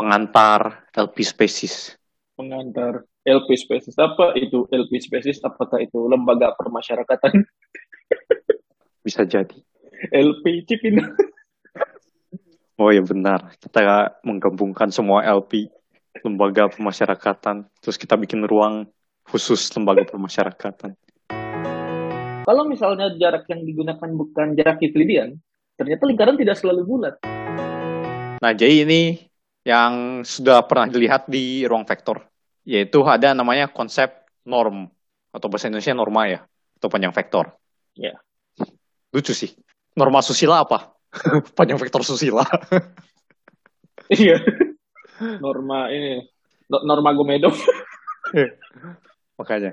[0.00, 1.92] pengantar LP species.
[2.32, 5.44] Pengantar LP species apa itu LP species?
[5.44, 7.44] Apakah itu lembaga permasyarakatan?
[9.04, 9.60] Bisa jadi.
[10.08, 11.12] LP Cipinang.
[12.80, 15.68] Oh ya benar, kita menggabungkan semua LP
[16.24, 18.88] lembaga pemasyarakatan, terus kita bikin ruang
[19.28, 20.96] khusus lembaga pemasyarakatan.
[22.48, 25.36] Kalau misalnya jarak yang digunakan bukan jarak Euclidean,
[25.76, 27.20] ternyata lingkaran tidak selalu bulat.
[28.40, 29.28] Nah, jadi ini
[29.64, 32.24] yang sudah pernah dilihat di ruang vektor,
[32.64, 34.88] yaitu ada namanya konsep norm,
[35.30, 36.40] atau bahasa Indonesia norma ya,
[36.80, 37.52] atau panjang vektor.
[37.92, 38.16] Ya.
[39.12, 39.52] Lucu sih.
[39.92, 40.96] Norma susila apa?
[41.58, 42.44] panjang vektor susila.
[44.10, 44.42] Iya.
[45.38, 46.18] norma ini,
[46.66, 47.54] no- norma Gomedo.
[49.38, 49.70] Makanya.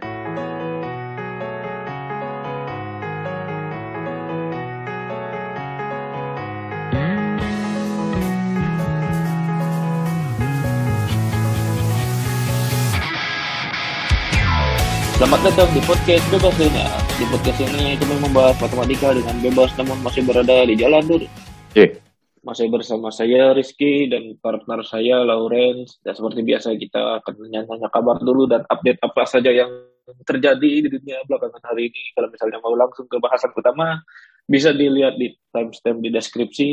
[15.18, 16.86] Selamat datang di podcast Bebas Dunia.
[17.18, 21.26] Di podcast ini kami membahas matematika dengan bebas namun masih berada di jalan dulu.
[21.74, 21.98] Oke.
[22.46, 25.98] Masih bersama saya Rizky dan partner saya Lawrence.
[26.06, 29.90] Dan seperti biasa kita akan nanya-nanya kabar dulu dan update apa saja yang
[30.22, 32.14] terjadi di dunia belakangan hari ini.
[32.14, 33.98] Kalau misalnya mau langsung ke bahasan utama,
[34.46, 36.70] bisa dilihat di timestamp di deskripsi.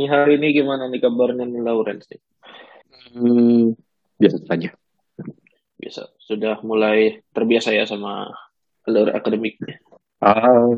[0.00, 2.20] Ini hari ini gimana nih kabarnya nih Lawrence nih?
[3.20, 3.76] Hmm,
[4.16, 4.79] biasa saja.
[5.80, 8.28] Biasa, sudah mulai terbiasa ya sama
[8.84, 9.80] alur akademiknya.
[10.20, 10.68] Ah,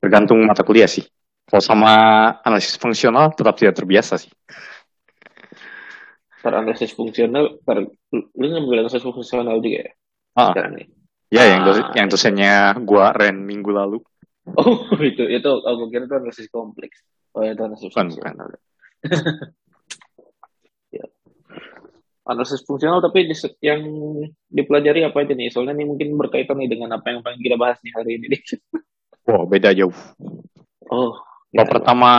[0.00, 1.04] tergantung mata kuliah sih.
[1.44, 1.92] Kalau sama
[2.40, 4.32] analisis fungsional tetap tidak terbiasa sih.
[6.40, 9.92] Per analisis fungsional, per, lu ngambil analisis fungsional juga ya?
[10.32, 10.88] Ah, Sekarang nih.
[11.28, 11.92] ya yang Ah.
[11.92, 14.00] yang dosennya gua Ren minggu lalu.
[14.56, 14.80] Oh,
[15.12, 17.04] itu, itu, aku kira itu analisis kompleks.
[17.36, 18.48] Oh, itu analisis Bukan, fungsional.
[22.22, 23.34] Analisis fungsional, tapi di,
[23.66, 23.82] yang
[24.46, 25.50] dipelajari apa itu nih?
[25.50, 28.38] Soalnya ini mungkin berkaitan nih dengan apa yang pengen kita bahas nih hari ini.
[29.22, 29.94] Wow, beda jauh.
[30.90, 31.14] Oh,
[31.52, 32.10] Bab ya, pertama,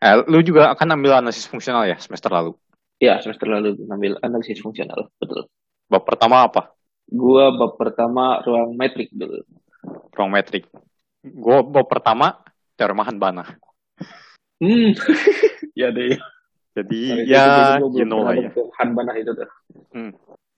[0.00, 2.56] eh, lu juga akan ambil analisis fungsional ya semester lalu.
[3.00, 5.46] ya semester lalu ngambil analisis fungsional, betul.
[5.86, 6.72] Bab pertama apa?
[7.06, 9.44] Gua bab pertama ruang metrik dulu.
[10.16, 10.64] Ruang metrik.
[11.20, 12.40] Gua bab pertama
[12.78, 13.44] teorema Hanbana.
[14.60, 14.96] Hmm,
[15.80, 16.16] ya deh.
[16.76, 18.50] Jadi Sorry, ya, itu- itu gua you know lah ya.
[18.54, 19.48] bentuk Hanbana itu tuh.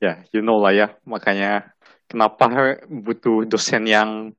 [0.03, 0.87] Ya, you know lah ya.
[1.06, 1.73] Makanya
[2.11, 2.45] kenapa
[2.91, 4.34] butuh dosen yang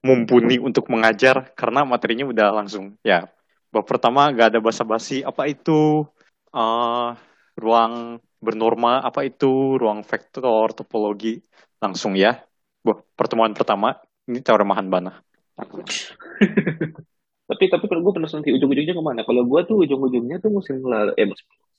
[0.00, 2.96] mumpuni untuk mengajar karena materinya udah langsung.
[3.04, 3.28] Ya,
[3.68, 5.20] bab pertama gak ada basa-basi.
[5.26, 6.06] Apa itu
[6.54, 7.08] eh,
[7.60, 9.04] ruang bernorma?
[9.04, 11.42] Apa itu ruang vektor topologi?
[11.82, 12.40] Langsung ya.
[12.86, 15.20] Wah, pertemuan pertama ini teorema Hanbana.
[17.50, 19.26] Tapi tapi kalau gue penasaran sih ujung-ujungnya ke mana?
[19.26, 21.26] Kalau gue tuh ujung-ujungnya tuh musim lalu, eh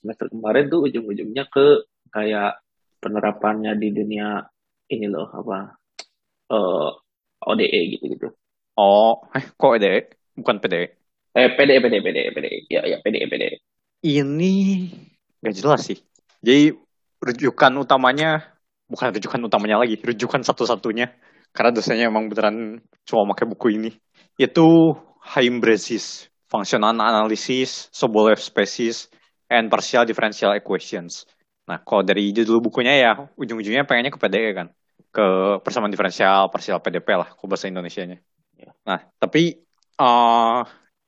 [0.04, 2.60] semester kemarin tuh ujung-ujungnya ke kayak
[3.00, 4.44] penerapannya di dunia
[4.92, 5.80] ini loh apa
[6.52, 6.90] eh
[7.42, 8.28] ODE gitu-gitu.
[8.76, 10.12] Oh, eh kok EDE?
[10.36, 10.86] Bukan PDE.
[11.32, 13.56] Eh PDE PDE PDE PDE ya ya PDE PDE.
[14.04, 14.54] Ini
[15.40, 15.98] gak jelas sih.
[16.44, 16.76] Jadi
[17.22, 18.60] rujukan utamanya
[18.92, 21.08] bukan rujukan utamanya lagi, rujukan satu-satunya
[21.56, 23.90] karena dosennya emang beneran cuma pakai buku ini.
[24.36, 29.08] Itu Heimbrezis, Functional Analysis, Sobolev Species,
[29.46, 31.24] and Partial Differential Equations.
[31.70, 34.68] Nah, kalau dari judul bukunya ya ujung-ujungnya pengennya ke PDE kan.
[35.12, 38.18] Ke persamaan diferensial, partial PDP lah, ke bahasa Indonesianya.
[38.58, 38.72] Ya.
[38.82, 39.62] Nah, tapi
[39.96, 40.62] eh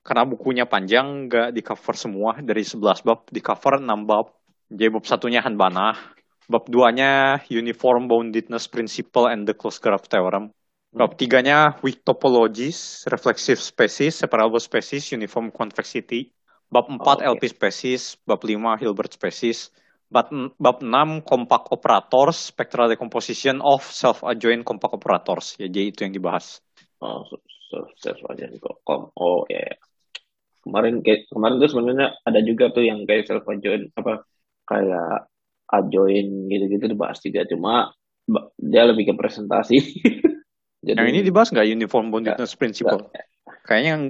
[0.04, 4.36] karena bukunya panjang, nggak di cover semua dari 11 bab, di cover 6 bab.
[4.68, 5.96] Jadi bab satunya Hanbana,
[6.44, 10.52] bab duanya Uniform Boundedness Principle and the Closed Graph Theorem.
[10.94, 16.30] Bab tiganya Weak Topologies, Reflexive Species, Separable Species, Uniform Convexity.
[16.70, 17.42] Bab 4 Oh, oke.
[17.42, 19.74] LP Species, bab 5 Hilbert Species.
[20.06, 25.58] Bab, bab 6 Compact Operators, Spectral Decomposition of Self-Adjoint Compact Operators.
[25.58, 26.62] Ya, jadi itu yang dibahas.
[27.02, 27.42] Oh, so,
[27.74, 28.86] so, self aja kok.
[28.86, 29.10] Kom.
[29.18, 29.66] Oh ya.
[29.66, 29.74] ya.
[30.62, 34.24] Kemarin kayak kemarin tuh sebenarnya ada juga tuh yang kayak self adjoin apa
[34.64, 35.28] kayak
[35.68, 37.92] adjoin gitu-gitu dibahas juga cuma
[38.56, 39.76] dia lebih ke presentasi.
[40.84, 43.08] Jadi Yang ini dibahas nggak Uniform Boundedness Principle?
[43.08, 43.28] nggak-
[43.64, 44.04] Kayaknya yang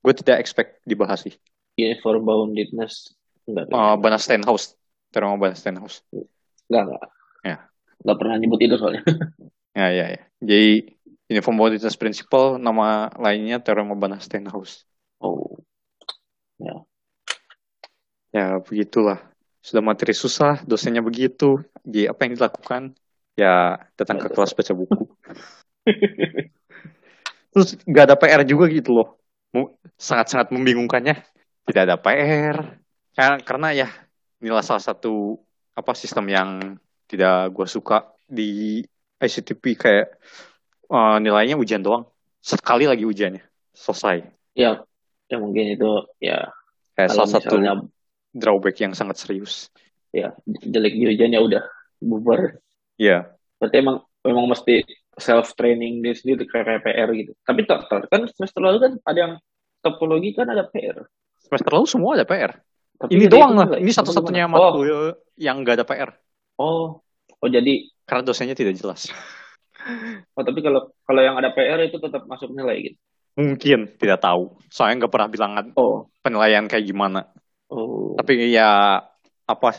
[0.00, 1.34] gue tidak expect dibahas sih.
[1.74, 3.16] uniform boundedness
[3.48, 4.76] enggak Uh, Bana Steinhaus.
[5.10, 6.04] Teorema Bana Steinhaus.
[6.70, 7.02] enggak enggak.
[7.42, 7.56] Ya.
[8.04, 9.02] Enggak pernah nyebut itu soalnya.
[9.70, 10.22] Ya, ya, ya.
[10.42, 10.98] Jadi
[11.30, 14.82] Uniform Boundedness Principle, nama lainnya Teorema Bana Steinhaus.
[15.22, 15.58] Oh.
[18.30, 19.18] Ya, begitulah.
[19.58, 21.62] Sudah materi susah, dosennya begitu.
[21.82, 22.82] Jadi apa yang dilakukan?
[23.34, 25.02] Ya, datang ke kelas baca buku.
[27.52, 29.18] Terus nggak ada PR juga gitu loh.
[29.98, 31.18] Sangat-sangat membingungkannya.
[31.66, 32.78] Tidak ada PR.
[33.14, 33.88] Karena, karena ya,
[34.38, 35.38] inilah salah satu
[35.74, 36.50] apa sistem yang
[37.10, 38.82] tidak gue suka di
[39.18, 40.06] ICTP kayak
[40.88, 42.06] uh, nilainya ujian doang.
[42.40, 43.42] Sekali lagi ujiannya.
[43.74, 44.24] Selesai.
[44.54, 44.82] Ya
[45.26, 46.50] ya mungkin itu ya.
[46.94, 47.54] Kayak salah satu
[48.30, 49.68] drawback yang sangat serius.
[50.14, 51.62] Ya jelek di ujian ya udah
[51.98, 52.62] bubar.
[52.94, 54.86] Ya berarti emang memang mesti
[55.20, 57.32] self training di sendiri kayak PR gitu.
[57.44, 59.34] Tapi tak kan semester lalu kan ada yang
[59.80, 61.08] topologi kan ada PR
[61.40, 62.52] semester lalu semua ada PR
[63.00, 63.80] Tapi ini doang lah.
[63.80, 64.60] ini satu-satunya gimana?
[64.60, 66.10] oh matkul yang gak ada PR
[66.60, 67.00] oh.
[67.40, 69.08] Oh jadi karena dosennya tidak jelas.
[70.36, 72.98] Oh tapi kalau kalau yang ada PR itu tetap masuk nilai gitu?
[73.40, 73.96] Mungkin.
[73.96, 74.60] Tidak tahu.
[74.68, 76.12] Soalnya nggak pernah bilang oh.
[76.20, 77.32] penilaian kayak gimana.
[77.72, 78.12] Oh.
[78.12, 79.00] Tapi ya
[79.48, 79.70] apa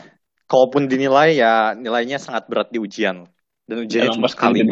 [0.50, 3.30] kalaupun dinilai ya nilainya sangat berat di ujian.
[3.62, 4.66] Dan ujiannya cuma sekali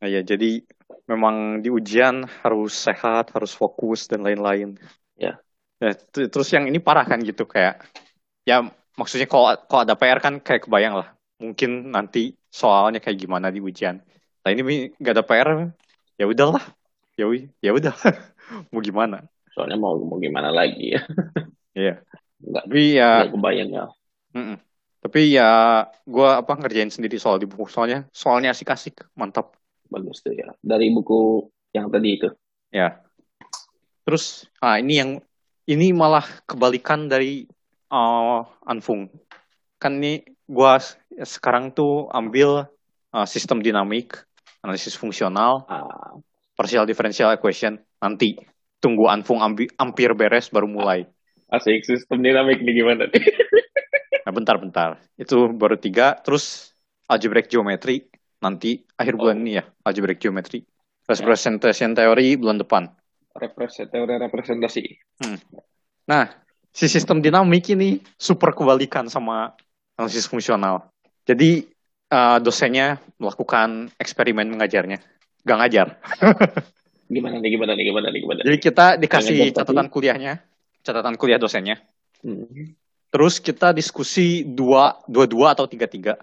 [0.00, 0.64] Nah, ya jadi
[1.04, 4.80] memang di ujian harus sehat harus fokus dan lain-lain.
[5.18, 5.36] Ya.
[5.80, 7.80] Ya, terus yang ini parah kan gitu kayak
[8.44, 8.60] ya
[9.00, 11.08] maksudnya kalau kalau ada PR kan kayak kebayang lah
[11.40, 13.96] mungkin nanti soalnya kayak gimana di ujian.
[14.44, 15.48] Nah ini gak ada PR
[16.20, 16.64] ya udahlah.
[17.16, 17.24] Ya
[17.64, 17.92] ya udah
[18.72, 19.24] mau gimana?
[19.56, 21.00] Soalnya mau mau gimana lagi ya?
[21.76, 21.94] Iya.
[22.40, 23.84] nggak tapi ya nggak kebayang ya.
[24.32, 24.56] Mm-mm.
[25.00, 29.08] Tapi ya gue apa ngerjain sendiri soal di buku soalnya soalnya asik-asik.
[29.16, 29.56] Mantap.
[29.88, 30.52] Bagus tuh ya.
[30.60, 32.28] Dari buku yang tadi itu.
[32.68, 33.00] Ya.
[34.04, 35.10] Terus ah ini yang
[35.64, 37.48] ini malah kebalikan dari
[37.88, 39.08] uh, Anfung.
[39.80, 40.72] Kan ini gue
[41.24, 42.68] sekarang tuh ambil
[43.16, 44.20] uh, sistem dinamik,
[44.60, 46.18] analisis fungsional, ah.
[46.52, 47.80] partial differential equation.
[48.04, 48.36] Nanti
[48.82, 51.08] tunggu Anfung ambi, hampir beres baru mulai.
[51.50, 53.26] asik sistem dinamik nih gimana nih
[54.30, 56.70] Nah bentar-bentar itu baru tiga terus
[57.10, 58.06] algebraic geometry
[58.38, 59.42] nanti akhir bulan Oh.
[59.42, 60.62] ini ya algebraic geometry.
[61.10, 62.86] Representation teori bulan depan.
[63.34, 64.86] Represent teori representasi.
[66.06, 66.30] Nah
[66.70, 69.50] si sistem dinamik ini super kebalikan sama
[69.98, 70.94] analisis fungsional.
[71.26, 71.66] Jadi
[72.06, 75.02] eh, dosennya melakukan eksperimen mengajarnya.
[75.42, 75.98] Gak ngajar.
[77.10, 80.46] Gimana nih gimana nih gimana nih gimana jadi kita dikasih catatan kuliahnya
[80.86, 81.82] catatan kuliah dosennya.
[82.22, 82.78] Hmm.
[83.10, 86.14] Terus kita diskusi dua dua dua atau tiga tiga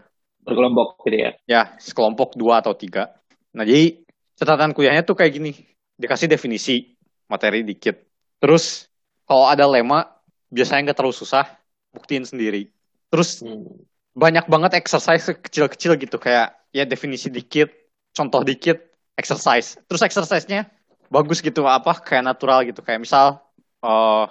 [0.48, 3.20] berkelompok gitu ya ya sekelompok dua atau tiga.
[3.52, 4.00] Nah jadi
[4.40, 5.52] catatan kuliahnya tuh kayak gini,
[6.00, 6.96] dikasih definisi
[7.28, 8.00] materi dikit.
[8.40, 8.88] Terus
[9.28, 10.08] kalau ada lema
[10.48, 11.44] biasanya nggak terlalu susah,
[11.92, 12.72] buktiin sendiri.
[13.12, 13.84] Terus hmm.
[14.16, 17.68] banyak banget exercise kecil-kecil gitu kayak ya definisi dikit,
[18.16, 18.80] contoh dikit,
[19.20, 19.76] exercise.
[19.90, 20.72] Terus exercise-nya
[21.12, 23.44] bagus gitu apa kayak natural gitu kayak misal
[23.84, 24.26] eh,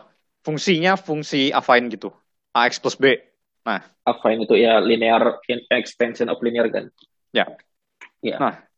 [0.46, 2.14] fungsinya fungsi affine gitu,
[2.56, 3.20] ax plus b.
[4.06, 6.88] affine itu ya linear in- extension of linear kan?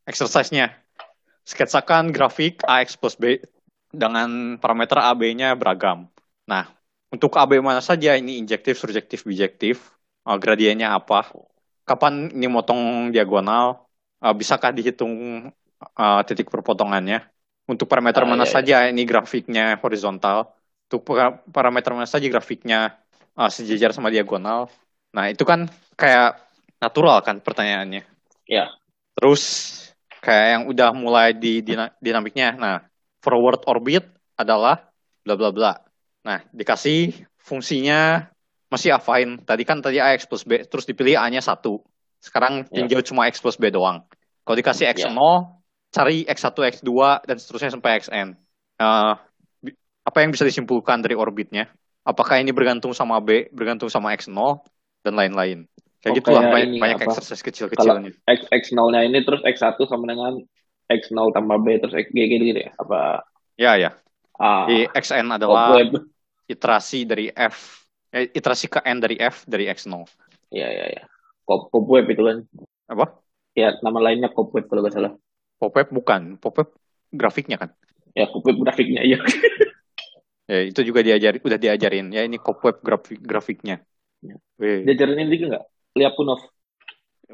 [0.08, 0.72] Exercise-nya.
[1.44, 3.40] Sketsakan grafik AX plus B
[3.92, 6.08] dengan parameter AB-nya beragam.
[6.48, 6.68] Nah,
[7.12, 8.16] untuk AB mana saja?
[8.16, 9.92] Ini injektif, surjektif, bijektif,
[10.28, 11.28] uh, gradiennya apa,
[11.88, 13.84] kapan ini motong diagonal,
[14.20, 15.48] uh, bisakah dihitung
[15.96, 17.24] uh, titik perpotongannya,
[17.68, 18.54] untuk parameter Ah, mana iya, iya.
[18.60, 18.76] saja?
[18.92, 20.52] Ini grafiknya horizontal,
[20.88, 22.96] untuk para- parameter mana saja grafiknya
[23.38, 24.66] uh, sejajar sama diagonal.
[25.14, 26.42] Nah, itu kan kayak
[26.82, 28.02] natural kan pertanyaannya.
[28.50, 28.74] Ya.
[29.14, 29.42] Terus
[30.18, 32.58] kayak yang udah mulai di dina- dinamiknya.
[32.58, 32.76] Nah,
[33.22, 34.02] forward orbit
[34.34, 34.90] adalah
[35.22, 35.72] bla bla bla.
[36.26, 38.26] Nah, dikasih fungsinya
[38.68, 39.40] masih affine.
[39.46, 41.80] Tadi kan tadi AX plus B, terus dipilih A-nya satu.
[42.20, 44.04] Sekarang tinjau cuma X plus B doang.
[44.44, 45.20] Kalau dikasih X0,
[45.92, 46.90] cari X1, X2,
[47.24, 48.28] dan seterusnya sampai Xn.
[48.78, 49.12] Eh,
[49.60, 51.68] bi- apa yang bisa disimpulkan dari orbitnya?
[52.08, 54.64] Apakah ini bergantung sama B, bergantung sama X0,
[55.04, 55.68] dan lain-lain.
[56.00, 57.04] Kayak Oh, gitu lah, kayak banyak, banyak apa?
[57.12, 58.10] exercise kecil-kecilnya.
[58.24, 60.40] X X0-nya ini terus X1 sama dengan
[60.88, 63.90] X0 tambah B terus XG gitu ya apa Ya, ya.
[64.38, 65.90] ah XN oh, adalah web
[66.48, 67.84] iterasi dari F,
[68.14, 70.06] eh, iterasi ke N dari F dari X0.
[70.48, 71.02] ya ya ya
[71.44, 72.40] Cop Cop web itu kan
[72.88, 73.20] Apa?
[73.52, 75.12] ya nama lainnya Cop web kalau nggak salah
[75.58, 76.70] Popweb bukan, Popweb
[77.10, 77.70] grafiknya kan.
[78.14, 79.18] ya Cop web grafiknya iya
[80.48, 82.08] Ya, itu juga diajari, udah diajarin.
[82.08, 83.84] Ya, ini Popweb grafik grafiknya.
[84.24, 84.36] Ya.
[84.56, 85.64] Diajarin ini nggak?
[85.92, 86.40] Liapunov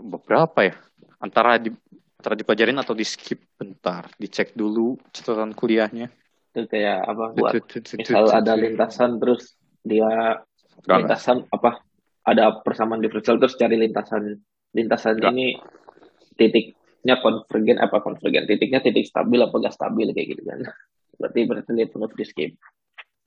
[0.00, 0.74] berapa ya?
[1.22, 1.70] Antara di
[2.18, 6.08] antara dipelajarin atau di skip bentar, dicek dulu catatan kuliahnya.
[6.54, 7.50] itu kayak apa buat
[7.98, 10.38] misal ada lintasan terus dia
[10.86, 11.82] lintasan apa
[12.22, 14.38] ada persamaan diferensial terus cari lintasan.
[14.74, 15.58] Lintasan ini
[16.38, 18.46] titiknya konvergen apa konvergen?
[18.46, 20.62] Titiknya titik stabil apa gak stabil kayak gitu kan.
[21.18, 22.58] Berarti berarti lihat penuh di skip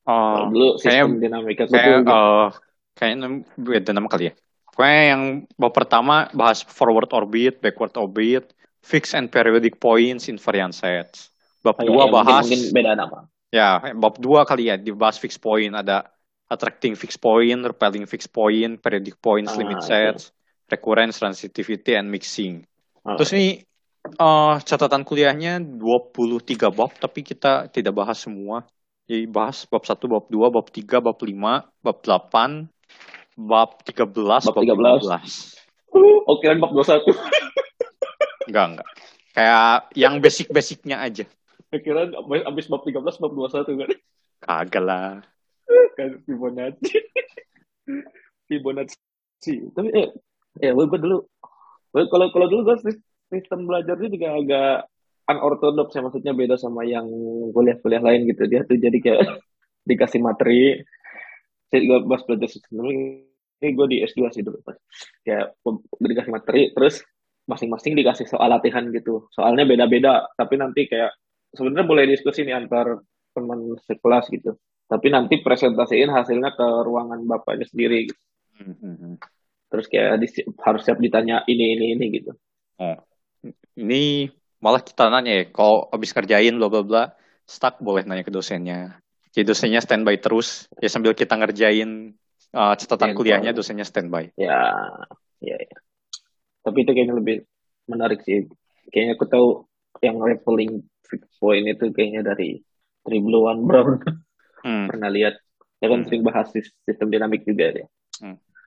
[0.07, 2.47] Oh, Kalau dulu kayaknya- dinamika kayak eh
[2.95, 3.27] kayaknya
[3.59, 4.33] beda nama kali ya.
[4.71, 5.23] Pokoknya yang
[5.59, 11.27] bab pertama bahas forward orbit, backward orbit, fixed and periodic points, invariant sets.
[11.59, 15.15] Bab kayak dua ya, mungkin, bahas mungkin beda nama ya bab dua kali ya dibahas
[15.19, 16.07] fixed point ada
[16.47, 20.31] attracting fixed point, repelling fixed point, periodic points, Ah, limit sets,
[20.71, 22.63] recurrence, transitivity, and mixing.
[23.03, 23.59] Ah, Terus ini
[24.07, 28.63] eh, catatan kuliahnya 23 bab, tapi kita tidak bahas semua.
[29.07, 32.67] Jadi bahas bab 1, bab 2, bab 3, bab 5, bab 8,
[33.39, 35.55] bab 13, Bab bab 13.
[35.95, 36.27] 15.
[36.27, 37.15] Oke, kan bab 21.
[38.51, 38.87] Enggak, enggak.
[39.31, 41.23] Kayak yang basic-basicnya aja.
[41.71, 42.11] Kira
[42.51, 43.89] abis bab 13 bab 21 kan.
[44.43, 45.23] Kagak lah.
[45.95, 46.99] Kan Fibonacci.
[48.51, 49.55] Fibonacci.
[49.71, 50.07] Tapi eh
[50.59, 51.23] ya gue, gue dulu
[51.95, 54.77] gue kalau kalau dulu gue sis- sistem belajarnya juga agak
[55.27, 57.07] unorthodox ya maksudnya beda sama yang
[57.51, 59.22] kuliah-kuliah lain gitu dia tuh jadi kayak
[59.89, 60.84] dikasih materi
[61.67, 64.79] saya juga pas belajar sistem ini gue di S2 sih dulu pas
[65.27, 65.60] kayak
[66.00, 67.03] dikasih materi terus
[67.48, 71.15] masing-masing dikasih soal latihan gitu soalnya beda-beda tapi nanti kayak
[71.55, 73.00] sebenarnya boleh diskusi nih antar
[73.31, 74.55] teman sekelas gitu
[74.88, 78.22] tapi nanti presentasiin hasilnya ke ruangan bapaknya sendiri gitu.
[78.57, 79.15] Hmm, hmm.
[79.67, 82.31] terus kayak di- harus siap ditanya ini ini ini gitu
[82.77, 82.98] Oh.
[83.77, 84.29] Ini
[84.63, 87.03] malah kita nanya ya, kalau habis kerjain bla bla bla,
[87.45, 88.97] stuck boleh nanya ke dosennya.
[89.33, 92.15] Jadi dosennya standby terus, ya sambil kita ngerjain
[92.57, 93.17] uh, catatan Standby.
[93.17, 94.33] kuliahnya, dosennya standby.
[94.33, 94.57] ya
[95.37, 95.77] ya, ya.
[96.65, 97.45] tapi itu kayaknya lebih
[97.85, 98.49] menarik sih
[98.89, 99.47] kayaknya aku tahu
[100.01, 102.65] yang leveling fixed point itu kayaknya dari
[103.07, 104.01] One Brown
[104.65, 104.89] Hmm.
[104.89, 105.37] pernah lihat
[105.79, 106.07] ya kan Hmm.
[106.09, 107.87] sering bahas sis- sistem dinamik juga dia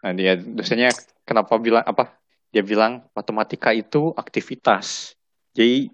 [0.00, 0.96] Nah dia dosennya
[1.28, 2.16] kenapa bilang apa?
[2.50, 5.12] Dia bilang matematika itu aktivitas.
[5.54, 5.90] Jadi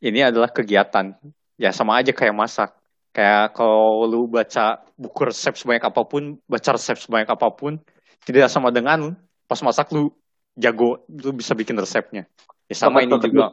[0.00, 1.16] ini adalah kegiatan.
[1.56, 2.70] Ya sama aja kayak masak.
[3.16, 7.80] Kayak kalau lu baca buku resep sebanyak apa pun, baca resep sebanyak apa pun,
[8.28, 9.16] tidak sama dengan
[9.48, 10.12] pas masak lu
[10.52, 12.28] jago, lu bisa bikin resepnya.
[12.68, 13.48] Ya sama ini juga.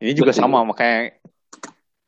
[0.00, 0.40] Ini juga Betul.
[0.40, 1.20] sama, makanya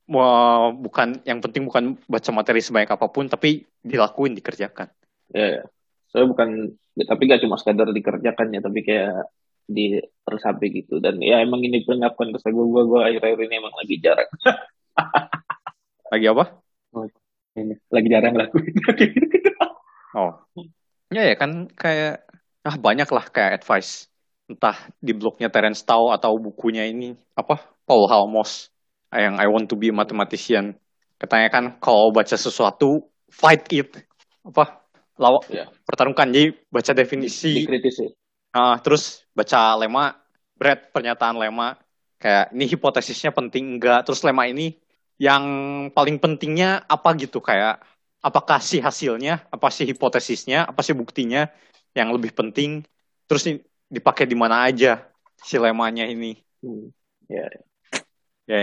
[0.09, 4.89] mau bukan yang penting bukan baca materi sebanyak apa pun, tapi dilakuin, dikerjakan.
[5.37, 5.63] ya, ya.
[6.09, 6.49] Soalnya bukan
[7.05, 9.29] tapi gak cuma sekadar dikerjakan ya tapi kayak
[9.67, 13.97] diresapi gitu dan ya emang ini pengakuan ke gue gue gue akhir-akhir ini emang lagi
[13.99, 14.31] jarang.
[16.07, 16.45] Lagi apa?
[17.59, 17.75] ini.
[17.91, 18.71] Lagi jarang lakuin
[20.17, 20.33] Oh,
[21.13, 22.25] ya ya kan kayak
[22.65, 24.09] ah banyak lah kayak advice.
[24.47, 28.71] Entah di blognya Terence Tao atau bukunya ini apa Paul Halmos
[29.13, 30.79] yang I Want to Be a Mathematician.
[31.19, 33.93] Katanya kan kalau baca sesuatu fight it.
[34.47, 34.87] Apa?
[35.19, 35.69] Lawa Ya.
[35.85, 36.31] pertarungkan.
[36.33, 37.67] Jadi baca definisi.
[37.67, 38.26] Dikritisi
[38.57, 40.17] ah, terus baca lema
[40.57, 41.77] Brad pernyataan lema
[42.17, 44.09] kayak ini hipotesisnya penting enggak?
[44.09, 44.73] Terus lema ini
[45.21, 45.45] yang
[45.93, 47.45] paling pentingnya apa gitu?
[47.45, 47.85] Kayak
[48.25, 51.53] apakah sih hasilnya apa sih hipotesisnya apa sih buktinya
[51.93, 52.81] yang lebih penting?
[53.29, 53.61] Terus ini
[53.93, 55.05] dipakai di mana aja
[55.37, 56.41] si lemanya ini.
[56.65, 56.89] Hmm.
[57.29, 57.63] ya ya.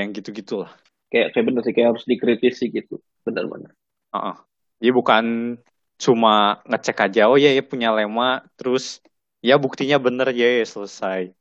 [0.01, 0.73] Yang gitu gitulah
[1.13, 3.69] kayak kayak bener sih kayak harus dikritisi gitu benar-benar
[4.17, 4.35] Heeh.
[4.81, 5.25] jadi bukan
[6.01, 8.97] cuma ngecek aja oh ya ya punya lema terus
[9.43, 11.35] ya buktinya bener ya, selesai.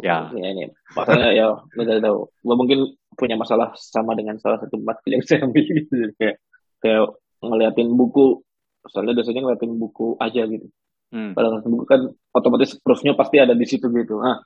[0.00, 0.30] Ya.
[0.32, 0.46] ya.
[0.54, 0.72] ini.
[0.96, 2.78] Masalahnya ya nggak tahu gue mungkin
[3.12, 5.92] punya masalah sama dengan salah satu matkul yang saya ambil gitu.
[5.92, 6.36] Jadi kayak
[6.80, 7.04] kayak
[7.44, 8.40] ngeliatin buku.
[8.88, 10.66] Soalnya dosennya ngeliatin buku aja gitu.
[11.12, 11.36] Hmm.
[11.36, 12.00] kalau ngeliatin buku kan
[12.32, 14.16] otomatis proofnya pasti ada di situ gitu.
[14.24, 14.40] Ah.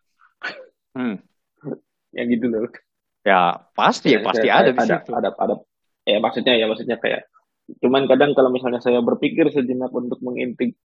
[0.99, 1.23] Hmm.
[2.17, 2.67] yang gitu loh.
[3.23, 5.11] Ya pasti ya pasti ada di situ.
[5.15, 5.55] ada ada
[6.07, 7.27] ya maksudnya ya maksudnya kayak
[7.83, 10.79] cuman kadang kalau misalnya saya berpikir sejenak untuk mengintrig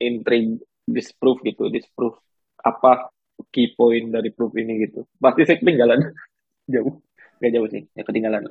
[0.98, 2.15] disprove gitu disprove
[2.62, 3.10] apa
[3.53, 6.00] key point dari proof ini gitu pasti saya ketinggalan
[6.74, 6.93] jauh
[7.41, 8.43] nggak jauh sih ya ketinggalan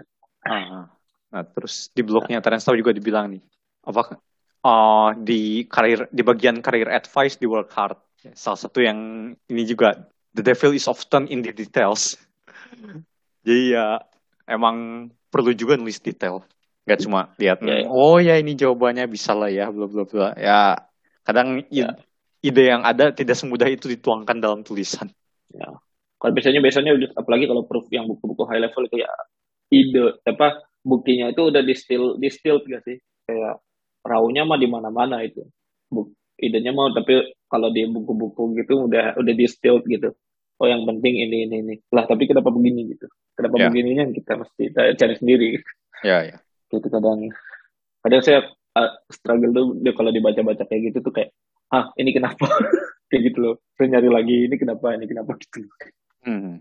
[0.44, 0.88] Ah,
[1.30, 3.42] Nah, terus di blognya Terence Tao juga dibilang nih,
[3.86, 4.18] apa
[4.66, 7.94] ah, di karir di bagian career advice di work hard.
[8.34, 8.98] Salah satu yang
[9.46, 9.94] ini juga
[10.34, 12.18] the devil is often in the details.
[13.46, 14.02] Jadi ya
[14.50, 16.42] emang perlu juga nulis detail.
[16.88, 17.86] Gak cuma lihat Ya, ya.
[17.86, 20.28] oh ya ini jawabannya bisa lah ya bla bla bla.
[20.34, 20.90] Ya
[21.22, 21.94] kadang Ya.
[22.40, 25.08] Ide yang ada tidak semudah itu dituangkan dalam tulisan.
[26.20, 29.08] kalau biasanya biasanya udah- apalagi kalau proof yang buku-buku high level itu ya
[29.72, 33.00] ide apa buktinya itu udah distill distilled gak sih?
[33.24, 33.60] Kayak
[34.04, 35.44] raunya mah di mana-mana itu.
[35.88, 40.12] Buk, idenya mau tapi kalau di buku-buku gitu udah udah distilled gitu.
[40.60, 41.74] Oh yang penting ini ini ini.
[41.88, 43.08] Lah tapi kenapa begini gitu?
[43.32, 43.66] Kenapa Ya.
[43.72, 45.46] begininya kita mesti kita cari sendiri.
[46.04, 46.36] Ya ya.
[46.68, 47.32] gitu kadang.
[48.04, 49.66] Kadang saya uh, struggle tuh
[49.96, 51.32] kalau dibaca-baca kayak gitu tuh kayak
[51.70, 52.46] ah ini kenapa
[53.10, 55.66] kayak gitu loh saya nyari lagi ini kenapa ini kenapa gitu
[56.20, 56.60] Hmm.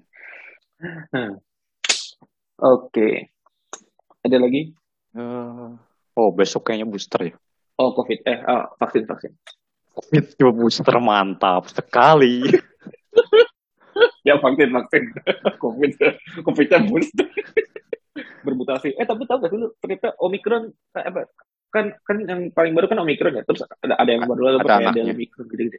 [2.60, 3.28] Oke.
[4.24, 4.72] Ada lagi?
[5.16, 5.70] Eh,
[6.16, 7.34] oh besok kayaknya booster ya.
[7.80, 8.20] Oh, COVID.
[8.28, 9.32] Eh, ah, vaksin, vaksin.
[10.12, 12.44] Itu booster mantap sekali.
[14.24, 15.12] Ya, vaksin, vaksin.
[15.60, 15.92] COVID.
[16.44, 17.28] COVID-nya booster.
[18.48, 18.96] Bermutasi.
[18.96, 21.28] Eh, tapi tahu gak sih lu, ternyata Omicron, eh, apa,
[21.70, 23.44] kan kan yang paling baru kan Omicron ya.
[23.46, 25.04] Terus ada ada yang baru lagi Ada anaknya.
[25.06, 25.78] ada Omicron gitu-gitu.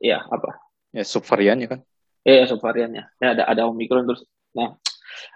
[0.00, 0.50] Ya, apa?
[0.90, 1.80] Ya subvariannya kan.
[2.24, 3.02] Ya, ya subvariannya.
[3.20, 4.22] Ya ada ada Omicron terus.
[4.54, 4.78] Nah,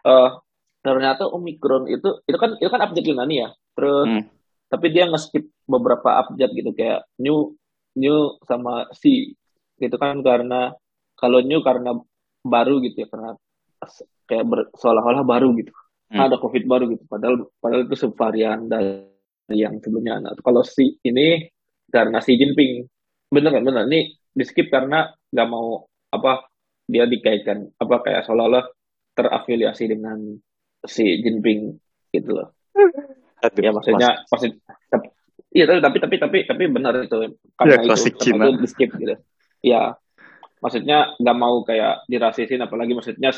[0.04, 0.30] eh
[0.78, 3.48] ternyata Omicron itu itu kan itu kan update Yunani ya.
[3.74, 4.24] Terus Hmm.
[4.68, 7.56] tapi dia nge-skip beberapa update gitu kayak new
[7.96, 9.32] new sama C
[9.76, 10.76] gitu kan karena
[11.14, 11.96] kalau new karena
[12.44, 13.32] baru gitu ya karena
[14.24, 14.44] kayak
[14.76, 15.72] seolah-olah baru gitu
[16.08, 16.24] Hmm.
[16.24, 19.07] ada covid baru gitu padahal padahal itu subvarian dari
[19.52, 20.20] yang sebelumnya.
[20.20, 21.48] Nah kalau si ini
[21.88, 22.84] karena Xi Jinping.
[23.28, 23.84] Bener kan bener.
[23.88, 24.00] Ini
[24.32, 26.48] di skip karena nggak mau apa
[26.88, 28.64] dia dikaitkan apa kayak seolah-olah
[29.12, 30.36] terafiliasi dengan
[30.84, 31.76] Xi Jinping
[32.12, 32.52] gitu loh.
[33.44, 34.50] Aduh, ya maksudnya maksud
[34.90, 35.12] tapi-
[35.52, 37.36] iya tapi tapi tapi tapi tapi benar itu.
[37.56, 38.44] Karena Ya, itu Cina.
[38.48, 39.14] itu di skip gitu.
[39.64, 39.96] Ya
[40.58, 43.30] maksudnya nggak mau kayak dirasisin apalagi maksudnya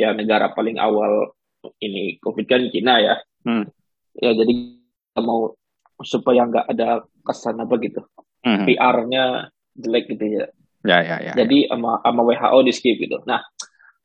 [0.00, 1.36] ya negara paling awal
[1.82, 3.14] ini covid kan Cina ya.
[3.46, 3.62] Hmm.
[4.16, 4.75] ya jadi
[5.20, 5.52] mau
[6.02, 6.88] supaya nggak ada
[7.22, 8.02] kesan apa gitu
[8.46, 8.62] Hmm.
[8.62, 10.46] PR-nya jelek gitu ya
[10.86, 11.32] Ya ya ya.
[11.34, 13.42] jadi sama sama WHO di skip gitu nah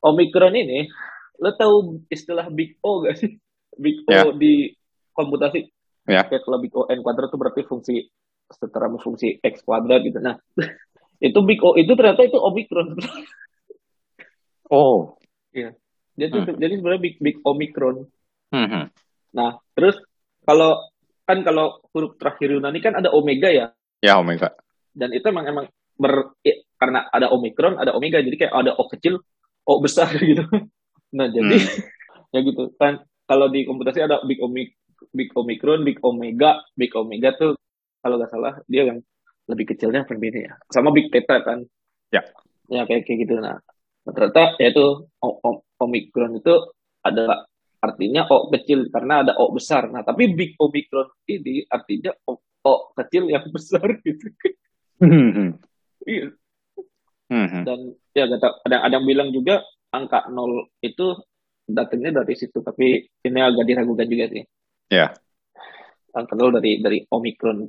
[0.02, 0.90] Omicron ini
[1.38, 3.38] lo tahu istilah Big O gak sih
[3.78, 4.26] Big O Ya.
[4.34, 4.74] di
[5.14, 5.70] komputasi
[6.10, 6.26] Ya.
[6.26, 8.02] kayak kalau Big O N kuadrat itu berarti fungsi
[8.50, 10.34] setara sama fungsi X kuadrat gitu nah
[11.22, 12.98] itu Big O itu ternyata itu Omicron
[14.72, 15.20] Oh.
[15.54, 16.58] jadi Hmm.
[16.58, 18.10] jadi sebenarnya Big Big Omicron
[18.50, 18.84] hmm.
[19.32, 20.02] nah terus
[20.42, 20.82] kalau
[21.28, 23.72] kan kalau huruf terakhir Yunani kan ada omega ya?
[24.02, 24.52] Ya Omega.
[24.92, 28.84] dan itu emang emang ber i- karena ada omikron ada omega jadi kayak ada o
[28.92, 29.22] kecil
[29.64, 30.44] o besar gitu.
[31.16, 31.56] Nah jadi
[32.36, 32.74] ya gitu.
[32.76, 34.76] Kan kalau di komputasi ada big omik
[35.16, 37.56] big omikron big omega big omega tuh
[38.02, 39.00] kalau nggak salah dia yang
[39.48, 40.58] lebih kecilnya apa ya?
[40.74, 41.64] Sama big theta kan?
[42.12, 42.26] Ya.
[42.68, 43.40] ya kayak kayak gitu.
[43.40, 43.62] Nah
[44.04, 46.52] ternyata ya itu o- o- omikron itu
[47.06, 47.46] ada
[47.82, 52.74] artinya o kecil karena ada o besar nah tapi big omikron ini artinya o, o
[52.94, 54.30] kecil yang besar gitu
[55.02, 55.34] Hmm.
[55.34, 55.50] hmm.
[56.06, 56.30] Iya.
[57.26, 57.66] Hmm.
[57.66, 57.80] dan
[58.14, 61.18] ya gak tau, ada ada yang bilang juga angka nol itu
[61.66, 64.44] datangnya dari situ tapi ini agak diragukan juga sih
[64.94, 65.10] Ya.
[66.14, 67.66] angka nol dari dari omikron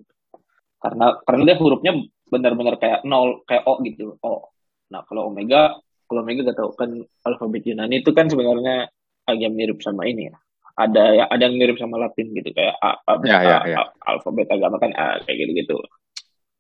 [0.77, 1.93] karena karena dia hurufnya
[2.29, 4.53] benar-benar kayak nol kayak o gitu o
[4.93, 6.91] nah kalau omega kalau omega gak tahu kan
[7.25, 8.93] alfabet Yunani itu kan sebenarnya
[9.35, 10.37] agak mirip sama ini ya
[10.73, 13.77] ada ya ada yang mirip sama Latin gitu kayak a, a, Ya, ya, a- ya.
[13.85, 15.77] a- alfabet agama kan A kayak gitu gitu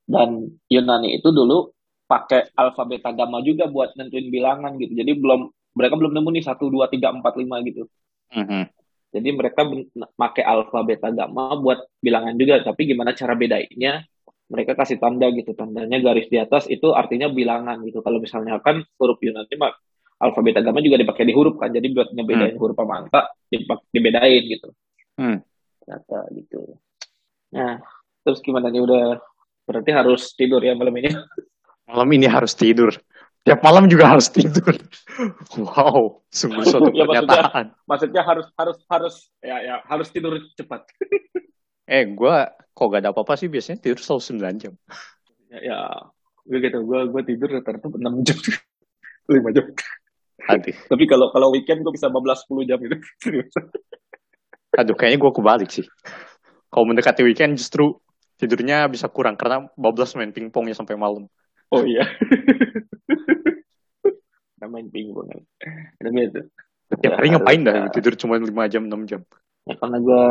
[0.06, 0.30] dan
[0.68, 1.72] Yunani itu dulu
[2.10, 6.68] pakai alfabet agama juga buat nentuin bilangan gitu jadi belum mereka belum nemu nih satu
[6.68, 7.88] dua tiga empat lima gitu
[8.32, 8.48] Hmm.
[8.48, 8.64] hmm.
[9.12, 9.60] jadi mereka
[10.16, 14.08] pakai alfabet agama buat bilangan juga, tapi gimana cara bedainnya?
[14.48, 18.00] Mereka kasih tanda gitu, tandanya garis di atas itu artinya bilangan gitu.
[18.00, 19.72] Kalau misalnya kan huruf Yunani mah
[20.22, 23.34] alfabet agama juga dipakai di huruf kan, jadi buat ngebedain huruf sama angka
[23.90, 24.70] dibedain gitu.
[25.18, 25.42] Hmm.
[25.82, 26.78] Ternyata gitu.
[27.52, 27.82] Nah,
[28.22, 29.18] terus gimana nih udah
[29.66, 31.10] berarti harus tidur ya malam ini?
[31.90, 32.94] Malam ini harus tidur.
[33.42, 34.78] Tiap malam juga harus tidur.
[35.58, 37.66] Wow, sungguh suatu Ya, maksudnya- pernyataan.
[37.90, 40.86] Maksudnya harus harus harus ya ya harus tidur cepat.
[41.82, 42.36] Eh, gue
[42.72, 44.72] kok gak ada apa-apa sih biasanya tidur selalu 9 jam.
[45.50, 45.78] Ya, ya
[46.46, 48.38] gue gitu, gue gue tidur rata-rata 6 jam,
[49.28, 49.66] 5 jam.
[50.48, 52.96] Aduh, Tapi kalau kalau weekend gue bisa 15 10 jam gitu.
[54.80, 55.86] Aduh kayaknya gue kebalik sih.
[56.72, 58.00] Kalau mendekati weekend justru
[58.40, 61.28] tidurnya bisa kurang karena bablas main pingpongnya sampai malam.
[61.68, 62.08] Oh iya.
[64.56, 65.40] Kita main pingpong kan.
[66.00, 66.40] Gitu.
[66.92, 69.20] Tiap hari Ya, ngapain dah tidur cuma 5 jam, 6 jam.
[69.68, 70.24] Ya karena gue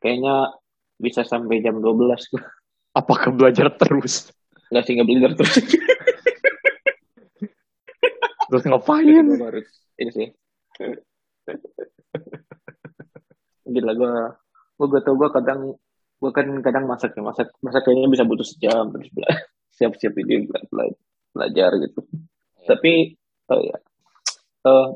[0.00, 0.56] kayaknya
[0.96, 2.42] bisa sampai jam 12 gue.
[2.96, 4.32] Apakah belajar terus?
[4.72, 5.56] Nggak sih nggak belajar terus.
[8.46, 9.06] Terus ngapain?
[9.26, 10.28] gue harus ini sih.
[13.66, 14.12] Gila gue
[14.76, 15.60] gue gak tau gue kadang
[16.16, 19.42] gue kan kadang masak ya masak masak kayaknya bisa butuh sejam terus bela-
[19.76, 20.98] siap-siap ini bela- bela-
[21.34, 22.00] belajar gitu.
[22.66, 23.16] Tapi
[23.52, 23.76] oh ya,
[24.66, 24.86] eh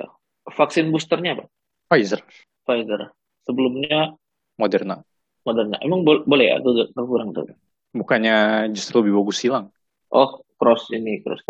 [0.00, 0.06] ya
[0.48, 1.44] vaksin boosternya apa?
[1.88, 2.20] Pfizer,
[2.64, 3.12] Pfizer.
[3.44, 4.12] Sebelumnya
[4.60, 5.00] Moderna.
[5.46, 5.76] Moderna.
[5.80, 6.56] Emang bo- boleh ya?
[6.60, 7.48] Tuh, tuh kurang tuh.
[7.96, 9.72] Bukannya justru lebih bagus silang?
[10.12, 11.40] Oh, cross ini, cross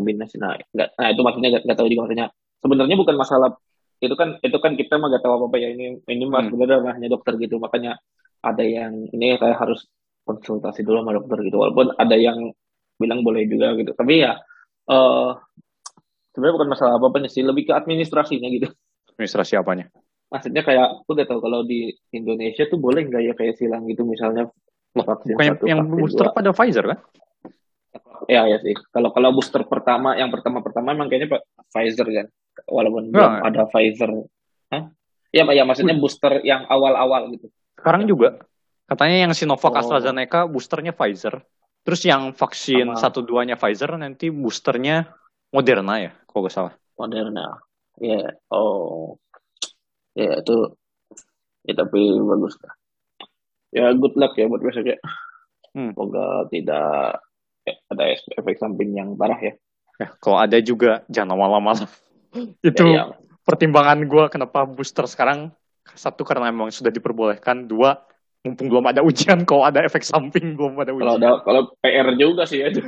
[0.00, 0.40] kombinasi.
[0.40, 2.26] Nah, nggak, nah itu maksudnya nggak, nggak tahu juga maksudnya.
[2.60, 3.50] Sebenarnya bukan masalah
[4.00, 6.56] itu kan itu kan kita mah nggak tahu apa apa ya ini ini mas Hmm.
[6.56, 8.00] sebenarnya ranahnya dokter gitu makanya
[8.40, 9.84] ada yang ini saya harus
[10.24, 12.48] konsultasi dulu sama dokter gitu walaupun ada yang
[12.96, 14.40] bilang boleh juga gitu tapi ya
[14.88, 15.30] eh
[16.32, 18.72] sebenarnya bukan masalah apa apa sih lebih ke administrasinya gitu
[19.12, 19.92] Administrasi apanya?
[20.32, 24.08] maksudnya kayak aku udah tahu kalau di Indonesia tuh boleh nggak ya kayak silang gitu
[24.08, 24.48] misalnya
[24.96, 26.36] vaksin Bukan satu, yang vaksin booster dua.
[26.40, 26.98] pada Pfizer kan?
[28.30, 28.74] Ya ya sih.
[28.94, 31.42] Kalau kalau booster pertama, yang pertama pertama emang kayaknya
[31.74, 32.26] Pfizer kan,
[32.70, 34.10] walaupun belum ada Pfizer.
[34.70, 34.90] Hah?
[35.34, 37.50] Ya ya maksudnya booster yang awal-awal gitu.
[37.74, 38.38] Sekarang juga.
[38.86, 39.78] Katanya yang Sinovac Oh.
[39.82, 41.42] AstraZeneca boosternya Pfizer.
[41.86, 43.00] Terus yang vaksin Sama.
[43.00, 45.10] satu duanya Pfizer nanti boosternya
[45.50, 46.74] Moderna ya, kalau nggak salah.
[46.94, 47.58] Moderna.
[47.98, 49.18] Ya, oh.
[50.14, 50.74] Ya, itu
[51.66, 52.74] ya tapi bagus lah.
[53.70, 54.98] Ya good luck ya buat besok ya.
[55.70, 55.94] Hmm.
[55.94, 57.22] Semoga tidak
[57.88, 59.52] ada efek samping yang parah ya.
[60.00, 61.76] Ya, kalau ada juga jangan lama-lama.
[62.64, 63.18] Itu Ya, ya.
[63.44, 65.52] pertimbangan gue kenapa booster sekarang.
[65.92, 67.66] Satu karena memang sudah diperbolehkan.
[67.66, 67.98] Dua,
[68.40, 69.42] mumpung belum ada ujian.
[69.44, 71.20] Kalau ada efek samping belum ada Kalau ujian.
[71.20, 72.70] ada kalau PR juga sih ya.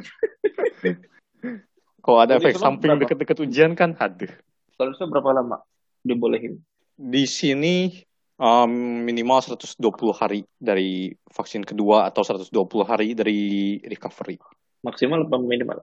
[2.02, 4.30] Kalau ada Jadi efek samping deket-deket ujian kan, aduh.
[4.74, 5.62] Seharusnya berapa lama
[6.02, 6.58] dibolehin?
[6.98, 7.94] Di sini
[8.42, 9.78] um, minimal 120
[10.10, 12.50] hari dari vaksin kedua atau 120
[12.82, 13.40] hari dari
[13.86, 14.34] recovery.
[14.82, 15.78] Maksimal apa minimal?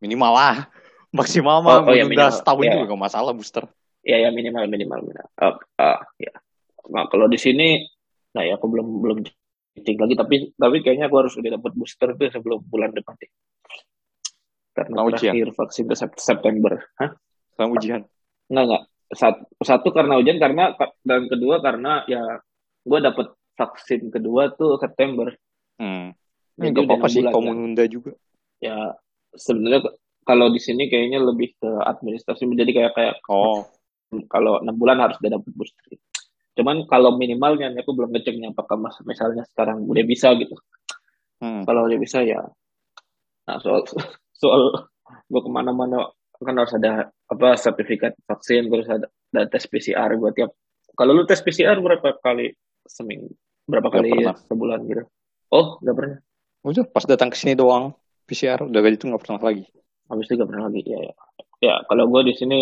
[0.00, 0.56] Minimal lah.
[1.18, 2.32] Maksimal mah Oh, oh ya, minimal.
[2.32, 2.72] setahun Ya.
[2.72, 3.64] juga gak masalah booster.
[4.02, 5.28] Ya ya minimal minimal minimal.
[5.36, 6.32] Ah, ah, ya.
[6.90, 7.84] Nah, kalau di sini,
[8.32, 9.18] nah ya aku belum belum
[9.72, 13.30] cek lagi tapi tapi kayaknya aku harus udah dapat booster tuh sebelum bulan depan deh.
[14.72, 15.36] Karena ujian?
[15.36, 16.80] terakhir vaksin ke Sep- September.
[16.96, 17.12] Hah?
[17.52, 18.00] Sekarang ujian.
[18.48, 18.82] Enggak enggak.
[19.12, 20.72] Satu, satu karena ujian karena
[21.04, 22.40] dan kedua karena ya
[22.82, 25.28] gue dapat vaksin kedua tuh September.
[25.76, 26.16] Hmm.
[26.60, 27.86] Ini gak udah apa-apa sih kalau kan.
[27.88, 28.10] juga.
[28.60, 28.76] Ya
[29.32, 29.80] sebenarnya
[30.22, 33.66] kalau di sini kayaknya lebih ke administrasi menjadi kayak kayak Oh,
[34.32, 35.96] kalau enam bulan harus udah dapat booster.
[36.52, 40.52] Cuman kalau minimalnya aku belum ngeceknya apakah mas, misalnya sekarang udah bisa gitu.
[41.40, 41.64] hmm.
[41.64, 42.44] Kalau udah bisa ya.
[43.48, 43.88] Nah soal
[44.40, 44.88] soal
[45.28, 46.12] gue ke mana-mana
[46.42, 50.50] kan harus ada apa sertifikat vaksin terus ada, ada tes PCR gue tiap.
[50.92, 52.52] Kalau lu tes PCR berapa kali
[52.84, 53.32] seminggu?
[53.64, 54.36] Berapa Nggak kali pernah.
[54.50, 55.02] sebulan gitu?
[55.54, 56.18] Oh nggak pernah.
[56.62, 57.94] Udah pas datang ke sini doang
[58.26, 59.64] PCR udah gak itu nggak pernah lagi.
[60.06, 60.82] Habis itu nggak pernah lagi.
[60.86, 61.14] Ya ya.
[61.62, 62.60] Ya kalau gue di sini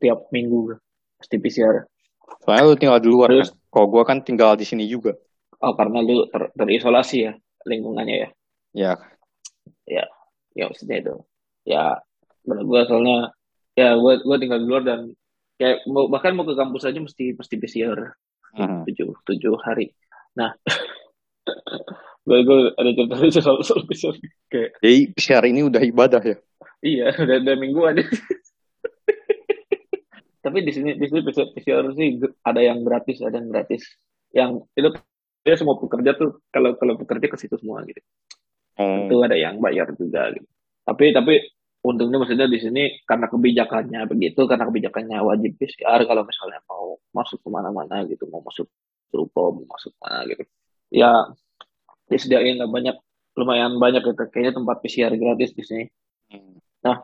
[0.00, 0.76] tiap minggu
[1.20, 1.84] pasti PCR.
[2.44, 3.52] Soalnya lu tinggal di luar Terus?
[3.52, 3.72] kan.
[3.72, 5.16] Kalau gua kan tinggal di sini juga.
[5.60, 7.32] Oh karena lu ter- terisolasi ya
[7.64, 8.28] lingkungannya ya.
[9.84, 10.04] Ya,
[10.54, 11.14] ya maksudnya itu
[11.66, 11.98] ya
[12.46, 13.18] menurut gue soalnya
[13.74, 15.00] ya gue gue tinggal di luar dan
[15.58, 17.98] kayak mau bahkan mau ke kampus aja mesti mesti PCR
[18.54, 18.86] hmm.
[18.86, 19.90] tujuh tujuh hari
[20.38, 20.54] nah
[22.24, 24.16] gue gue ada cerita lucu soal soal PCR
[24.48, 26.36] kayak jadi PCR ini udah ibadah ya.
[26.80, 28.00] iya udah udah mingguan
[30.44, 33.82] tapi di sini di sini PCR, PCR sih ada yang gratis ada yang gratis
[34.32, 34.88] yang itu
[35.44, 38.00] dia semua pekerja tuh kalau kalau pekerja ke situ semua gitu
[38.74, 39.06] Oh.
[39.06, 40.48] itu ada yang bayar juga gitu.
[40.82, 41.34] Tapi tapi
[41.86, 47.38] untungnya maksudnya di sini karena kebijakannya begitu, karena kebijakannya wajib PCR kalau misalnya mau masuk
[47.38, 48.66] ke mana-mana gitu, mau masuk
[49.14, 50.42] ruko, mau masuk mana gitu.
[50.90, 51.10] Ya
[52.08, 52.96] disediain lah banyak,
[53.38, 54.24] lumayan banyak gitu.
[54.30, 55.84] Kayaknya tempat PCR gratis di sini.
[56.30, 56.58] Hmm.
[56.84, 56.98] Nah.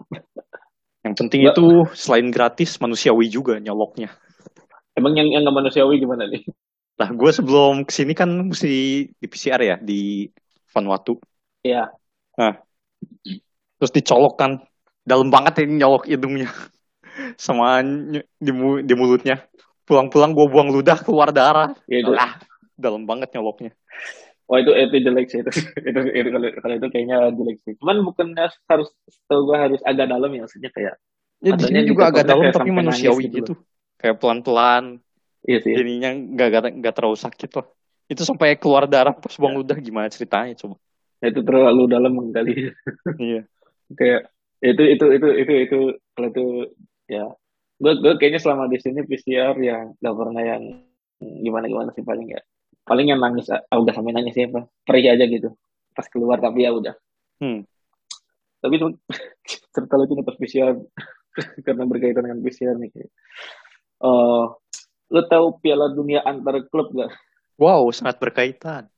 [1.04, 4.12] yang penting Mbak- itu selain gratis manusiawi juga nyoloknya.
[4.92, 6.44] Emang yang yang nggak manusiawi gimana nih?
[7.00, 10.28] Nah, gue sebelum ke sini kan mesti di PCR ya di
[10.68, 11.16] Vanuatu.
[11.64, 11.88] Iya.
[13.80, 14.60] Terus dicolok kan
[15.00, 16.52] dalam banget ini nyolok hidungnya
[17.40, 17.80] sama
[18.36, 19.40] di, mu- di mulutnya.
[19.88, 21.72] Pulang-pulang gue buang ludah keluar darah.
[21.88, 22.36] Ya, Lah,
[22.76, 23.72] dalam banget nyoloknya.
[24.50, 25.50] Wah itu itu jelek sih itu.
[25.88, 27.72] itu, itu kalau, kalau itu kayaknya jelek sih.
[27.78, 28.88] Cuman bukannya harus
[29.30, 30.98] tahu gua harus agak dalam ya maksudnya kayak
[31.40, 33.52] Ya, di sini juga agak dalam tapi manusiawi gitu gitu.
[33.96, 35.00] Kayak pelan-pelan,
[35.48, 35.72] iya sih.
[35.72, 37.66] jadinya nggak nggak- nggak terlalu sakit loh.
[38.12, 39.58] Itu sampai keluar darah pas buang Ya.
[39.64, 40.76] ludah gimana ceritanya coba.
[41.20, 42.52] Nah, itu terlalu dalam kali.
[43.24, 43.48] Iya.
[43.96, 44.28] kayak
[44.60, 45.78] itu itu itu itu itu
[46.12, 46.44] kalau itu
[47.08, 47.24] ya
[47.80, 50.62] gue gue kayaknya selama di sini PCR yang gak pernah yang
[51.18, 52.40] gimana gimana sih paling ya
[52.90, 54.50] paling yang nangis ah, udah sampai nangis ya
[54.82, 55.54] perih aja gitu.
[55.94, 56.98] Pas keluar tapi ya udah.
[57.38, 57.64] Hmm.
[58.60, 58.92] tapi itu
[59.72, 60.74] cerita lucu pas PCR.
[61.66, 62.90] Karena berkaitan dengan PCR nih.
[62.98, 64.44] Eh
[65.10, 67.10] lo tahu Piala Dunia antar klub gak?
[67.58, 68.88] Wow, sangat berkaitan.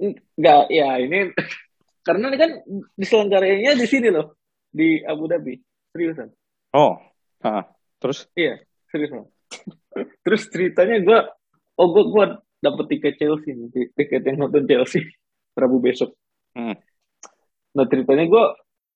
[0.00, 1.32] Nggak, ya ini
[2.06, 2.50] karena ini kan
[2.96, 4.36] diselenggaranya di sini loh.
[4.70, 5.58] Di Abu Dhabi.
[5.90, 6.30] Seriusan
[6.70, 6.94] Oh,
[7.42, 7.66] ah,
[7.98, 8.30] terus?
[8.38, 9.26] Iya, serius Bang.
[10.22, 11.18] Terus ceritanya gue,
[11.82, 12.24] oh gue gue
[12.60, 15.02] dapet tiket Chelsea nih, ti- tiket yang nonton Chelsea
[15.60, 16.12] Rabu besok.
[16.52, 16.76] Hmm.
[17.72, 18.44] Nah ceritanya gue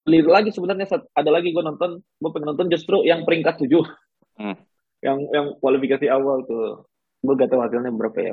[0.04, 3.84] beli lagi sebenarnya ada lagi gue nonton, gue pengen nonton justru yang peringkat tujuh,
[4.36, 4.56] Hmm.
[5.06, 6.84] yang yang kualifikasi awal tuh.
[7.24, 8.32] Gue gak tahu hasilnya berapa ya.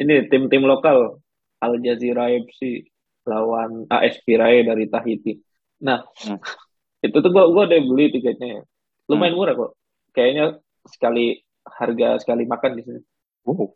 [0.00, 1.20] Ini tim-tim lokal,
[1.60, 2.88] Al Jazeera FC
[3.28, 5.36] lawan AS Pirae dari Tahiti.
[5.84, 6.40] Nah, Hmm.
[7.04, 8.48] itu tuh gue gue udah beli tiketnya.
[8.56, 8.62] ya.
[9.08, 9.76] Lumayan murah kok.
[10.16, 10.56] Kayaknya
[10.88, 13.00] sekali harga sekali makan di sini.
[13.44, 13.68] wow,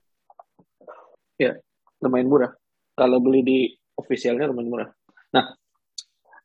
[2.02, 2.52] lumayan murah.
[2.94, 3.58] Kalau beli di
[3.98, 4.88] officialnya lumayan murah.
[5.34, 5.54] Nah,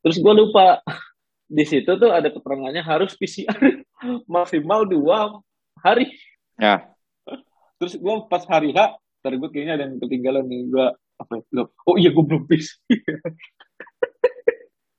[0.02, 0.82] terus gue lupa
[1.58, 3.58] di situ tuh ada keterangannya harus PCR
[4.34, 5.38] maksimal dua
[5.82, 6.10] hari.
[6.58, 6.90] Ya.
[7.80, 10.86] Terus gue pas hari H ntar gue kayaknya ada yang ketinggalan nih gue
[11.20, 11.64] apa ya?
[11.88, 12.76] Oh iya gue belum bis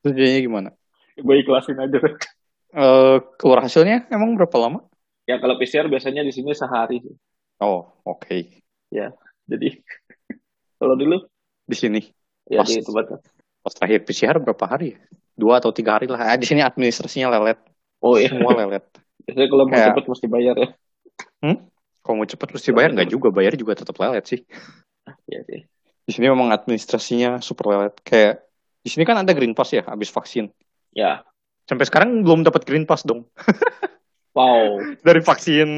[0.01, 0.71] Terus jadinya gimana?
[1.21, 2.01] gue ikhlasin aja
[2.73, 4.81] Eh keluar hasilnya emang berapa lama?
[5.29, 7.15] ya kalau PCR biasanya di sini sehari sih.
[7.61, 8.65] Oh, oke.
[9.51, 9.69] Jadi
[10.79, 11.17] kalau dulu
[11.67, 12.01] Di sini.
[12.47, 12.71] ya Pas.
[12.71, 13.21] di tempat
[13.61, 14.97] Pas terakhir PCR berapa hari?
[15.37, 16.21] Dua atau tiga hari lah.
[16.21, 17.59] Ah, di sini administrasinya lelet.
[18.01, 18.85] oh iya Semua lelet.
[19.27, 20.69] biasanya kalau mau Kayak- cepet mesti bayar ya
[22.01, 24.41] Kalau mau cepet mesti bayar nggak juga, bayar juga tetap lelet sih.
[25.29, 25.61] Iya sih
[26.09, 27.95] Di sini memang administrasinya super lelet.
[28.01, 28.49] Kayak
[28.81, 30.49] di sini kan ada green pass ya, habis vaksin.
[30.97, 31.21] ya
[31.69, 33.29] Sampai sekarang belum dapat green pass dong
[34.33, 35.69] wow dari vaksin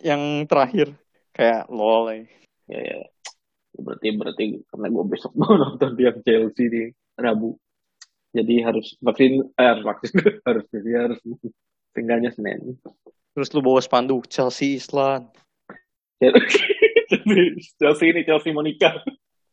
[0.00, 0.90] yang terakhir.
[1.30, 2.24] Kayak lol.
[2.66, 2.96] ya ya
[3.80, 6.82] berarti berarti karena gue besok mau nonton yang Chelsea di
[7.16, 7.56] Rabu.
[8.36, 10.12] Jadi harus vaksin eh, harus vaksin.
[10.46, 11.18] Harus jadi harus
[11.96, 12.76] tinggalnya Senin.
[13.32, 15.32] Terus lu bawa spanduk Chelsea Island.
[17.80, 19.00] Chelsea ini Chelsea Monica.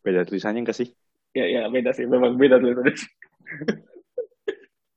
[0.04, 0.92] Beda tulisannya enggak sih?
[1.34, 2.06] ya ya beda sih.
[2.06, 2.76] Memang beda tuh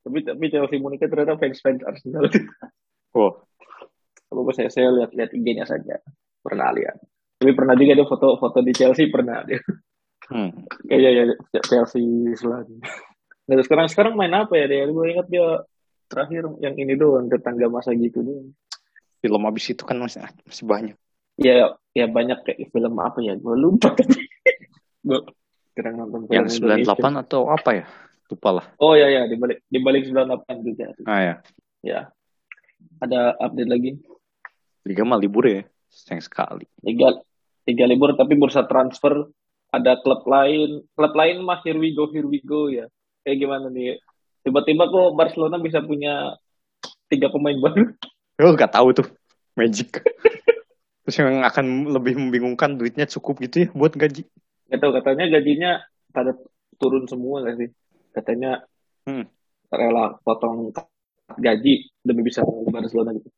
[0.06, 2.30] tapi tapi Chelsea Monica ternyata fans fans Arsenal.
[3.10, 3.42] Oh,
[4.30, 5.98] apa saya saya lihat lihat IG-nya saja.
[6.46, 7.02] Pernah lihat
[7.36, 9.60] tapi pernah juga ada foto-foto di Chelsea pernah dia
[10.32, 10.50] hmm.
[10.88, 11.24] kayak ya
[11.64, 12.80] Chelsea Island
[13.46, 15.62] nah sekarang sekarang main apa ya dia gue ingat dia
[16.06, 18.48] terakhir yang ini doang tetangga masa gitu doang
[19.20, 20.96] film abis itu kan masih masih banyak.
[21.40, 23.92] ya ya banyak kayak film apa ya gue lupa
[25.06, 25.20] gue
[25.76, 26.96] sekarang nonton film Yang Indonesia.
[26.96, 27.86] 98 atau apa ya?
[28.26, 28.66] Lupa lah.
[28.82, 31.34] oh ya ya di balik di balik 98 juga Ah ya.
[31.84, 32.00] ya
[32.98, 33.90] ada update lagi
[34.86, 35.62] Liga mah libur ya.
[35.88, 36.64] Sayang sekali.
[36.82, 37.18] tiga
[37.62, 39.26] tiga libur tapi bursa transfer
[39.70, 42.86] ada klub lain klub lain mah here we go here we go ya
[43.22, 43.98] kayak gimana nih
[44.40, 46.38] tiba-tiba kok Barcelona bisa punya
[47.06, 47.90] tiga pemain baru
[48.36, 49.08] Gue gak tahu tuh.
[49.56, 49.96] Magic.
[51.02, 54.28] Terus yang akan lebih membingungkan duitnya cukup gitu ya buat gaji.
[54.68, 55.70] nggak tahu katanya gajinya
[56.12, 56.36] pada
[56.76, 57.70] turun semua gak sih
[58.12, 58.60] katanya
[59.06, 59.22] Hmm.
[59.70, 60.74] rela potong
[61.38, 63.30] gaji demi bisa Barcelona gitu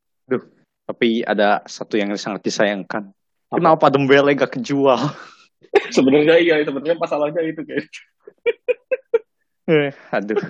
[0.88, 3.12] Tapi ada satu yang sangat disayangkan.
[3.52, 3.60] Apa?
[3.60, 4.96] Kenapa Dembele gak kejual?
[5.96, 7.84] sebenarnya iya sebenarnya masalahnya itu kayak
[9.68, 10.40] Eh, aduh.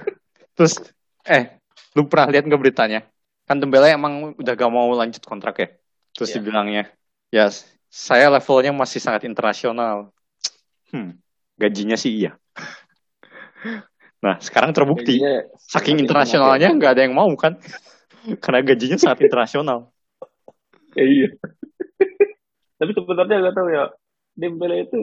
[0.54, 0.78] Terus,
[1.26, 1.58] eh,
[1.98, 3.02] lu pernah lihat nggak beritanya?
[3.50, 5.68] Kan Dembele emang udah gak mau lanjut kontrak ya.
[6.14, 6.36] Terus Iya.
[6.38, 6.82] dibilangnya,
[7.34, 7.50] ya
[7.90, 10.14] saya levelnya masih sangat internasional.
[10.94, 11.18] Hmm,
[11.58, 12.38] gajinya sih iya.
[14.18, 15.18] Nah, sekarang terbukti.
[15.22, 17.54] gajinya Saking internasionalnya nggak ada yang mau kan?
[18.42, 19.94] Karena gajinya sangat internasional.
[20.98, 21.28] Ya, iya.
[22.78, 23.84] Tapi sebenarnya nggak tahu ya,
[24.34, 24.98] Dembele itu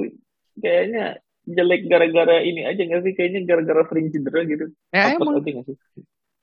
[0.60, 3.14] kayaknya jelek gara-gara ini aja nggak sih?
[3.16, 4.66] Kayaknya gara-gara sering cedera gitu.
[4.92, 5.76] Ya Apa emang nggak sih?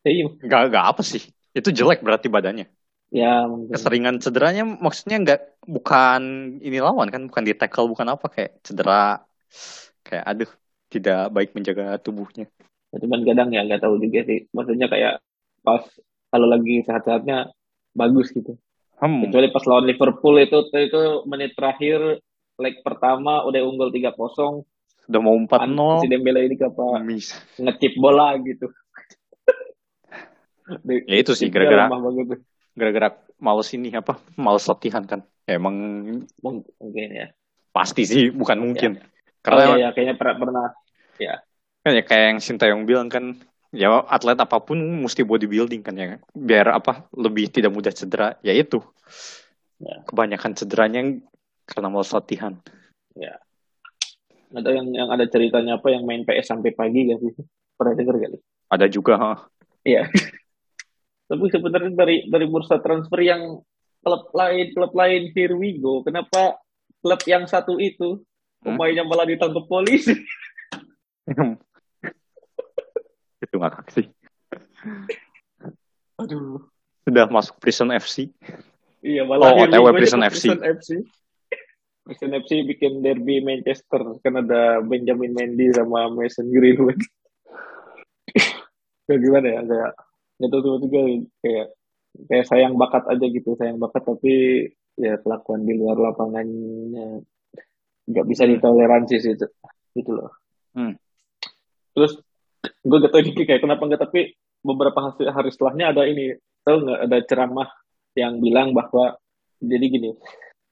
[0.02, 0.24] Ya, iya.
[0.32, 1.22] nggak nggak apa sih.
[1.52, 2.66] Itu jelek berarti badannya.
[3.12, 3.76] Ya, mungkin.
[3.76, 6.22] Keseringan cederanya maksudnya nggak bukan
[6.64, 9.20] ini lawan kan, bukan di tackle bukan apa kayak cedera
[10.00, 10.50] kayak aduh
[10.88, 12.48] tidak baik menjaga tubuhnya.
[12.92, 14.48] Cuman kadang ya nggak tahu juga sih.
[14.52, 15.20] Maksudnya kayak
[15.60, 15.84] pas
[16.32, 17.52] kalau lagi sehat-sehatnya
[17.92, 18.56] bagus gitu.
[19.02, 22.22] Hmm, Kecuali pas lawan Liverpool itu itu menit terakhir
[22.62, 24.62] leg pertama udah unggul 3-0.
[25.02, 25.98] sudah mau 4-0.
[25.98, 27.02] Si Dembele ini apa
[27.58, 28.70] ngecip bola gitu.
[31.10, 31.90] Ya itu sih gara-gara
[32.78, 33.08] gara-gara
[33.42, 34.22] males ini apa?
[34.38, 35.26] Males latihan kan.
[35.44, 35.74] Ya, emang
[36.38, 37.26] Mung- Mungkin ya.
[37.74, 39.02] pasti sih bukan mungkin.
[39.02, 40.66] Oh, Karena iya, iya, kayaknya pernah, pernah.
[41.82, 46.20] kan ya kayak yang Sintayong bilang kan ya atlet apa pun mesti bodybuilding kan ya
[46.30, 48.80] biar apa lebih tidak mudah cedera ya itu
[49.82, 49.98] Ya.
[50.06, 51.02] kebanyakan cederanya
[51.66, 52.54] karena males latihan
[54.52, 57.32] Ada yang yang ada ceritanya apa yang main PS sampai pagi gak sih?
[57.74, 58.30] Pernah denger gak?
[58.30, 58.42] sih?
[58.68, 59.32] ada juga ha.
[59.82, 60.06] Iya.
[61.32, 63.58] Tapi sebenarnya dari dari bursa transfer yang
[64.04, 66.04] klub lain klub lain here we go.
[66.04, 66.60] Kenapa
[67.02, 68.22] klub yang satu itu
[68.62, 68.78] Hmm?
[68.78, 70.14] pemainnya malah ditangkap polisi?
[73.52, 74.06] itu ngakak sih
[76.16, 76.64] Aduh.
[77.04, 78.32] sudah masuk prison FC
[79.02, 80.54] Iya malah Oh, OTW Prison FC.
[80.54, 80.88] Prison FC.
[82.02, 87.02] Prison FC bikin derby Manchester kan ada Benjamin Mendy sama Mason Greenwood.
[89.02, 89.90] kayak gimana ya kayak
[90.38, 91.00] itu tuh juga
[91.42, 91.66] kayak
[92.24, 94.34] kayak sayang bakat aja gitu sayang bakat tapi
[94.94, 97.26] ya kelakuan di luar lapangannya
[98.06, 99.46] nggak bisa ditoleransi sih itu
[99.92, 100.30] gitu loh
[100.72, 100.94] Hmm.
[101.92, 102.16] terus
[102.62, 104.20] gue gak tau ini kayak kenapa nggak tapi
[104.62, 106.38] beberapa hasil hari setelahnya ada ini.
[106.62, 106.98] Tahu nggak?
[107.10, 107.68] Ada ceramah
[108.14, 109.16] yang bilang bahwa
[109.62, 110.10] jadi gini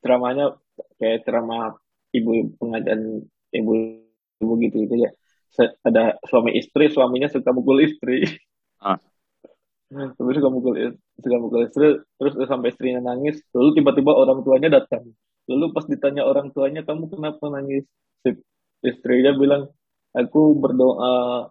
[0.01, 0.57] ceramahnya
[0.99, 1.77] kayak ceramah
[2.11, 3.25] ibu pengajian
[3.55, 3.73] ibu
[4.41, 5.11] ibu gitu itu ya
[5.85, 8.25] ada suami istri suaminya suka mukul istri.
[8.81, 8.99] Ah.
[10.17, 14.81] terus suka mukul is- suka mukul istri terus sampai istrinya nangis lalu tiba-tiba orang tuanya
[14.81, 15.11] datang.
[15.51, 17.85] Lalu pas ditanya orang tuanya kamu kenapa nangis?
[18.81, 19.69] Istrinya bilang
[20.15, 21.51] aku berdoa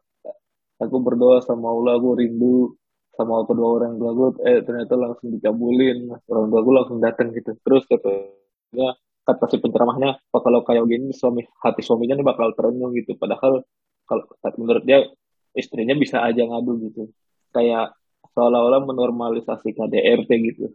[0.80, 2.74] aku berdoa sama Allah aku rindu
[3.20, 6.08] sama kedua orang tua gue eh ternyata langsung dikabulin.
[6.32, 7.52] Orang tua gue langsung datang gitu.
[7.60, 8.96] Terus katanya
[9.28, 13.20] kata si penceramahnya oh, kalau kayak gini suami hati suaminya nih bakal terenyuh gitu.
[13.20, 13.68] Padahal
[14.08, 14.24] kalau
[14.56, 15.04] menurut dia
[15.52, 17.12] istrinya bisa aja ngadu gitu.
[17.52, 17.92] Kayak
[18.32, 20.72] seolah-olah menormalisasi KDRT gitu.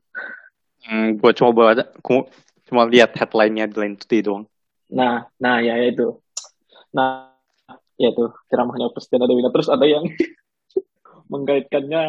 [0.84, 2.28] Hmm, gue coba aku
[2.68, 4.44] cuma lihat headline-nya di Line Today doang.
[4.84, 6.20] nah nah ya itu.
[6.92, 7.33] Nah
[8.00, 10.04] ya itu ceramahnya Presiden Adewina terus ada yang
[11.32, 12.02] mengkaitkannya.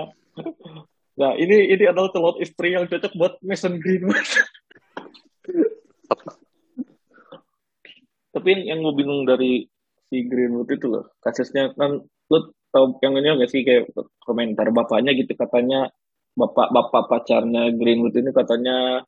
[1.16, 4.20] Nah ini ini adalah telur istri yang cocok buat Mason Greenwood
[8.36, 9.64] tapi yang gue bingung dari
[10.12, 13.88] si Greenwood itu loh kasusnya kan lu tau yang ini nggak sih kayak
[14.28, 15.88] komentar bapaknya gitu katanya
[16.36, 19.08] bapak bapak pacarnya Greenwood ini katanya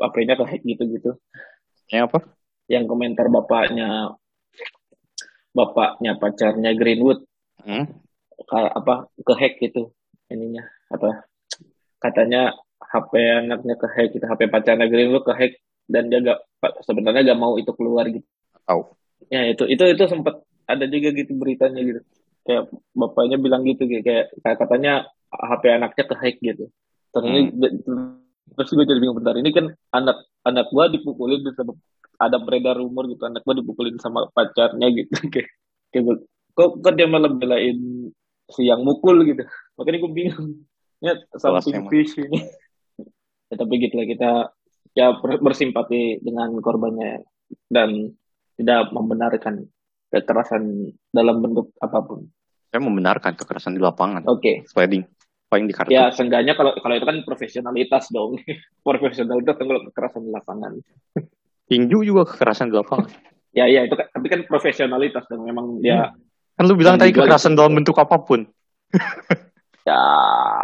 [0.00, 1.20] HP-nya kehack gitu-gitu.
[1.92, 2.18] Yang apa?
[2.70, 4.14] yang komentar bapaknya
[5.54, 7.26] bapaknya pacarnya Greenwood.
[7.60, 8.00] Hmm?
[8.48, 9.92] kayak apa kehack gitu
[10.32, 11.28] ininya apa
[12.00, 13.12] katanya HP
[13.44, 15.60] anaknya kehack gitu HP pacarnya Greenwood kehack
[15.90, 16.40] dan dia gak
[16.86, 18.24] sebenarnya gak mau itu keluar gitu.
[18.64, 18.94] Tahu.
[19.28, 22.00] ya itu itu itu sempat ada juga gitu beritanya gitu.
[22.46, 26.64] Kayak bapaknya bilang gitu kayak kayak, katanya HP anaknya kehack gitu.
[27.10, 27.40] Terus ini
[28.54, 31.74] terus gue jadi bingung bentar ini kan anak anak gua dipukulin sama
[32.20, 35.48] ada beredar rumor gitu anak gua dipukulin sama pacarnya gitu kayak
[35.90, 38.12] kayak gua- kok kok dia malah belain
[38.50, 39.46] si yang mukul gitu
[39.78, 40.48] makanya gue bingung
[40.98, 42.42] ya something fish ini
[43.48, 44.30] ya, tapi gitu lah kita
[44.98, 47.22] ya ber- bersimpati dengan korbannya
[47.70, 48.14] dan
[48.58, 49.70] tidak membenarkan
[50.10, 52.26] kekerasan dalam bentuk apa pun.
[52.70, 54.26] Saya membenarkan kekerasan di lapangan.
[54.26, 55.06] Oke, Sliding.
[55.50, 55.90] Paling di kartu.
[55.90, 58.38] ya seenggaknya kalau kalau itu kan profesionalitas dong,
[58.86, 60.72] profesionalitas kalau kekerasan di lapangan.
[61.70, 63.10] Tinju juga kekerasan di lapangan.
[63.50, 66.14] Ya ya itu kan, tapi kan profesionalitas dong, memang dia
[66.54, 68.46] Kan lu bilang tadi kekerasan dalam bentuk apa pun.
[69.90, 70.02] ya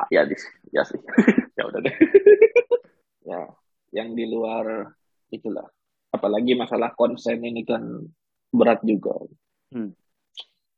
[0.06, 0.38] ya di
[0.70, 0.94] ya sih,
[1.58, 1.96] ya udah deh.
[3.26, 3.42] ya
[3.90, 4.92] yang di luar
[5.34, 5.66] itulah,
[6.14, 7.82] apalagi masalah konsen ini kan
[8.54, 9.18] berat juga.
[9.74, 9.90] Hmm.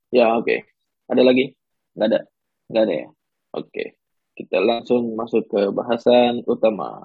[0.09, 0.65] Ya oke,
[1.13, 1.53] ada lagi?
[1.93, 2.21] Nggak ada,
[2.73, 3.09] nggak ada ya.
[3.53, 3.85] Oke,
[4.33, 7.05] kita langsung masuk ke bahasan utama.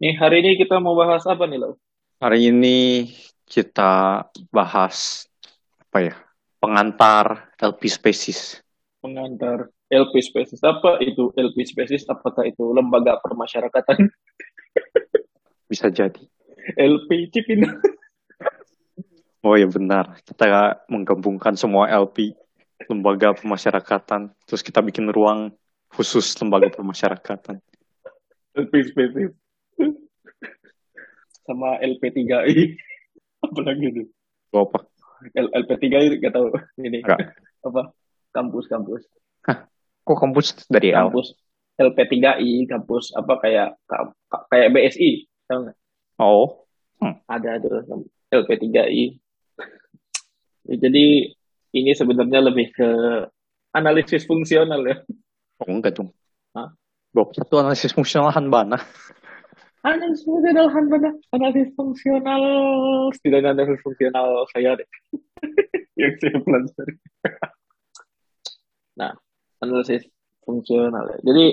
[0.00, 1.76] Nih hari ini kita mau bahas apa nih lo?
[2.24, 3.04] Hari ini
[3.44, 5.28] kita bahas
[5.76, 6.16] apa ya?
[6.56, 8.64] Pengantar LP species.
[9.04, 12.08] Pengantar LP Species apa itu LP Species?
[12.08, 14.08] Apakah itu lembaga permasyarakatan
[15.70, 16.24] Bisa jadi.
[16.80, 17.76] LP Cipinang?
[19.40, 20.20] Oh ya benar.
[20.20, 22.36] Kita menggabungkan semua LP
[22.92, 24.36] lembaga pemasyarakatan.
[24.44, 25.56] Terus kita bikin ruang
[25.88, 27.56] khusus lembaga pemasyarakatan.
[28.52, 29.32] LP Species
[31.44, 32.54] sama LP3I
[33.44, 34.02] apa lagi itu?
[34.52, 34.84] Apa?
[35.36, 36.48] L- LP3I gak tahu
[36.80, 37.36] ini Enggak.
[37.66, 37.92] apa
[38.32, 39.04] kampus-kampus
[40.00, 41.36] Kok kampus dari kampus
[41.76, 45.76] LP3I kampus apa kayak ka- ka- kayak BSI tahu nggak?
[46.18, 46.64] Oh.
[47.28, 49.16] ada tuh LP3I
[50.68, 51.32] Ya, jadi
[51.72, 52.88] ini sebenarnya lebih ke
[53.72, 54.96] analisis fungsional ya
[55.60, 56.12] Oh enggak dong.
[56.52, 56.72] Hah?
[57.12, 58.80] Bab satu analisis fungsional Hanbana.
[59.86, 62.42] Analisis fungsional mana analisis fungsional
[63.16, 64.88] setidaknya analisis fungsional saya deh
[66.00, 66.94] yang saya pelajari
[68.96, 69.12] nah
[69.60, 70.02] analisis
[70.44, 71.18] fungsional ya.
[71.24, 71.46] jadi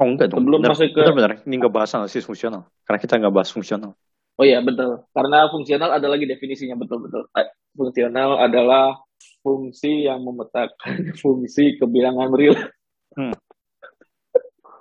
[0.00, 0.42] Oh enggak dong.
[0.42, 1.32] Sebelum bener, masuk ke- bener, bener.
[1.46, 2.64] Ini nggak bahas analisis fungsional.
[2.88, 3.92] Karena kita nggak bahas fungsional.
[4.40, 5.04] Oh iya betul.
[5.14, 7.28] Karena fungsional ada lagi definisinya betul-betul.
[7.38, 8.98] Eh, Fungsional adalah
[9.40, 12.56] fungsi yang memetakan fungsi kebilangan real.
[13.14, 13.36] Hmm.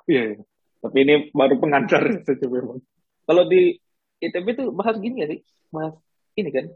[0.10, 0.34] Iya.
[0.34, 0.44] iya.
[0.92, 2.84] Tapi ini baru pengantar saja memang.
[3.24, 3.80] Kalau di
[4.20, 5.40] ITB itu bahas gini ya sih?
[5.72, 5.96] Bahas
[6.36, 6.68] ini kan?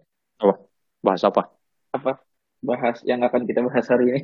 [1.03, 1.51] Bahas apa?
[1.91, 2.23] Apa?
[2.63, 4.21] Bahas yang akan kita bahas hari ini.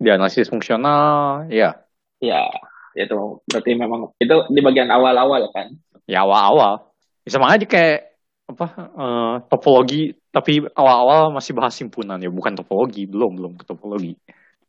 [0.00, 1.76] Di analisis fungsional, ya.
[2.24, 2.48] Ya,
[2.96, 5.76] itu berarti memang itu di bagian awal-awal kan?
[6.08, 6.88] Ya awal-awal.
[7.28, 8.16] Ya, sama aja kayak
[8.48, 14.12] apa eh, topologi tapi awal-awal masih bahas simpunan ya bukan topologi belum belum ke topologi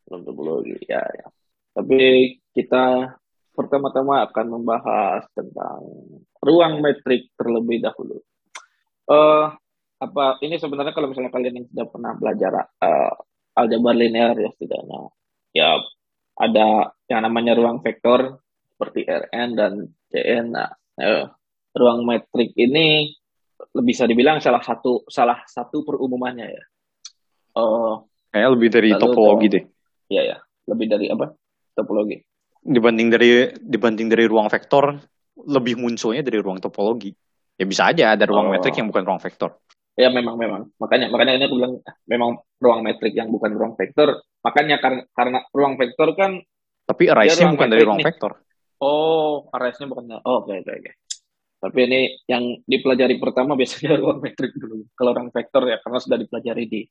[0.05, 1.27] Belum topologi, ya, ya.
[1.73, 1.99] Tapi
[2.53, 3.15] kita
[3.55, 5.81] pertama-tama akan membahas tentang
[6.43, 8.19] ruang metrik terlebih dahulu.
[9.05, 9.45] eh
[9.95, 12.51] apa ini sebenarnya kalau misalnya kalian yang sudah pernah belajar
[12.83, 13.13] eh,
[13.55, 14.99] aljabar linear ya setidaknya
[15.55, 15.79] ya
[16.35, 18.43] ada yang namanya ruang vektor
[18.75, 19.73] seperti Rn dan
[20.11, 20.51] Cn.
[20.51, 20.67] Nah,
[20.99, 21.23] eh,
[21.71, 23.15] ruang metrik ini
[23.71, 26.63] bisa dibilang salah satu salah satu perumumannya ya.
[27.55, 27.93] Eh
[28.35, 29.63] kayaknya lebih dari topologi ke- deh
[30.11, 30.37] ya ya
[30.67, 31.31] lebih dari apa
[31.71, 32.19] topologi.
[32.65, 33.29] Dibanding dari
[33.61, 34.97] dibanding dari ruang vektor
[35.45, 37.13] lebih munculnya dari ruang topologi.
[37.55, 38.51] Ya bisa aja ada ruang Oh.
[38.51, 39.53] metrik yang bukan ruang vektor.
[39.95, 40.73] Ya memang memang.
[40.81, 44.19] Makanya makanya ini aku bilang ah, memang ruang metrik yang bukan ruang vektor.
[44.41, 46.41] Makanya karena karena ruang vektor kan
[46.85, 48.07] Tapi arise-nya ruang bukan dari ruang nih.
[48.09, 48.31] vektor.
[48.75, 50.91] oh arrays-nya bukan oh, oke oke oke.
[51.63, 54.83] Tapi ini yang dipelajari pertama biasanya ruang metrik dulu.
[54.97, 56.81] Kalau ruang vektor ya karena sudah dipelajari di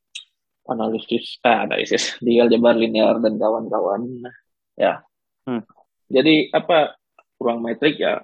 [0.65, 4.23] analisis eh, analisis di aljabar linear dan kawan-kawan.
[4.79, 5.03] Ya.
[5.45, 5.63] Hmm.
[6.09, 6.97] Jadi apa
[7.41, 8.21] ruang metrik ya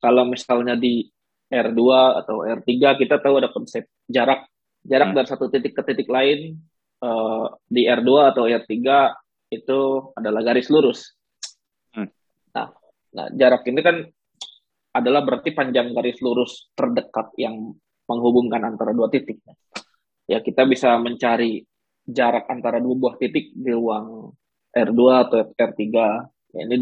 [0.00, 1.04] kalau misalnya di
[1.52, 1.80] R2
[2.24, 4.48] atau R3 kita tahu ada konsep jarak
[4.82, 5.16] jarak Hmm.
[5.20, 6.56] dari satu titik ke titik lain
[7.02, 8.72] eh, di R2 atau R3
[9.52, 9.80] itu
[10.16, 11.12] adalah garis lurus.
[11.92, 12.08] Hmm.
[12.56, 12.68] Nah,
[13.12, 13.96] nah jarak ini kan
[14.92, 17.72] adalah berarti panjang garis lurus terdekat yang
[18.08, 19.40] menghubungkan antara dua titik.
[20.28, 21.64] Ya kita bisa mencari
[22.04, 24.32] jarak antara dua buah titik di ruang
[24.72, 25.84] R2 atau R3.
[26.52, 26.76] Ini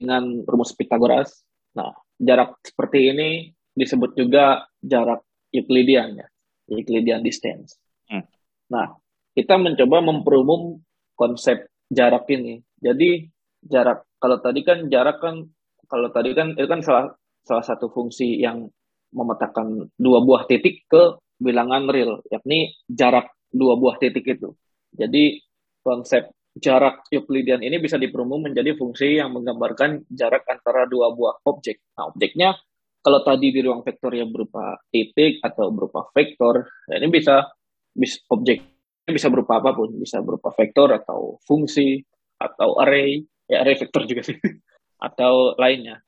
[0.00, 1.44] dengan rumus Pythagoras.
[1.78, 3.28] Nah, jarak seperti ini
[3.72, 6.26] disebut juga jarak Euclidean ya,
[6.68, 7.76] Euclidean distance.
[8.08, 8.24] Hmm.
[8.72, 8.96] Nah,
[9.32, 10.80] kita mencoba memperumum
[11.16, 12.60] konsep jarak ini.
[12.80, 13.28] Jadi
[13.62, 15.46] jarak kalau tadi kan jarak kan
[15.86, 17.12] kalau tadi kan itu kan salah
[17.44, 18.66] salah satu fungsi yang
[19.12, 24.56] memetakan dua buah titik ke bilangan real, yakni jarak dua buah titik itu.
[24.92, 25.40] Jadi
[25.84, 31.80] konsep jarak Euclidean ini bisa diperumum menjadi fungsi yang menggambarkan jarak antara dua buah objek.
[31.96, 32.56] Nah, objeknya
[33.02, 37.50] kalau tadi di ruang vektor ya berupa titik atau berupa vektor, ya ini bisa,
[37.90, 38.72] bisa objeknya
[39.10, 41.98] bisa berupa apa pun, bisa berupa vektor atau fungsi
[42.38, 44.38] atau array, ya array vektor juga sih,
[45.06, 45.98] atau lainnya.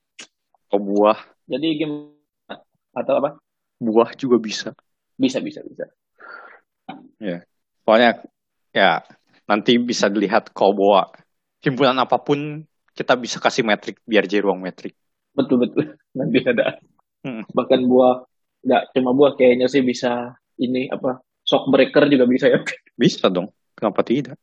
[0.71, 1.19] Atau buah,
[1.51, 2.63] Jadi gimana?
[2.95, 3.31] Atau apa?
[3.83, 4.71] buah juga bisa.
[5.19, 5.85] Bisa, bisa, bisa.
[7.85, 8.23] Soalnya
[8.73, 9.05] ya
[9.45, 11.03] nanti bisa dilihat kalau bawa
[11.65, 12.65] himpunan apa pun
[12.95, 14.95] kita bisa kasih metrik biar jadi ruang metrik.
[15.35, 15.99] Betul, betul.
[16.19, 16.79] Nanti ada.
[17.27, 17.43] Hmm.
[17.51, 18.23] Bahkan buah,
[18.63, 22.63] nggak cuma buah, kayaknya sih bisa ini apa, shock breaker juga bisa ya.
[22.95, 23.51] Bisa dong.
[23.75, 24.39] Kenapa tidak?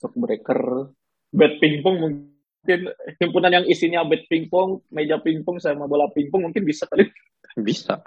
[0.00, 0.88] Shock breaker,
[1.28, 2.80] bed pingpong mungkin,
[3.20, 7.12] himpunan yang isinya bed pingpong, meja pingpong sama bola pingpong mungkin bisa kali.
[7.66, 8.00] Bisa.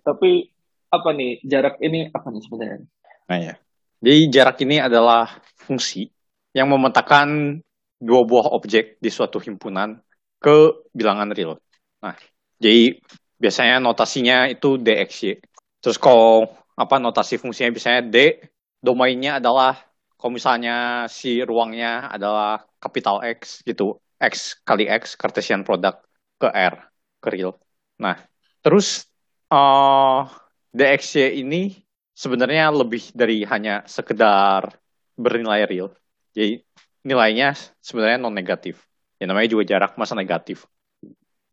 [0.00, 0.48] Tapi
[0.88, 2.80] apa nih jarak ini apa nih sebenarnya?
[3.30, 3.54] Nah ya.
[4.04, 6.12] Jadi jarak ini adalah fungsi
[6.52, 7.58] yang memetakan
[7.96, 9.96] dua buah objek di suatu himpunan
[10.36, 11.56] ke bilangan real.
[12.04, 12.12] Nah,
[12.60, 13.00] jadi
[13.40, 15.40] biasanya notasinya itu dxy.
[15.80, 18.44] Terus kalau apa notasi fungsinya biasanya d,
[18.84, 19.80] domainnya adalah
[20.20, 26.04] kalau misalnya si ruangnya adalah capital X gitu, x kali x Cartesian product
[26.36, 26.76] ke r
[27.24, 27.56] ke real.
[28.00, 28.20] Nah,
[28.60, 29.08] terus
[29.48, 30.20] eh
[30.76, 31.83] dxy ini
[32.14, 34.70] sebenarnya lebih dari hanya sekedar
[35.18, 35.90] bernilai real.
[36.34, 36.62] Jadi
[37.04, 38.80] nilainya sebenarnya non negatif.
[39.18, 40.66] Ya namanya juga jarak masa negatif.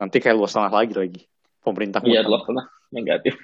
[0.01, 1.21] Nanti kayak luas tanah lagi lagi.
[1.61, 3.37] Pemerintah Iya, loh, karena negatif.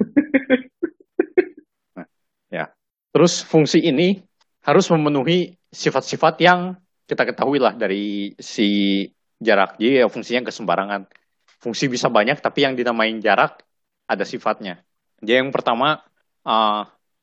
[3.18, 4.22] Terus fungsi ini
[4.62, 6.78] harus memenuhi sifat-sifat yang
[7.10, 9.02] kita ketahui lah dari si
[9.42, 9.82] jarak.
[9.82, 11.10] Jadi ya fungsinya kesembarangan.
[11.58, 13.66] Fungsi bisa banyak, tapi yang dinamain jarak
[14.06, 14.86] ada sifatnya.
[15.18, 15.98] Jadi yang pertama,
[16.46, 16.82] eh,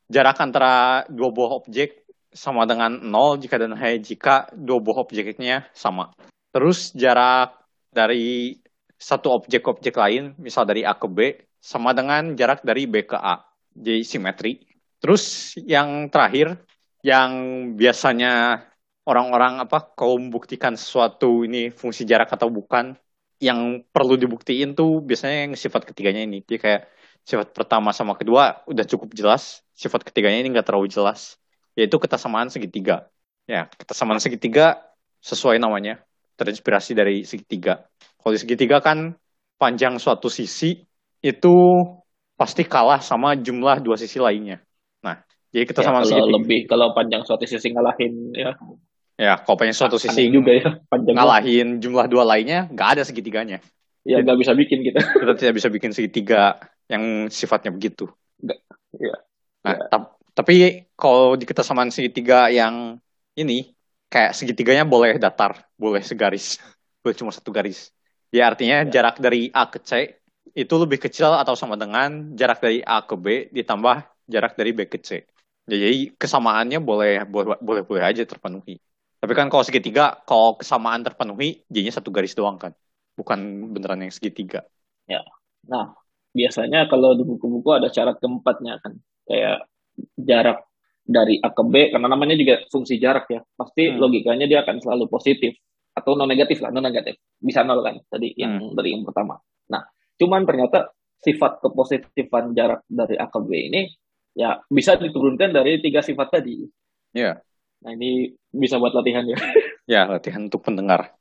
[0.09, 5.65] jarak antara dua buah objek sama dengan nol jika dan hanya jika dua buah objeknya
[5.71, 6.11] sama.
[6.51, 7.55] Terus jarak
[7.91, 8.59] dari
[8.95, 13.43] satu objek-objek lain, misal dari A ke B, sama dengan jarak dari B ke A.
[13.75, 14.63] Jadi simetri.
[14.99, 16.59] Terus yang terakhir,
[17.03, 17.31] yang
[17.75, 18.63] biasanya
[19.03, 22.95] orang-orang apa kalau membuktikan sesuatu ini fungsi jarak atau bukan,
[23.39, 26.39] yang perlu dibuktiin tuh biasanya yang sifat ketiganya ini.
[26.47, 26.81] Jadi kayak
[27.25, 31.41] sifat pertama sama kedua udah cukup jelas, sifat ketiganya ini nggak terlalu jelas,
[31.73, 33.09] yaitu ketersamaan segitiga.
[33.49, 34.77] Ya, ketersamaan segitiga
[35.21, 36.01] sesuai namanya,
[36.37, 37.89] terinspirasi dari segitiga.
[38.21, 39.17] Kalau di segitiga kan
[39.57, 40.85] panjang suatu sisi
[41.25, 41.55] itu
[42.37, 44.61] pasti kalah sama jumlah dua sisi lainnya.
[45.01, 45.17] Nah,
[45.49, 46.35] jadi Ya, ketersamaan kalau segitiga.
[46.37, 48.53] lebih kalau panjang suatu sisi ngalahin ya
[49.15, 53.63] Ya, kalau panjang suatu sisi juga ya panjang ngalahin jumlah dua lainnya, nggak ada segitiganya.
[54.05, 56.61] ya nggak bisa bikin kita Kita tidak bisa bikin segitiga
[56.91, 58.03] yang sifatnya begitu.
[58.43, 58.59] Nggak,
[59.01, 59.13] iya.
[59.65, 60.53] Nah, tap- tapi
[60.99, 62.99] kalau di ketersamaan segitiga yang
[63.39, 63.73] ini,
[64.11, 66.59] kayak segitiganya boleh datar, boleh segaris,
[67.01, 67.91] boleh cuma satu garis.
[68.35, 68.89] Ya artinya Ya.
[68.91, 69.91] jarak dari A ke C
[70.55, 73.95] itu lebih kecil atau sama dengan jarak dari A ke B ditambah
[74.31, 75.09] jarak dari B ke C.
[75.67, 78.77] Ya, Jadi kesamaannya boleh boleh boleh boleh aja terpenuhi.
[79.21, 82.71] Tapi kan kalau segitiga, kalau kesamaan terpenuhi, jadinya satu garis doang kan,
[83.17, 83.39] bukan
[83.73, 84.61] beneran yang segitiga.
[85.67, 85.95] Nah,
[86.35, 89.63] biasanya kalau di buku-buku ada syarat keempatnya kan, kayak
[90.19, 90.67] jarak
[91.05, 94.01] dari A ke B karena namanya juga fungsi jarak ya pasti Hmm.
[94.01, 95.53] logikanya dia akan selalu positif
[95.95, 99.37] atau non negatif lah non negatif bisa nol kan tadi yang dari yang pertama
[99.69, 99.85] nah
[100.17, 103.81] cuman ternyata sifat kepositifan jarak dari A ke B ini
[104.33, 106.65] ya bisa diturunkan dari tiga sifat tadi
[107.13, 107.37] Iya.
[107.85, 109.37] nah ini bisa buat latihan ya
[109.85, 111.13] Ya, latihan untuk pendengar.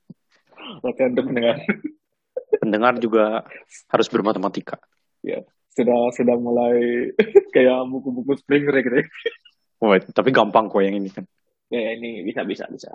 [0.81, 1.61] latihan untuk mendengar
[2.57, 3.45] Pendengar juga
[3.93, 4.81] harus bermatematika.
[5.75, 7.11] Sudah sudah mulai
[7.55, 9.07] kayak buku-buku spring break gitu ya.
[9.83, 11.25] Wah, tapi gampang kok yang ini kan.
[11.69, 12.93] ya ini bisa bisa bisa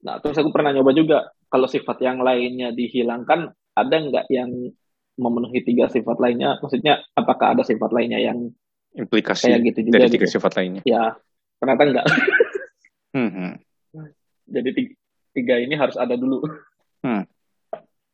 [0.00, 1.18] nah terus aku pernah nyoba juga
[1.50, 4.50] kalau sifat yang lainnya dihilangkan ada nggak yang
[5.18, 8.54] memenuhi tiga sifat lainnya maksudnya apakah ada sifat lainnya yang
[8.94, 10.82] Implikasi kayak gitu juga dari gitu tiga sifat lainnya.
[10.86, 11.12] ya
[11.58, 12.06] ternyata enggak
[13.08, 13.52] Hmm, hmm.
[14.46, 14.92] jadi tiga,
[15.34, 16.44] tiga ini harus ada dulu
[17.02, 17.22] Hmm.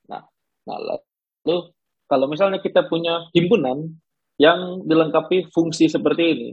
[0.08, 0.22] nah
[0.64, 1.73] nah lalu
[2.14, 3.90] kalau misalnya kita punya himpunan
[4.38, 6.50] yang dilengkapi fungsi seperti ini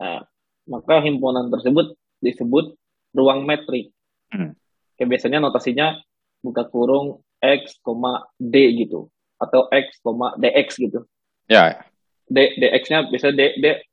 [0.00, 0.24] nah
[0.64, 1.92] maka himpunan tersebut
[2.24, 2.72] disebut
[3.12, 3.92] ruang metrik
[4.32, 4.56] Hmm.
[4.96, 5.92] kayak biasanya notasinya
[6.40, 7.84] buka kurung x,
[8.40, 10.00] d gitu atau x,
[10.40, 11.04] dx gitu
[11.52, 11.84] Ya,
[12.32, 13.84] d dx-nya bisa d d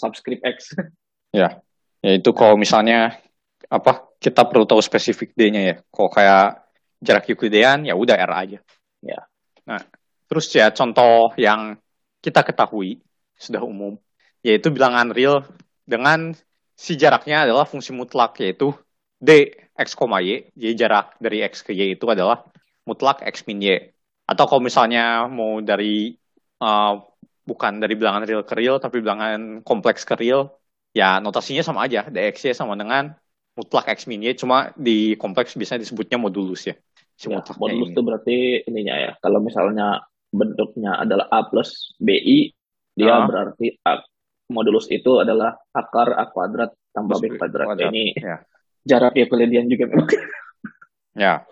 [0.00, 0.72] subscript x
[1.36, 1.60] ya.
[2.00, 3.20] Ya itu kalau misalnya
[3.68, 5.76] apa kita perlu tahu spesifik D-nya ya.
[5.92, 6.64] Kalau kayak
[7.04, 8.58] jarak Euclidean ya udah R aja.
[9.04, 9.20] Ya.
[9.68, 9.84] Nah,
[10.34, 11.78] terus ya contoh yang
[12.18, 12.98] kita ketahui
[13.38, 13.94] sudah umum
[14.42, 15.46] yaitu bilangan real
[15.86, 16.34] dengan
[16.74, 18.74] si jaraknya adalah fungsi mutlak yaitu
[19.22, 20.50] D x, y.
[20.52, 22.44] Jadi jarak dari x ke y itu adalah
[22.84, 23.94] mutlak x min y.
[24.28, 26.12] Atau kalau misalnya mau dari
[26.60, 27.00] uh,
[27.44, 30.56] bukan dari bilangan real ke real tapi bilangan kompleks ke real
[30.96, 33.12] ya notasinya sama aja dx sama dengan
[33.52, 36.74] mutlak x min y cuma di kompleks bisa disebutnya modulus ya
[37.14, 42.50] si ya, modulus itu berarti ininya ya kalau misalnya bentuknya adalah a plus bi
[42.94, 43.26] dia Ah.
[43.26, 44.02] berarti A,
[44.50, 48.42] modulus itu adalah akar a kuadrat tambah b kuadrat kuadrat, ini ya.
[48.82, 50.10] jarak Euclidean juga memang
[51.14, 51.46] Ya.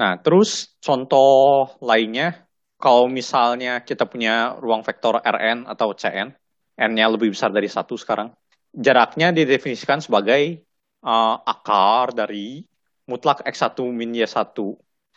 [0.00, 2.48] Nah, terus contoh lainnya,
[2.80, 6.32] kalau misalnya kita punya ruang vektor Rn atau Cn,
[6.80, 8.32] n-nya lebih besar dari satu sekarang,
[8.72, 10.64] jaraknya didefinisikan sebagai
[11.04, 12.64] uh, akar dari
[13.04, 14.56] mutlak x1 min y1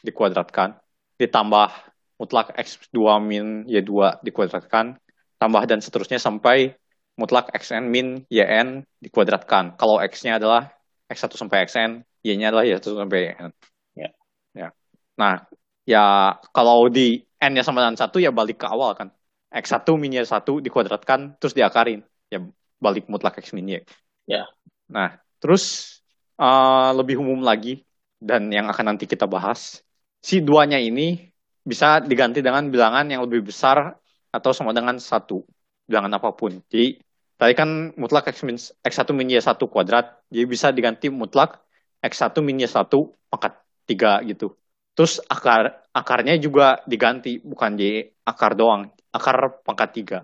[0.03, 0.75] dikuadratkan,
[1.15, 4.95] ditambah mutlak x2 min y2 dikuadratkan,
[5.39, 6.73] tambah dan seterusnya sampai
[7.15, 9.79] mutlak xn min yn dikuadratkan.
[9.79, 10.71] Kalau x-nya adalah
[11.07, 13.51] x1 sampai xn, y-nya adalah y1 sampai yn.
[13.95, 14.09] Ya.
[14.55, 14.67] ya.
[15.15, 15.47] Nah,
[15.87, 19.09] ya kalau di n-nya sama dengan satu ya balik ke awal kan.
[19.55, 22.03] x1 min y1 dikuadratkan terus diakarin.
[22.27, 22.43] Ya
[22.79, 23.79] balik mutlak x min y.
[24.27, 24.47] Ya.
[24.91, 25.95] Nah, terus
[26.39, 27.87] uh, lebih umum lagi
[28.19, 29.79] dan yang akan nanti kita bahas,
[30.19, 31.34] si duanya ini
[31.65, 33.97] bisa diganti dengan bilangan yang lebih besar
[34.29, 35.41] atau sama dengan satu
[35.89, 36.61] bilangan apa pun.
[36.69, 37.01] Jadi
[37.35, 41.59] tadi kan mutlak x min x1 min y1 kuadrat, jadi bisa diganti mutlak
[42.05, 42.85] x1 min y1
[43.29, 43.53] pangkat
[43.89, 44.53] 3 gitu.
[44.95, 50.17] Terus akar akarnya juga diganti bukan jadi akar doang, akar pangkat 3.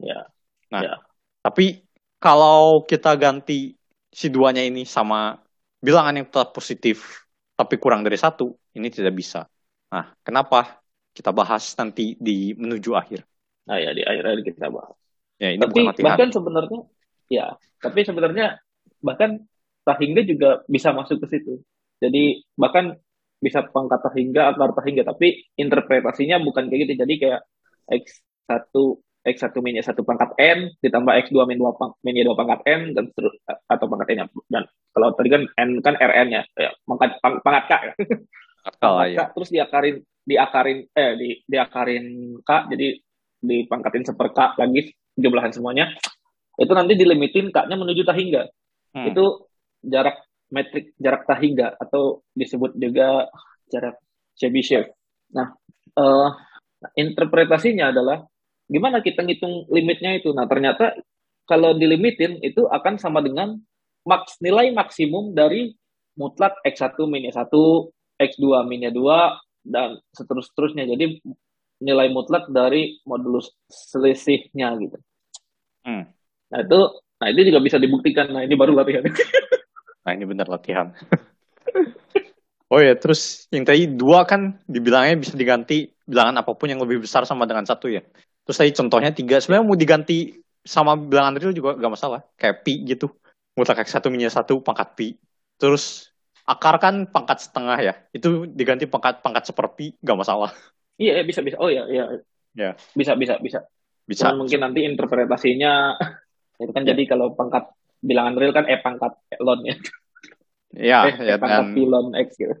[0.00, 0.26] ya
[0.66, 0.94] Nah, Ya.
[1.46, 1.86] tapi
[2.18, 3.78] kalau kita ganti
[4.10, 5.38] si duanya ini sama
[5.78, 7.22] bilangan yang tetap positif
[7.56, 9.48] tapi kurang dari satu, ini tidak bisa.
[9.88, 10.82] Nah, kenapa?
[11.16, 13.24] Kita bahas nanti di menuju akhir.
[13.66, 14.94] nah ya di akhir-akhir kita bahas
[15.36, 16.80] Ya, ini tapi bukan bahkan sebenarnya
[17.28, 17.46] ya
[17.76, 18.56] tapi sebenarnya
[19.04, 19.44] bahkan
[19.84, 21.60] tahingga juga bisa masuk ke situ
[22.00, 22.96] jadi bahkan
[23.36, 27.40] bisa pangkat tahingga akar tahingga tapi interpretasinya bukan kayak gitu jadi kayak
[27.84, 28.72] x1
[29.26, 33.12] x1 min 1 pangkat n ditambah x2 min 2 pang, min 2 pangkat n dan
[33.12, 34.26] terus atau pangkat n -nya.
[34.48, 34.64] dan
[34.96, 37.92] kalau tadi kan n kan rn ya, ya pangkat pang, pangkat k ya
[38.80, 39.18] pangkat ya.
[39.20, 39.96] K, terus diakarin
[40.26, 42.98] diakarin eh di diakarin K jadi
[43.40, 45.94] dipangkatin seper K lagi jumlahan semuanya
[46.58, 48.48] itu nanti dilimitin K-nya menuju tahingga.
[48.96, 49.12] Hmm.
[49.12, 49.24] itu
[49.84, 53.28] jarak metrik jarak tahingga atau disebut juga
[53.68, 54.00] jarak
[54.40, 54.88] Chebyshev
[55.30, 55.52] nah
[55.94, 56.28] eh,
[56.96, 58.24] interpretasinya adalah
[58.66, 60.34] gimana kita ngitung limitnya itu?
[60.34, 60.94] Nah ternyata
[61.46, 63.54] kalau dilimitin itu akan sama dengan
[64.06, 65.74] maks nilai maksimum dari
[66.18, 67.46] mutlak x1 min 1
[68.16, 68.94] x2 min 2
[69.66, 71.18] dan seterus-terusnya jadi
[71.82, 74.98] nilai mutlak dari modulus selisihnya gitu
[75.86, 76.02] Hmm.
[76.50, 76.80] nah itu
[77.22, 79.06] nah itu juga bisa dibuktikan nah ini baru latihan
[80.06, 80.94] Nah, ini benar latihan.
[82.72, 87.02] oh ya, terus yang tadi dua kan dibilangnya bisa diganti bilangan apa pun yang lebih
[87.02, 88.06] besar sama dengan satu ya.
[88.46, 92.22] Terus tadi contohnya tiga, sebenarnya mau diganti sama bilangan real juga gak masalah.
[92.38, 93.10] Kayak pi gitu.
[93.58, 95.08] Mutlak x1 min 1 pangkat pi.
[95.58, 96.14] Terus
[96.46, 97.94] akar kan pangkat setengah ya.
[98.14, 100.50] Itu diganti pangkat pangkat seperpi gak masalah.
[100.96, 102.04] iya bisa bisa oh ya iya
[102.56, 102.72] Ya.
[102.96, 103.60] bisa bisa bisa
[104.06, 104.30] Bisa.
[104.32, 105.98] Cuman mungkin nanti interpretasinya
[106.62, 107.68] itu kan jadi kalau pangkat
[108.00, 109.76] bilangan real kan E pangkat lon ya.
[110.72, 112.54] Ya, eh, ya E pangkat dan pilon X gitu.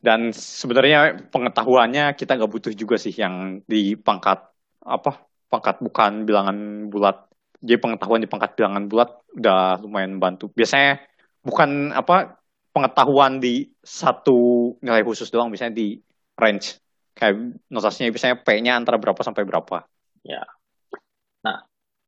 [0.00, 4.40] dan sebenarnya pengetahuannya kita nggak butuh juga sih yang di pangkat
[4.80, 6.56] apa pangkat bukan bilangan
[6.88, 7.28] bulat.
[7.60, 10.48] Jadi pengetahuan di pangkat bilangan bulat udah lumayan bantu.
[10.52, 11.04] Biasanya
[11.44, 12.39] bukan apa
[12.70, 15.98] pengetahuan di satu nilai khusus doang, biasanya di
[16.38, 16.78] range.
[17.14, 19.84] Kayak notasinya biasanya P-nya antara berapa sampai berapa.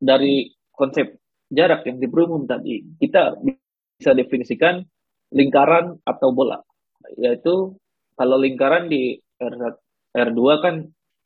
[0.03, 1.15] Dari konsep
[1.47, 4.83] jarak yang diperumum tadi, kita bisa definisikan
[5.31, 6.59] lingkaran atau bola.
[7.15, 7.79] Yaitu
[8.19, 9.53] kalau lingkaran di R,
[10.11, 10.75] R2 kan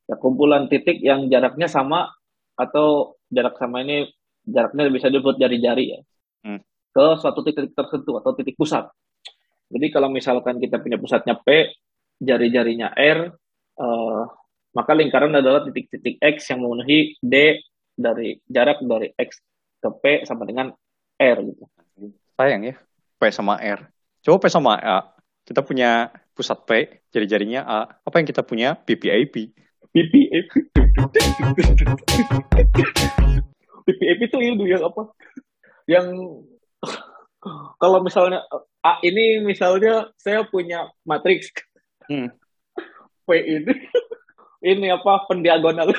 [0.05, 2.13] ya kumpulan titik yang jaraknya sama
[2.53, 4.13] atau jarak sama ini
[4.45, 5.99] jaraknya bisa disebut jari-jari ya.
[6.45, 6.61] Hmm.
[6.93, 8.87] Ke suatu titik tertentu atau titik pusat.
[9.67, 11.75] Jadi kalau misalkan kita punya pusatnya P,
[12.23, 13.19] jari-jarinya R,
[13.77, 14.23] eh,
[14.71, 17.59] maka lingkaran adalah titik-titik X yang memenuhi D
[17.97, 19.41] dari jarak dari X
[19.83, 20.71] ke P sama dengan
[21.17, 21.65] R gitu.
[22.37, 22.75] Sayang ya,
[23.17, 23.89] P sama R.
[24.21, 24.97] Coba P sama A.
[25.47, 27.79] Kita punya pusat P, jari-jarinya A.
[28.05, 28.77] Apa yang kita punya?
[28.77, 29.35] PPAP.
[29.89, 30.51] PPAP.
[33.87, 35.01] PPAP itu itu yang apa?
[35.87, 36.05] Yang
[37.81, 38.43] kalau misalnya
[38.81, 41.51] A ini misalnya saya punya matriks
[42.07, 42.31] Hmm.
[43.27, 43.73] P ini
[44.71, 45.91] ini apa pendiagonal.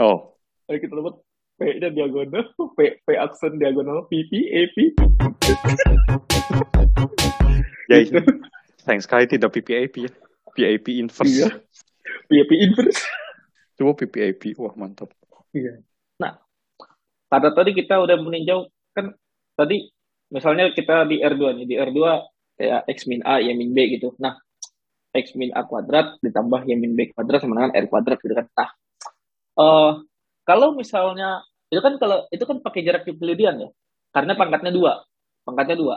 [0.00, 0.32] Oh,
[0.64, 1.20] Jadi kita sebut
[1.56, 4.92] P-nya diagonal, P, P aksen diagonal, P, P, A, P.
[7.92, 8.20] ya itu.
[8.84, 10.12] Sayang sekali tidak PPAP ya.
[10.52, 11.32] PAP inverse.
[11.32, 11.48] Iya.
[12.28, 13.00] P, P inverse.
[13.80, 14.52] Coba PPAP.
[14.60, 15.08] Wah, mantap.
[15.56, 15.80] Iya.
[16.20, 16.36] Nah,
[17.32, 19.16] pada tadi kita udah meninjau kan
[19.56, 19.88] tadi
[20.30, 22.00] misalnya kita di R2 nih, di R2
[22.56, 24.16] ya X min A, Y min B gitu.
[24.18, 24.40] Nah,
[25.12, 28.46] X min A kuadrat ditambah Y min B kuadrat sama dengan R kuadrat gitu kan.
[28.56, 28.68] Nah,
[29.60, 29.92] eh,
[30.44, 33.68] kalau misalnya itu kan kalau itu kan pakai jarak Euclidean ya,
[34.14, 34.92] karena pangkatnya dua,
[35.42, 35.96] pangkatnya dua,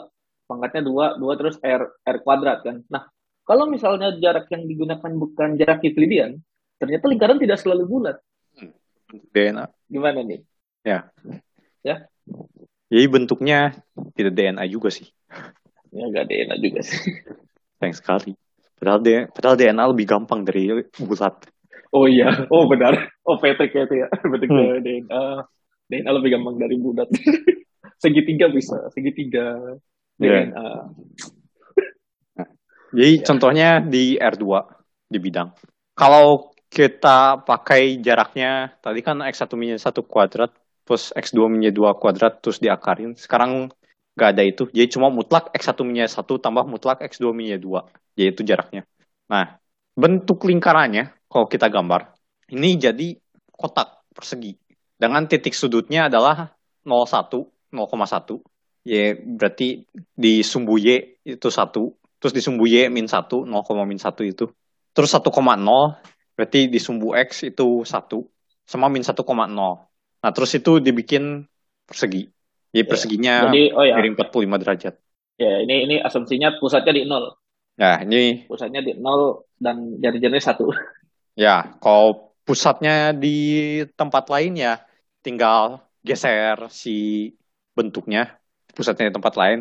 [0.49, 2.81] pangkatnya dua, dua terus R R kuadrat kan.
[2.89, 3.07] Nah,
[3.45, 6.37] kalau misalnya jarak yang digunakan bukan jarak Euclidean,
[6.77, 8.17] ternyata lingkaran tidak selalu bulat.
[9.09, 9.65] DNA.
[9.89, 10.39] Gimana nih?
[12.89, 13.77] Jadi bentuknya
[14.17, 15.05] tidak DNA juga sih.
[15.89, 16.97] Ya gak ada enak juga sih.
[17.77, 18.31] Sayang sekali.
[18.77, 21.35] Padahal, D- padahal DNA lebih gampang dari bulat.
[21.89, 23.09] Oh iya, oh benar.
[23.25, 24.07] Oh Patrick ya itu ya.
[24.31, 24.81] Bentuk Hmm.
[24.81, 25.23] DNA.
[25.89, 27.09] DNA lebih gampang dari bulat.
[28.03, 29.57] segitiga bisa, segitiga
[30.17, 30.49] Iya.
[30.49, 30.67] DNA.
[32.97, 33.23] Jadi Ya.
[33.25, 34.45] contohnya di R2
[35.05, 35.53] di bidang.
[35.93, 40.53] Kalau kita pakai jaraknya, tadi kan X1 min 1 kuadrat,
[40.89, 43.13] plus X2 min 2 kuadrat, terus diakarin.
[43.13, 43.69] Sekarang
[44.17, 44.65] nggak ada itu.
[44.73, 48.17] Jadi cuma mutlak X1 min 1 tambah mutlak X2 min 2.
[48.17, 48.89] Jadi itu jaraknya.
[49.29, 49.61] Nah,
[49.93, 52.17] bentuk lingkarannya, kalau kita gambar,
[52.49, 53.13] ini jadi
[53.53, 54.57] kotak persegi.
[54.97, 56.51] Dengan titik sudutnya adalah
[56.83, 58.41] 0,1, 0,1.
[58.83, 59.85] Ya, berarti
[60.17, 61.93] di sumbu Y itu 1.
[62.19, 64.49] Terus di sumbu Y min 1, 0, min 1 itu.
[64.91, 65.29] Terus 1,0,
[66.35, 68.25] berarti di sumbu X itu 1.
[68.65, 69.88] Sama min 1,0.
[70.19, 71.47] Nah, terus itu dibikin
[71.87, 72.27] persegi.
[72.69, 74.93] Jadi Ya, perseginya Jadi oh ya, miring 45 derajat.
[75.39, 77.33] ya ini ini asumsinya pusatnya di nol,
[77.79, 80.69] Nah, ini pusatnya di nol dan jari-jarinya satu.
[81.39, 84.83] ya, kalau pusatnya di tempat lain ya
[85.25, 87.31] tinggal geser si
[87.73, 88.37] bentuknya
[88.75, 89.59] pusatnya di tempat lain.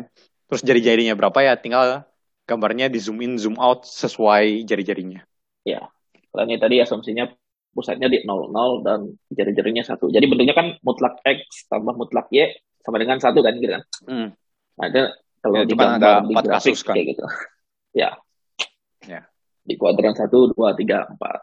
[0.49, 2.05] Terus jari-jarinya berapa ya tinggal
[2.45, 5.21] gambarnya di zoom in zoom out sesuai jari-jarinya.
[6.29, 7.25] Kalau ini tadi asumsinya
[7.79, 10.11] pusatnya di nol nol dan jari-jarinya satu.
[10.11, 12.51] Jadi bentuknya kan mutlak X tambah mutlak Y
[12.83, 13.83] sama dengan satu kan gitu kan.
[14.03, 14.27] Hmm.
[14.75, 15.03] Nah, itu
[15.39, 16.93] kalau Ya, digambar di empat grafik kasus kan.
[16.99, 17.23] kayak gitu.
[17.89, 18.21] Ya.
[19.07, 19.25] Ya.
[19.65, 21.41] Di kuadran satu, dua, tiga, empat.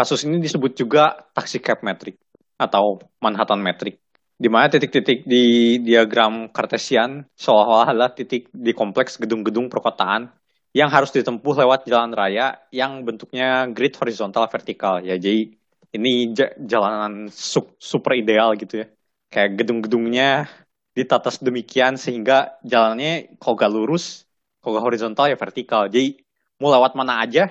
[0.00, 2.16] Kasus ini disebut juga taxicab metric
[2.56, 4.00] atau Manhattan metric.
[4.40, 10.32] Di mana titik-titik di diagram Cartesian seolah-olah adalah titik di kompleks gedung-gedung perkotaan
[10.70, 15.02] yang harus ditempuh lewat jalan raya yang bentuknya grid horizontal vertikal.
[15.02, 15.50] Ya, jadi
[15.96, 18.86] ini ja- jalanan su- super ideal gitu ya.
[19.30, 20.46] Kayak gedung-gedungnya
[20.94, 24.26] ditata demikian sehingga jalannya kalau gak lurus,
[24.62, 25.86] kalau gak horizontal ya vertikal.
[25.90, 26.22] Jadi
[26.62, 27.50] mau lewat mana aja,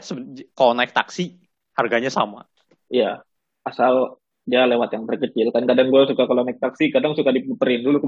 [0.56, 1.40] kalau naik taksi
[1.76, 2.48] harganya sama.
[2.92, 3.24] Iya.
[3.68, 5.52] Asal dia lewat yang terkecil.
[5.56, 8.08] Kan kadang gue suka kalau naik taksi, kadang suka diputerin dulu ke.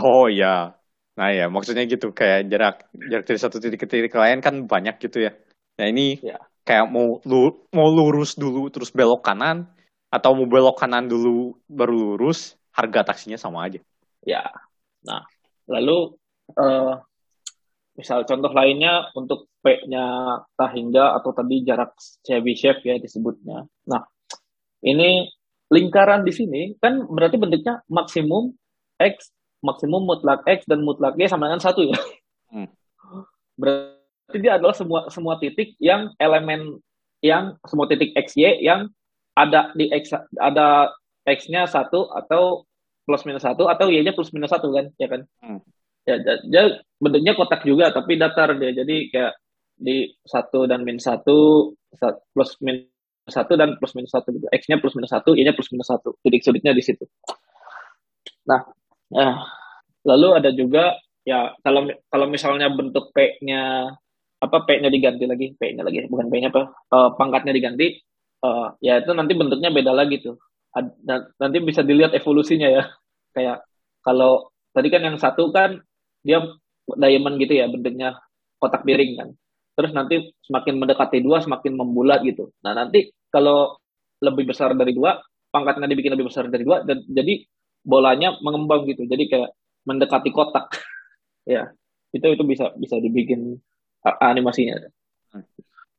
[0.00, 0.81] Oh iya.
[1.18, 4.96] Nah ya, maksudnya gitu kayak jarak jarak dari satu titik ke titik lain kan banyak
[5.02, 5.32] gitu ya.
[5.76, 6.40] Nah ini Ya.
[6.64, 9.68] kayak mau lu, mau lurus dulu terus belok kanan
[10.12, 13.80] atau mau belok kanan dulu baru lurus, harga taksinya sama aja.
[14.24, 14.44] Ya.
[15.04, 15.24] Nah,
[15.68, 16.16] lalu
[16.56, 16.94] eh,
[17.96, 21.92] misal contoh lainnya untuk P-nya Tahingga atau tadi jarak
[22.24, 23.68] Chebyshev ya disebutnya.
[23.88, 24.02] Nah,
[24.84, 25.28] ini
[25.72, 28.52] lingkaran di sini kan berarti bentuknya maksimum
[29.00, 29.32] X,
[29.62, 31.96] maksimum mutlak X dan mutlak Y sama dengan satu ya.
[32.50, 32.68] Hmm.
[33.56, 36.82] Berarti dia adalah semua semua titik yang elemen
[37.22, 38.90] yang semua titik X Y yang
[39.32, 40.92] ada di X ada
[41.22, 42.66] X-nya satu atau
[43.06, 45.22] plus minus satu atau Y-nya plus minus satu kan, ya kan?
[45.42, 45.60] Hmm.
[46.02, 48.74] Ya, dia bentuknya kotak juga tapi datar dia.
[48.74, 49.38] Jadi kayak
[49.78, 51.70] di satu dan min satu
[52.34, 52.90] plus minus
[53.30, 54.46] satu dan plus minus satu gitu.
[54.50, 56.18] X-nya plus minus satu, Y-nya plus minus satu.
[56.26, 57.06] Titik sulitnya di situ.
[58.50, 58.66] Nah,
[59.12, 59.28] ya,
[60.08, 63.92] lalu ada juga ya kalau kalau misalnya bentuk P-nya
[64.42, 68.02] apa P-nya diganti lagi, P-nya lagi bukan P-nya apa, uh, pangkatnya diganti,
[68.42, 70.36] uh, ya itu nanti bentuknya beda lagi tuh.
[70.72, 71.04] Ad,
[71.38, 72.82] nanti bisa dilihat evolusinya ya.
[73.36, 73.64] Kayak
[74.02, 75.78] kalau tadi kan yang satu kan
[76.24, 76.42] dia
[76.98, 78.18] diamond gitu ya bentuknya
[78.58, 79.28] kotak piring kan
[79.72, 83.78] terus nanti semakin mendekati dua semakin membulat gitu nah nanti kalau
[84.22, 85.18] lebih besar dari dua
[85.52, 87.42] pangkatnya dibikin lebih besar dari dua dan jadi
[87.82, 89.04] bolanya mengembang gitu.
[89.06, 89.50] Jadi kayak
[89.86, 90.70] mendekati kotak.
[91.42, 91.74] Ya
[92.14, 93.58] itu itu bisa bisa dibikin
[94.22, 94.78] animasinya.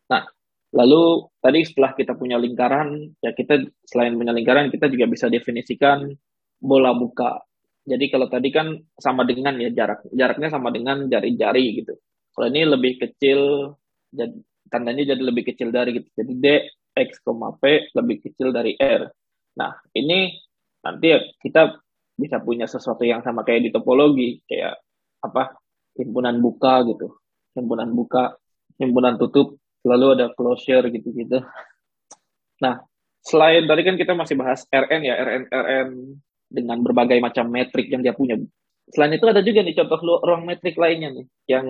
[0.07, 0.23] Nah
[0.71, 6.15] lalu tadi setelah kita punya lingkaran ya kita selain punya lingkaran kita juga bisa definisikan
[6.63, 7.43] bola buka
[7.83, 11.99] jadi kalau tadi kan sama dengan ya jarak jaraknya sama dengan jari-jari gitu.
[12.31, 13.69] Kalau ini lebih kecil,
[14.09, 14.33] jadi
[14.71, 16.07] tandanya jadi lebih kecil dari gitu.
[16.15, 16.47] Jadi D,
[16.95, 17.19] X,
[17.59, 17.63] P
[17.93, 19.11] lebih kecil dari R.
[19.59, 20.31] Nah, ini
[20.83, 21.79] nanti ya kita
[22.13, 24.77] bisa punya sesuatu yang sama kayak di topologi, kayak
[25.23, 25.57] apa,
[25.97, 27.17] himpunan buka gitu.
[27.57, 28.37] Himpunan buka,
[28.77, 31.41] himpunan tutup, lalu ada closure gitu-gitu.
[32.61, 32.85] Nah,
[33.23, 35.89] selain tadi kan kita masih bahas RN ya, RN, RN
[36.53, 38.37] dengan berbagai macam metrik yang dia punya.
[38.93, 41.65] Selain itu ada juga nih contoh ruang metrik lainnya nih, yang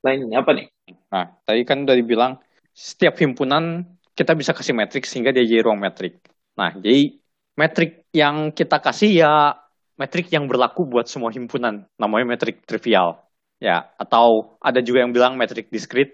[0.00, 0.66] lainnya apa nih?
[1.12, 2.38] Nah, tadi kan udah dibilang
[2.72, 3.84] setiap himpunan
[4.16, 6.16] kita bisa kasih metrik sehingga dia jadi ruang metrik.
[6.56, 7.18] Nah, jadi
[7.56, 9.32] metrik yang kita kasih ya
[9.96, 11.88] metrik yang berlaku buat semua himpunan.
[11.96, 13.18] Namanya metrik trivial.
[13.56, 16.12] Ya, atau ada juga yang bilang metrik diskrit.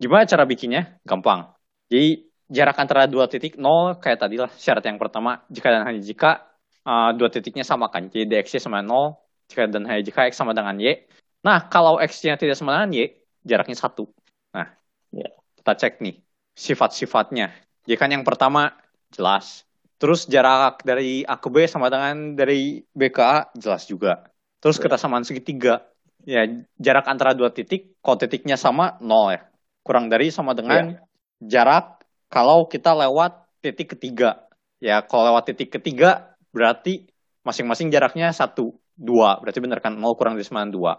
[0.00, 0.96] Gimana cara bikinnya?
[1.04, 1.52] Gampang.
[1.92, 6.00] Jadi jarak antara dua titik nol kayak tadi lah syarat yang pertama jika dan hanya
[6.00, 6.48] jika
[6.88, 8.08] uh, dua titiknya sama kan.
[8.08, 9.20] Jadi dx sama nol
[9.52, 11.04] jika dan hanya jika x sama dengan y.
[11.44, 13.14] Nah, kalau x-nya tidak sama dengan y,
[13.46, 14.10] jaraknya satu.
[14.50, 14.74] Nah,
[15.14, 15.30] ya.
[15.62, 16.18] kita cek nih
[16.58, 17.54] sifat-sifatnya.
[17.86, 18.74] Jadi kan yang pertama
[19.14, 19.67] jelas.
[19.98, 24.30] Terus jarak dari A ke B sama dengan dari B ke A jelas juga.
[24.62, 24.86] Terus ya.
[24.86, 25.82] kesamaan segitiga.
[26.22, 26.46] Ya,
[26.78, 29.40] jarak antara dua titik, kalau titiknya sama, nol ya.
[29.82, 31.00] Kurang dari sama dengan ya.
[31.40, 34.46] jarak kalau kita lewat titik ketiga.
[34.78, 37.10] Ya, kalau lewat titik ketiga, berarti
[37.42, 39.40] masing-masing jaraknya satu, dua.
[39.42, 40.92] Berarti benar kan, nol kurang dari sama dengan dua.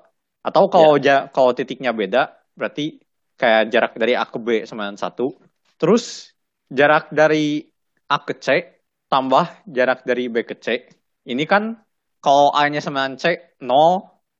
[0.43, 2.99] Atau kalau ja, kalau titiknya beda, berarti
[3.39, 5.39] kayak jarak dari A ke B sama dengan satu.
[5.79, 6.35] Terus
[6.67, 7.63] jarak dari
[8.09, 8.78] A ke C
[9.09, 10.85] tambah jarak dari B ke C.
[11.25, 11.75] Ini kan
[12.21, 13.67] kalau A-nya sama C 0,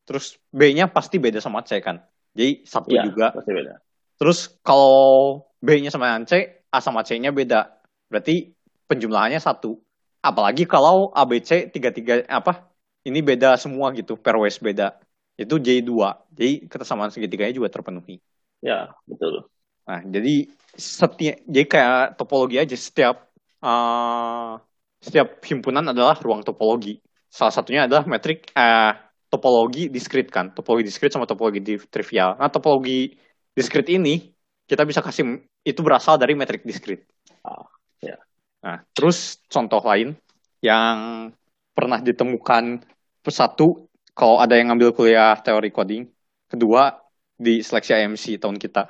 [0.06, 2.00] terus B-nya pasti beda sama C kan.
[2.38, 3.34] Jadi satu ya, juga.
[3.34, 3.82] Pasti beda.
[4.16, 7.82] Terus kalau B-nya sama C, A sama C-nya beda.
[8.08, 8.54] Berarti
[8.86, 9.82] penjumlahannya satu.
[10.22, 12.70] Apalagi kalau A, B, C tiga-tiga apa
[13.08, 15.00] ini beda semua gitu, pairwise beda
[15.40, 15.92] itu J2.
[16.36, 18.20] Jadi kesamaan segitiganya juga terpenuhi.
[18.60, 19.48] Ya, betul.
[19.88, 23.29] Nah, jadi setiap jadi kayak topologi aja setiap
[23.64, 24.60] uh,
[25.00, 27.00] setiap himpunan adalah ruang topologi.
[27.30, 28.96] Salah satunya adalah metrik uh,
[29.30, 32.36] topologi diskrit kan, topologi diskrit sama topologi trivial.
[32.36, 33.14] Nah, topologi
[33.54, 34.34] diskrit ini
[34.66, 37.06] kita bisa kasih itu berasal dari metrik diskrit.
[37.46, 37.70] Oh,
[38.02, 38.18] ya.
[38.66, 40.18] Nah, terus contoh lain
[40.60, 41.30] yang
[41.72, 42.84] pernah ditemukan
[43.30, 43.88] satu
[44.18, 46.04] kalau ada yang ngambil kuliah teori coding,
[46.50, 46.98] kedua
[47.40, 48.90] di seleksi IMC tahun kita.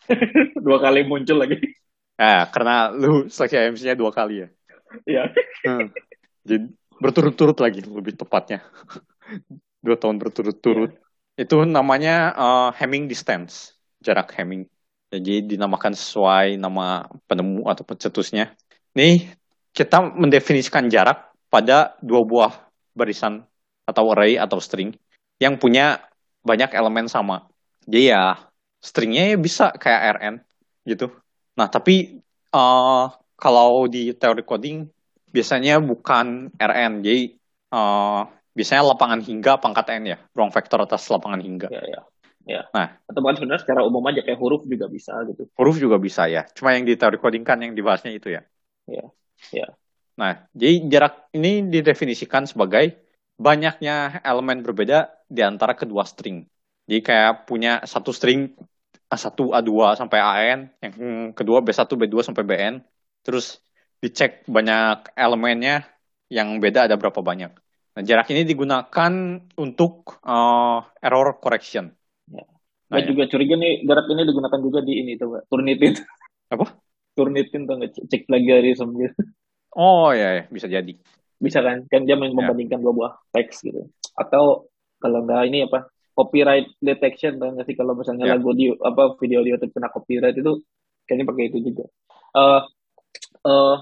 [0.64, 1.60] dua kali muncul lagi.
[2.20, 4.48] Nah, karena lu seleksi IMC-nya dua kali ya.
[5.08, 5.24] Iya.
[5.64, 5.88] hmm.
[6.44, 6.56] Jadi
[7.00, 8.60] berturut-turut lagi lebih tepatnya.
[9.84, 10.92] dua tahun berturut-turut.
[10.92, 11.48] Yeah.
[11.48, 13.72] Itu namanya uh, Hamming distance,
[14.04, 14.68] jarak Hamming.
[15.08, 18.52] Jadi dinamakan sesuai nama penemu atau pencetusnya.
[18.92, 19.32] Nih,
[19.72, 22.52] kita mendefinisikan jarak pada dua buah
[22.92, 23.48] barisan
[23.88, 24.92] atau array atau string
[25.40, 26.04] yang punya
[26.44, 27.48] banyak elemen sama.
[27.88, 28.38] Jadi ya
[28.78, 30.34] stringnya ya bisa kayak RN
[30.84, 31.10] gitu.
[31.60, 32.24] Nah tapi
[32.56, 33.04] uh,
[33.36, 34.88] kalau di teori coding
[35.28, 37.36] biasanya bukan RN, jadi
[37.76, 38.24] uh,
[38.56, 41.68] biasanya lapangan hingga pangkat n ya, ruang vektor atas lapangan hingga.
[41.68, 42.00] Ya, ya.
[42.48, 42.66] Ya.
[42.72, 45.46] Nah, atau bahkan sebenarnya secara umum aja kayak huruf juga bisa gitu.
[45.54, 46.48] Huruf juga bisa ya.
[46.56, 48.42] Cuma yang di teori coding kan yang dibahasnya itu ya.
[48.88, 49.04] Ya.
[49.52, 49.68] Ya.
[50.16, 52.96] Nah, jadi jarak ini didefinisikan sebagai
[53.36, 56.48] banyaknya elemen berbeda di antara kedua string.
[56.88, 58.56] Jadi kayak punya satu string
[59.10, 60.94] A1, A2 sampai AN, yang
[61.34, 62.74] kedua B1, B2 sampai BN.
[63.26, 63.58] Terus
[63.98, 65.84] dicek banyak elemennya
[66.30, 67.52] yang beda ada berapa banyak.
[67.90, 69.12] Nah, jarak ini digunakan
[69.58, 71.90] untuk uh, error correction.
[72.30, 72.46] Ya.
[72.90, 75.42] Nah, Gue juga curiga nih jarak ini digunakan juga di ini tuh.
[75.50, 75.98] Turnitin.
[76.54, 76.70] Apa?
[77.18, 79.20] Turnitin tuh nggak cek plagiarism gitu.
[79.74, 80.94] Oh ya, ya, bisa jadi.
[81.38, 81.86] Bisa kan?
[81.90, 83.90] Kan dia membandingkan dua buah teks gitu.
[84.14, 84.70] Atau
[85.02, 85.90] kalau nggak ini apa?
[86.20, 88.36] Copyright detection nggak sih kalau misalnya Ya.
[88.36, 90.60] lagu di apa video di YouTube kena copyright itu
[91.08, 91.88] kayaknya pakai itu juga.
[92.36, 92.60] Eh
[93.48, 93.76] eh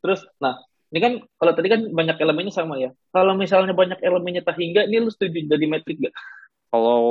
[0.00, 0.56] terus nah
[0.88, 2.90] ini kan kalau tadi kan banyak elemennya sama ya.
[3.12, 6.16] Kalau misalnya banyak elemennya tak hingga, ini lu setuju jadi metrik gak?
[6.72, 7.02] Kalau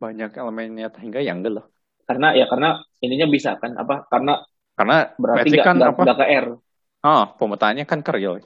[0.00, 1.66] banyak elemennya hingga ya enggak lah.
[2.08, 4.08] Karena ya karena ininya bisa kan apa?
[4.10, 4.42] Karena
[4.74, 6.02] Karena berarti nggak kan nggak apa?
[6.08, 6.46] nggak ke R.
[7.04, 8.40] Ah, pemetaannya kan ke real.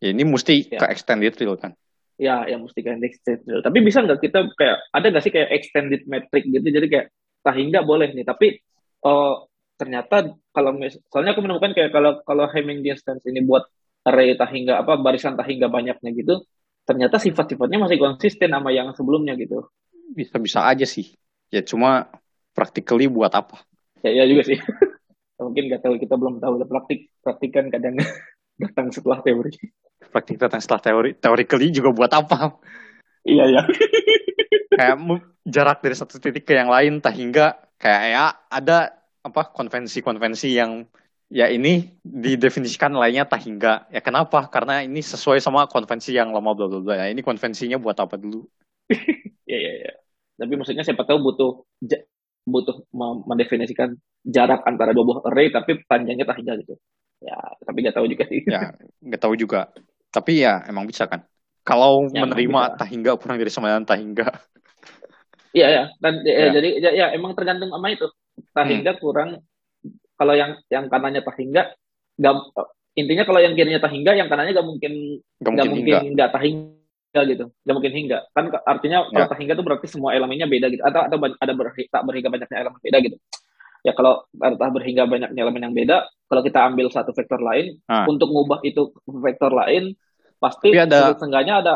[0.00, 0.80] Ya, ini mesti Ya.
[0.80, 1.76] ke extended real kan.
[2.14, 3.58] Ya, yang mesti kayak extended.
[3.58, 6.62] Tapi bisa nggak kita kayak ada nggak sih kayak extended metric gitu?
[6.62, 7.06] Jadi kayak
[7.42, 8.22] tak hingga boleh nih.
[8.22, 8.46] Tapi
[9.04, 9.34] eh,
[9.74, 13.66] ternyata kalau mis- soalnya aku menemukan kayak kalau kalau Hamming distance ini buat
[14.06, 16.44] array tak hingga apa barisan tak hingga banyaknya gitu,
[16.84, 19.66] ternyata sifat-sifatnya masih konsisten sama yang sebelumnya gitu.
[20.14, 21.16] Bisa-bisa aja sih.
[21.50, 22.06] Ya cuma
[22.54, 23.64] practically buat apa?
[24.06, 24.60] Ya, ya juga sih.
[25.40, 27.98] Mungkin nggak tahu kita belum tahu praktik praktik kan kadang
[28.62, 29.50] datang setelah teori.
[30.10, 31.10] Praktik datang setelah teori.
[31.16, 32.58] Theoretically juga buat apa?
[33.24, 33.62] Iya ya.
[34.74, 34.96] kayak
[35.46, 38.78] jarak dari satu titik ke yang lain tak hingga kayak ya ada
[39.22, 40.84] apa konvensi-konvensi yang
[41.30, 46.52] ya ini didefinisikan lainnya tak hingga ya kenapa karena ini sesuai sama konvensi yang lama
[46.52, 48.44] bla bla bla ya ini konvensinya buat apa dulu
[49.44, 49.92] Iya iya iya.
[50.40, 51.52] Tapi maksudnya siapa tahu butuh
[52.44, 52.76] butuh
[53.28, 56.74] mendefinisikan jarak antara dua buah array tapi panjangnya tak hingga gitu.
[57.24, 58.40] Ya, tapi nggak tahu juga sih.
[58.44, 59.72] ya nggak tahu juga
[60.14, 61.26] tapi ya emang bisa kan
[61.66, 62.76] kalau Ya, menerima bisa.
[62.78, 64.26] tak hingga kurang dari sembilan tak hingga
[65.54, 65.84] Iya ya.
[66.02, 66.46] Dan ya, Ya.
[66.50, 68.10] jadi ya, ya, emang tergantung sama itu.
[68.50, 68.98] Tak Hmm.
[68.98, 69.38] kurang
[70.18, 71.70] kalau yang yang kanannya tak hingga
[72.18, 72.34] nggak
[72.94, 74.92] intinya kalau yang kirinya tak hingga yang kanannya nggak mungkin
[75.42, 79.30] nggak nggak mungkin nggak tak hingga gitu nggak mungkin hingga kan artinya kalau Ya.
[79.30, 81.52] tak hingga itu berarti semua elemennya beda gitu atau atau ada
[81.90, 83.16] tak berhingga banyaknya elemen beda gitu
[83.82, 85.96] ya kalau tak berhingga banyaknya elemen yang beda
[86.30, 88.06] kalau kita ambil satu vektor lain Ah.
[88.06, 89.98] untuk ngubah itu vektor lain
[90.44, 91.74] pasti Tapi ada- seenggaknya ada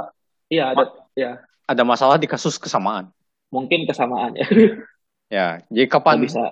[0.52, 0.84] iya ada
[1.16, 1.30] ya
[1.64, 3.08] ada masalah di kasus kesamaan
[3.48, 4.44] mungkin kesamaan ya
[5.36, 6.42] ya jadi Nggak kapan bisa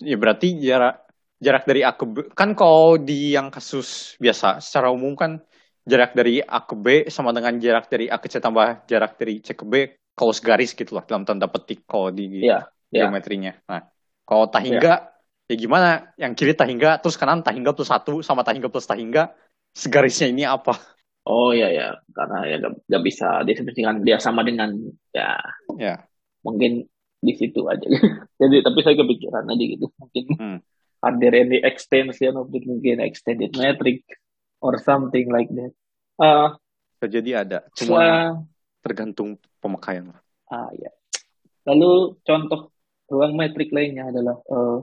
[0.00, 1.04] Ya berarti jarak
[1.44, 5.36] jarak dari A ke B kan kalau di yang kasus biasa secara umum kan
[5.84, 9.44] jarak dari A ke B sama dengan jarak dari A ke C tambah jarak dari
[9.44, 13.08] C ke B kalau segaris gitu lah dalam tanda petik kalau di Iya, iya.
[13.08, 13.56] geometrinya.
[13.68, 13.88] Nah,
[14.24, 15.12] kalau tahingga
[15.48, 16.12] ya gimana?
[16.16, 19.32] Yang kiri tahingga terus kanan tahingga plus satu sama tahingga plus tahingga
[19.72, 20.76] segarisnya ini apa?
[21.24, 24.72] Oh iya ya karena ya nggak bisa definisikan dia sama dengan
[25.12, 25.36] ya
[25.76, 26.04] Ya,
[26.40, 26.88] mungkin
[27.20, 27.84] di situ aja.
[28.40, 29.86] Jadi tapi saya kepikiran aja gitu.
[29.96, 30.58] Mungkin Hmm.
[31.00, 34.04] are there any extension of it mungkin extended metric
[34.60, 35.72] or something like that.
[36.16, 36.56] Ah,
[36.96, 37.58] bisa jadi ada.
[37.72, 38.36] Cuma
[38.80, 40.12] tergantung pemakaian.
[40.12, 40.20] lah.
[40.48, 40.92] ah ya.
[41.64, 42.72] Lalu contoh
[43.08, 44.78] ruang metrik lainnya adalah eh,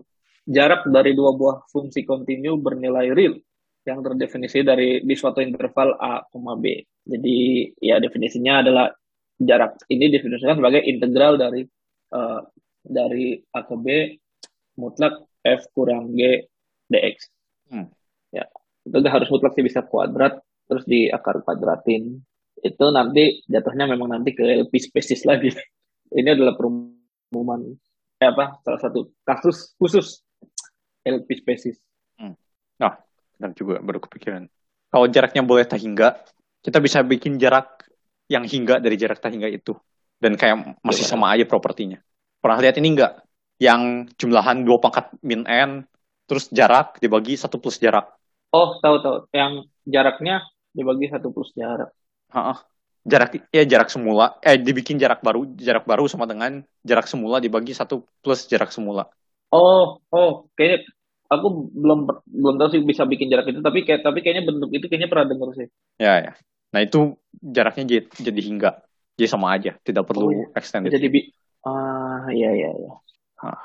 [0.46, 3.38] jarak dari dua buah fungsi kontinu bernilai real
[3.88, 6.28] yang terdefinisi dari di suatu interval a,
[6.60, 6.66] B.
[7.08, 7.36] Jadi
[7.80, 8.92] ya definisinya adalah
[9.40, 11.64] jarak ini definisikan sebagai integral dari
[12.12, 12.42] eh,
[12.84, 13.88] dari a ke b
[14.76, 16.44] mutlak f kurang g
[16.92, 17.16] dx.
[17.72, 17.88] Hmm.
[18.36, 18.44] Ya,
[18.84, 22.20] itu harus mutlak sih bisa kuadrat terus di akar kuadratin.
[22.60, 25.54] Itu nanti jatuhnya memang nanti ke LP species lagi.
[26.20, 27.62] Ini adalah perumuman
[28.20, 30.24] eh, apa salah satu kasus khusus
[31.08, 31.80] LP species.
[33.38, 34.50] Dan juga baru kepikiran.
[34.90, 36.18] Kalau jaraknya boleh tak hingga,
[36.66, 37.86] kita bisa bikin jarak
[38.28, 39.78] yang hingga dari jarak tak hingga itu.
[40.18, 41.14] Dan kayak masih Gimana?
[41.14, 42.02] sama aja propertinya.
[42.42, 43.14] Pernah lihat ini enggak?
[43.58, 45.86] Yang jumlahan dua pangkat min n,
[46.26, 48.10] terus jarak dibagi satu plus jarak.
[48.54, 49.18] Oh, tahu tahu.
[49.34, 51.94] Yang jaraknya dibagi satu plus jarak.
[52.34, 52.66] Ha-ha.
[53.08, 57.72] Jarak ya jarak semula, eh dibikin jarak baru, jarak baru sama dengan jarak semula dibagi
[57.72, 59.08] satu plus jarak semula.
[59.48, 60.92] Oh, oh, kayaknya
[61.28, 64.86] aku belum belum tahu sih bisa bikin jarak itu, tapi kayak tapi kayaknya bentuk itu
[64.88, 65.68] kayaknya pernah dengar sih.
[66.00, 66.32] Ya ya.
[66.72, 68.72] Nah itu jaraknya jadi, jadi hingga.
[69.18, 70.46] Jadi sama aja, tidak perlu Oh, iya.
[70.54, 70.94] extended.
[70.94, 71.22] Jadi bi
[71.66, 72.94] ah iya iya iya.
[73.42, 73.60] Hah.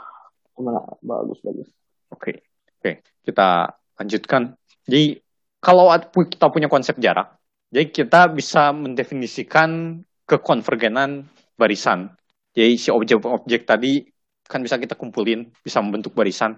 [0.61, 1.69] Malah bagus bagus.
[2.13, 2.45] Oke,
[2.79, 4.53] oke, kita lanjutkan.
[4.85, 5.17] Jadi
[5.63, 7.41] kalau kita punya konsep jarak,
[7.73, 11.25] jadi kita bisa mendefinisikan kekonvergenan
[11.57, 12.13] barisan.
[12.53, 14.05] Jadi si objek-objek tadi
[14.45, 16.53] kan bisa kita kumpulin, bisa membentuk barisan.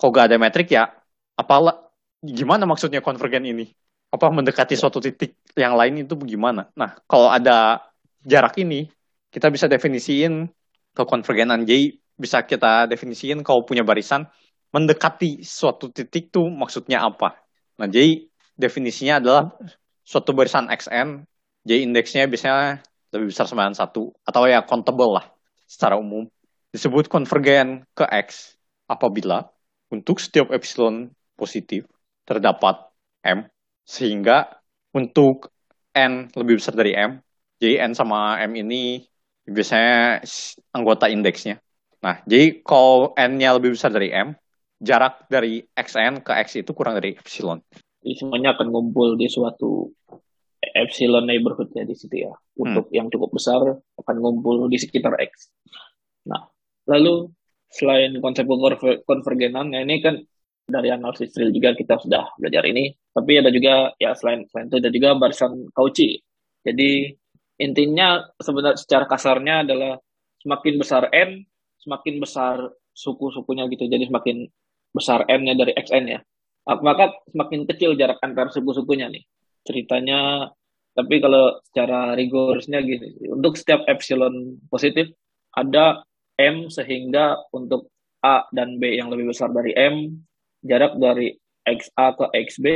[0.00, 0.88] Kalau gak ada metrik ya,
[1.36, 1.92] apalah
[2.24, 3.68] gimana maksudnya konvergen ini?
[4.10, 6.72] Apa mendekati suatu titik yang lain itu bagaimana?
[6.72, 7.84] Nah, kalau ada
[8.24, 8.88] jarak ini,
[9.28, 10.48] kita bisa definisiin
[10.96, 11.68] kekonvergenan.
[11.68, 14.24] Jadi bisa kita definisiin kalau punya barisan
[14.72, 17.36] mendekati suatu titik tuh maksudnya apa.
[17.76, 18.24] Nah, jadi
[18.56, 19.52] definisinya adalah
[20.04, 21.24] suatu barisan XN
[21.60, 22.80] Jadi indeksnya biasanya
[23.12, 25.28] lebih besar sama satu atau ya countable lah
[25.68, 26.24] secara umum.
[26.72, 28.56] Disebut konvergen ke X
[28.88, 29.44] apabila
[29.90, 31.86] untuk setiap epsilon positif
[32.24, 32.78] terdapat
[33.26, 33.46] M
[33.82, 34.62] sehingga
[34.94, 35.50] untuk
[35.94, 37.18] N lebih besar dari M.
[37.60, 39.02] Jadi N sama M ini
[39.44, 40.22] biasanya
[40.72, 41.58] anggota indeksnya.
[42.00, 44.32] Nah, jadi kalau N-nya lebih besar dari M,
[44.80, 47.60] jarak dari XN ke X itu kurang dari epsilon.
[48.00, 49.92] Jadi semuanya akan ngumpul di suatu
[50.60, 52.32] epsilon neighborhood ya di situ ya.
[52.56, 52.96] Untuk hmm.
[52.96, 55.52] yang cukup besar akan ngumpul di sekitar X.
[56.24, 56.48] Nah,
[56.88, 57.28] lalu
[57.70, 58.44] selain konsep
[59.06, 60.18] konvergenan, ya ini kan
[60.70, 62.94] dari analisis real juga kita sudah belajar ini.
[63.10, 66.18] Tapi ada juga ya selain selain itu ada juga barisan Cauchy.
[66.66, 67.10] Jadi
[67.62, 69.98] intinya sebenarnya secara kasarnya adalah
[70.42, 71.46] semakin besar n,
[71.82, 72.56] semakin besar
[72.94, 73.86] suku-sukunya gitu.
[73.86, 74.36] Jadi semakin
[74.90, 76.20] besar n-nya dari xn ya.
[76.66, 79.24] Maka semakin kecil jarak antar suku-sukunya nih.
[79.66, 80.50] Ceritanya
[80.90, 85.06] tapi kalau secara rigorsnya gini, untuk setiap epsilon positif
[85.54, 86.02] ada
[86.40, 87.92] m sehingga untuk
[88.24, 90.24] a dan b yang lebih besar dari m,
[90.64, 91.36] jarak dari
[91.68, 92.66] xa ke xb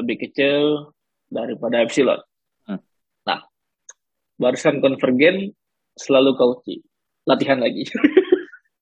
[0.00, 0.92] lebih kecil
[1.28, 2.20] daripada epsilon.
[2.64, 2.80] Hmm.
[3.28, 3.44] Nah,
[4.40, 5.52] barisan konvergen
[5.98, 6.80] selalu Cauchy.
[7.28, 7.84] Latihan lagi.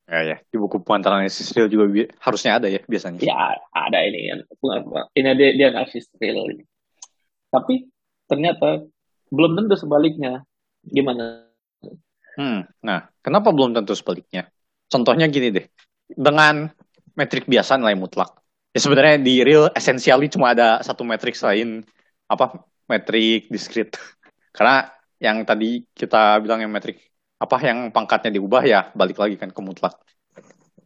[0.07, 0.37] Ya, ya.
[0.39, 3.27] Di buku pengantar analisis real juga bi harusnya ada ya biasanya.
[3.27, 4.31] Ya, ada ini.
[5.19, 6.63] Ini dia, dia analisis real ini.
[7.51, 7.91] Tapi
[8.31, 8.87] ternyata
[9.35, 10.47] belum tentu sebaliknya.
[10.87, 11.51] Gimana?
[12.39, 14.47] Hmm, nah, kenapa belum tentu sebaliknya?
[14.87, 15.67] Contohnya gini deh.
[16.07, 16.71] Dengan
[17.19, 18.31] metrik biasa nilai mutlak.
[18.71, 21.83] Ya sebenarnya di real esensialnya cuma ada satu metrik selain
[22.31, 23.99] apa metrik diskrit.
[24.55, 24.87] Karena
[25.19, 27.03] yang tadi kita bilang yang metrik
[27.37, 29.97] apa yang pangkatnya diubah ya balik lagi kan ke mutlak.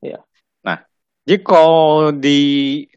[0.00, 0.22] Ya.
[0.64, 0.80] Nah,
[1.26, 1.60] jika
[2.16, 2.38] di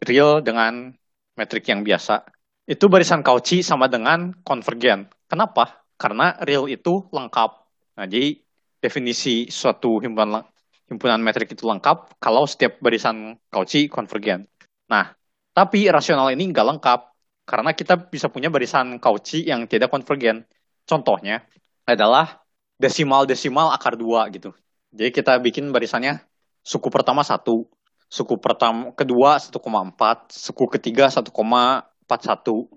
[0.00, 0.94] real dengan
[1.34, 2.24] metrik yang biasa,
[2.64, 5.10] itu barisan Cauchy sama dengan konvergen.
[5.28, 5.84] Kenapa?
[5.98, 7.50] Karena real itu lengkap.
[7.98, 8.43] Nah, jadi
[8.84, 10.44] definisi suatu himpunan
[10.84, 14.44] himpunan metrik itu lengkap kalau setiap barisan Cauchy konvergen.
[14.92, 15.16] Nah,
[15.56, 17.00] tapi rasional ini nggak lengkap
[17.48, 20.44] karena kita bisa punya barisan Cauchy yang tidak konvergen.
[20.84, 21.40] Contohnya
[21.88, 22.44] adalah
[22.76, 24.52] desimal-desimal akar dua gitu.
[24.92, 26.20] Jadi kita bikin barisannya
[26.60, 27.64] suku pertama satu,
[28.12, 31.32] suku pertama kedua 1,4, suku ketiga 1,41,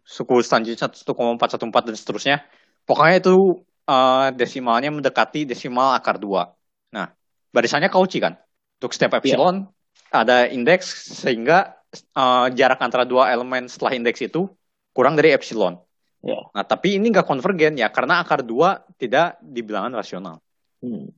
[0.02, 2.38] suku selanjutnya 1,414 dan seterusnya.
[2.88, 6.52] Pokoknya itu uh, desimalnya mendekati desimal akar dua.
[6.94, 7.10] Nah,
[7.56, 8.36] barisannya Cauchy kan.
[8.78, 9.20] Untuk setiap iya.
[9.24, 10.22] epsilon yeah.
[10.22, 11.74] ada indeks sehingga
[12.14, 14.46] uh, jarak antara dua elemen setelah indeks itu
[14.94, 15.82] kurang dari epsilon.
[16.22, 16.38] Ya.
[16.54, 20.42] Nah, tapi ini nggak konvergen ya, karena akar dua tidak dibilangan rasional.
[20.82, 21.10] Hmm.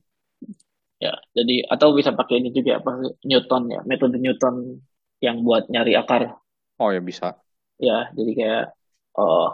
[1.00, 4.84] Ya, jadi atau bisa pakai ini juga apa Newton ya, metode Newton
[5.24, 6.36] yang buat nyari akar.
[6.76, 7.40] Oh ya bisa.
[7.80, 8.64] Ya, jadi kayak
[9.16, 9.48] uh,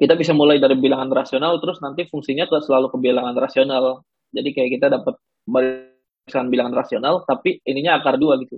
[0.00, 4.00] kita bisa mulai dari bilangan rasional, terus nanti fungsinya selalu ke bilangan rasional.
[4.32, 8.56] Jadi kayak kita dapat barisan bilangan rasional, tapi ininya akar dua gitu,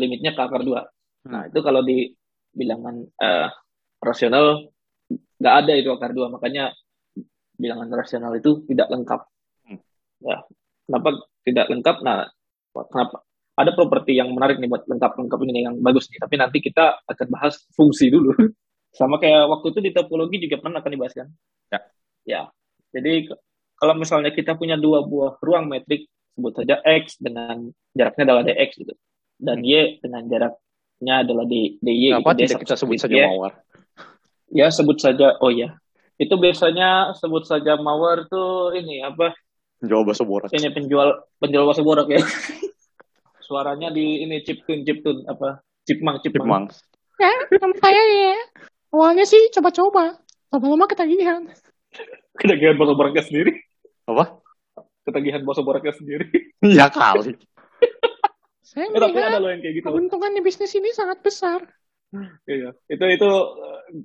[0.00, 0.88] limitnya ke akar dua.
[1.28, 1.50] Nah hmm.
[1.52, 2.08] itu kalau di
[2.56, 3.48] bilangan uh,
[4.00, 4.72] rasional
[5.38, 6.74] nggak ada itu akar dua makanya
[7.58, 9.20] bilangan rasional itu tidak lengkap
[9.70, 9.80] hmm.
[10.26, 10.38] ya
[10.86, 11.08] kenapa
[11.46, 12.26] tidak lengkap nah
[12.90, 13.22] kenapa
[13.58, 17.26] ada properti yang menarik nih buat lengkap-lengkap ini yang bagus nih tapi nanti kita akan
[17.30, 18.30] bahas fungsi dulu
[18.92, 21.28] sama kayak waktu itu di topologi juga pernah akan dibahas kan
[21.68, 21.80] ya
[22.24, 22.40] ya
[22.94, 23.32] jadi
[23.78, 28.70] kalau misalnya kita punya dua buah ruang metrik sebut saja x dengan jaraknya adalah dx
[28.80, 28.94] gitu
[29.38, 29.68] dan hmm.
[29.68, 33.52] y dengan jaraknya adalah dy dy apa gitu, tidak kita sebut saja mawar
[34.48, 35.36] Ya sebut saja.
[35.44, 35.76] Oh ya.
[36.16, 39.36] Itu biasanya sebut saja mawar tuh ini apa?
[39.78, 40.50] Penjual bakso borak.
[40.50, 42.18] Ini penjual penjual bakso borak ya.
[43.46, 45.62] Suaranya di ini chiptun chiptun apa?
[45.86, 46.44] Cipmang cipmang.
[46.44, 46.64] cipmang.
[47.18, 48.36] Ya, nama saya ya.
[48.92, 50.16] Awalnya sih coba-coba.
[50.48, 51.44] Lama-lama ketagihan.
[52.40, 53.52] ketagihan bakso boraknya sendiri.
[54.08, 54.40] Apa?
[55.04, 56.28] Ketagihan bakso boraknya sendiri.
[56.58, 57.38] Iya kali.
[58.68, 59.86] saya melihat ada yang kayak gitu.
[59.86, 61.62] keuntungan di bisnis ini sangat besar.
[62.50, 63.30] Iya, itu itu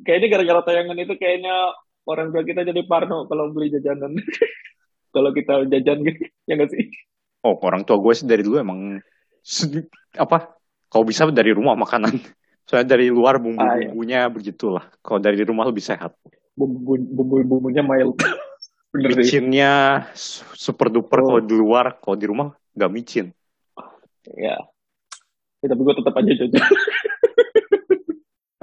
[0.06, 1.74] kayaknya gara-gara tayangan itu kayaknya
[2.06, 4.14] orang tua kita jadi parno kalau beli jajanan.
[5.14, 6.94] kalau kita jajan gitu, ya nggak sih?
[7.42, 9.02] Oh, orang tua gue sih dari dulu emang
[10.16, 10.62] apa?
[10.94, 12.22] Kalau bisa dari rumah makanan.
[12.64, 14.34] Soalnya dari luar bumbu-bumbunya ah, iya.
[14.34, 14.86] begitulah.
[15.04, 16.16] Kalau dari rumah lebih sehat.
[16.56, 18.16] Bumbu-bumbunya mild.
[18.94, 20.06] Micinnya
[20.54, 21.26] super duper oh.
[21.34, 23.34] kalau di luar, kalau di rumah nggak micin.
[24.38, 24.62] Ya.
[25.60, 26.62] ya tapi gue tetap aja jajan.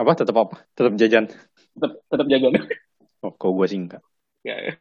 [0.00, 0.16] Apa?
[0.16, 0.56] Tetap apa?
[0.72, 1.28] Tetap jajan?
[1.76, 2.52] Tetap, tetap jajan.
[3.20, 4.00] Oh, kok gue sih enggak.
[4.40, 4.72] Ya, ya.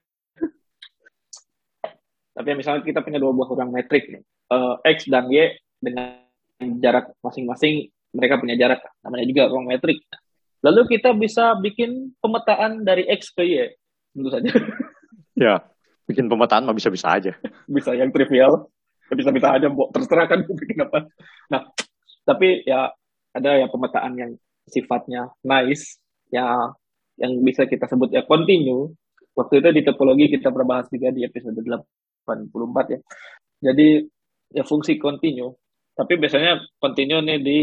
[2.31, 4.23] Tapi misalnya kita punya dua buah ruang metrik nih.
[4.47, 6.23] Uh, X dan Y dengan
[6.79, 10.01] jarak masing-masing mereka punya jarak namanya juga ruang metrik.
[10.59, 13.53] Lalu kita bisa bikin pemetaan dari X ke Y
[14.15, 14.51] tentu saja.
[15.39, 15.63] Ya,
[16.03, 17.31] bikin pemetaan mah bisa-bisa aja.
[17.79, 18.67] bisa yang trivial,
[19.07, 21.07] ya bisa-bisa aja, terserah kan bikin apa.
[21.47, 21.63] Nah,
[22.27, 22.91] tapi ya
[23.31, 24.31] ada ya pemetaan yang
[24.67, 25.95] sifatnya nice,
[26.27, 26.75] ya
[27.23, 28.91] yang bisa kita sebut ya continue.
[29.31, 32.99] Waktu itu di topologi kita pernah bahas juga di episode 84 ya.
[33.71, 34.03] Jadi
[34.59, 35.55] ya fungsi continue.
[35.95, 37.59] Tapi biasanya continue nih di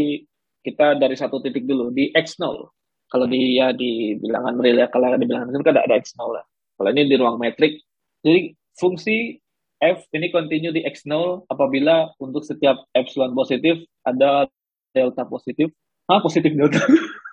[0.67, 2.67] kita dari satu titik dulu di x0.
[3.07, 6.19] Kalau di ya di bilangan real ya kalau di bilangan real kan ada, ada x0
[6.27, 6.43] lah.
[6.75, 7.79] Kalau ini di ruang metrik.
[8.19, 9.39] Jadi fungsi
[9.79, 14.51] f ini continue di x0 apabila untuk setiap epsilon positif ada
[14.91, 15.71] delta positif.
[16.11, 16.83] Ah, positif delta.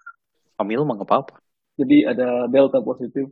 [0.63, 1.35] Kamil mah nggak apa-apa.
[1.75, 3.27] Jadi ada delta positif.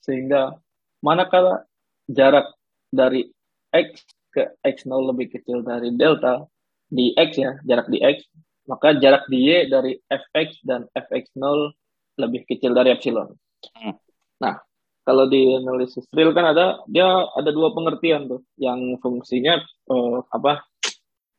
[0.00, 0.56] Sehingga
[1.04, 1.68] manakala
[2.08, 2.56] jarak
[2.88, 3.28] dari
[3.68, 4.00] x
[4.32, 6.48] ke x0 lebih kecil dari delta
[6.88, 8.26] di x ya, jarak di x,
[8.70, 11.74] maka jarak di y dari fx dan fx0
[12.22, 13.34] lebih kecil dari epsilon.
[13.74, 13.98] Hmm.
[14.38, 14.62] Nah,
[15.02, 20.62] kalau di analisis real kan ada dia ada dua pengertian tuh, yang fungsinya eh, apa?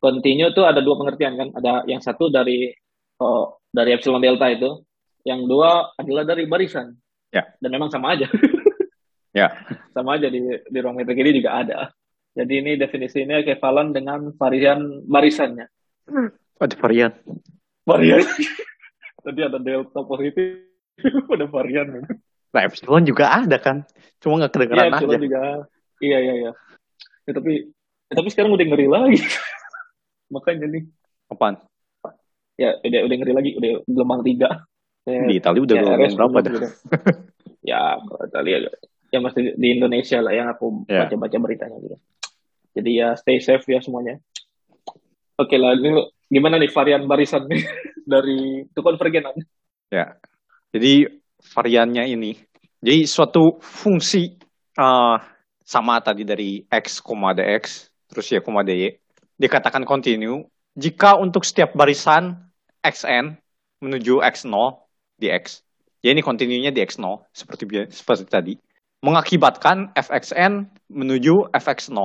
[0.01, 2.67] Continue tuh ada dua pengertian kan, ada yang satu dari
[3.23, 4.83] eh, dari epsilon delta itu,
[5.23, 6.91] yang dua adalah dari barisan.
[7.31, 7.47] Ya.
[7.63, 8.27] Dan memang sama aja.
[9.31, 9.47] Ya.
[9.95, 11.79] Sama aja di di ruang metrik ini juga ada.
[12.35, 15.67] Jadi ini definisinya ekivalen dengan varian barisannya.
[16.61, 17.11] Ada varian.
[17.83, 18.21] Varian.
[19.25, 20.65] Tadi ada delta positif,
[21.35, 22.05] ada varian.
[22.51, 23.85] Nah, epsilon juga ada kan.
[24.17, 24.97] Cuma nggak kedengeran aja.
[24.97, 25.41] epsilon juga.
[26.01, 26.51] Iya, iya, iya.
[27.25, 27.69] Ya, tapi
[28.09, 29.21] ya, tapi sekarang udah ngeri lagi.
[30.33, 30.83] Makanya nih,
[31.29, 31.61] Apaan?
[32.57, 34.49] ya udah udah ngeri lagi, udah gelombang tiga.
[35.01, 36.51] Ya, Di Itali udah ya, gelombang berapa dah?
[37.65, 38.57] ya, kalau Italia
[39.11, 41.03] ya masih di Indonesia lah yang aku Ya.
[41.05, 41.97] baca-baca beritanya gitu.
[42.71, 44.17] Jadi ya stay safe ya semuanya.
[45.41, 45.97] Oke lah, ini
[46.29, 47.65] gimana nih varian barisan nih
[48.13, 49.43] dari itu konvergen aja.
[49.89, 50.05] Ya.
[50.69, 51.09] Jadi
[51.57, 52.37] variannya ini.
[52.77, 54.37] Jadi suatu fungsi
[54.77, 55.17] eh,
[55.65, 57.63] sama tadi dari x, dx,
[58.05, 58.93] terus y, dy,
[59.41, 60.45] dikatakan continue
[60.77, 62.37] jika untuk setiap barisan
[62.85, 63.37] xn
[63.81, 64.53] menuju x0
[65.17, 65.65] di x.
[66.01, 68.53] Jadi ini continuenya di x0 seperti seperti tadi
[69.01, 71.99] mengakibatkan fxn menuju fx0.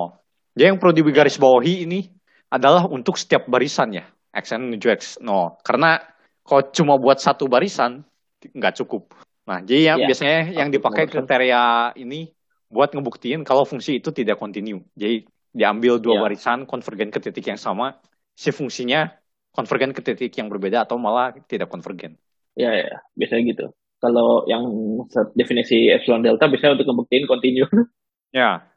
[0.57, 2.09] Jadi yang perlu digarisbawahi ini
[2.53, 5.61] adalah untuk setiap barisannya xn menuju x0.
[5.65, 5.99] Karena
[6.45, 8.05] kalau cuma buat satu barisan
[8.45, 9.17] nggak cukup.
[9.49, 10.07] Nah, jadi yang Iya.
[10.13, 12.31] biasanya yang dipakai kriteria ini
[12.67, 14.83] buat ngebuktiin kalau fungsi itu tidak kontinu.
[14.99, 16.23] Jadi diambil dua Iya.
[16.29, 17.97] barisan konvergen ke titik yang sama,
[18.37, 19.09] si fungsinya
[19.55, 22.21] konvergen ke titik yang berbeda atau malah tidak konvergen.
[22.53, 23.67] Ya, ya, biasanya gitu.
[23.97, 24.69] Kalau yang
[25.33, 27.67] definisi epsilon delta biasanya untuk ngebuktiin continue.
[28.35, 28.69] Ya,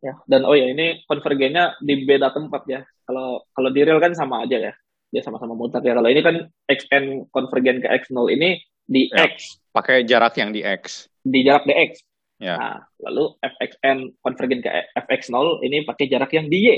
[0.00, 0.14] ya.
[0.26, 2.80] Dan oh ya, ini konvergennya di beda tempat ya.
[3.04, 4.72] Kalau kalau di real kan sama aja ya.
[5.12, 5.94] Dia sama-sama mutar ya.
[5.94, 6.36] Kalau ini kan
[6.66, 9.30] xn konvergen ke x0 ini di Ya.
[9.30, 11.08] x, pakai jarak yang di x.
[11.24, 12.04] di jarak dx.
[12.42, 12.58] Ya.
[12.58, 16.68] Nah, lalu fxn konvergen ke fx0 ini pakai jarak yang di y.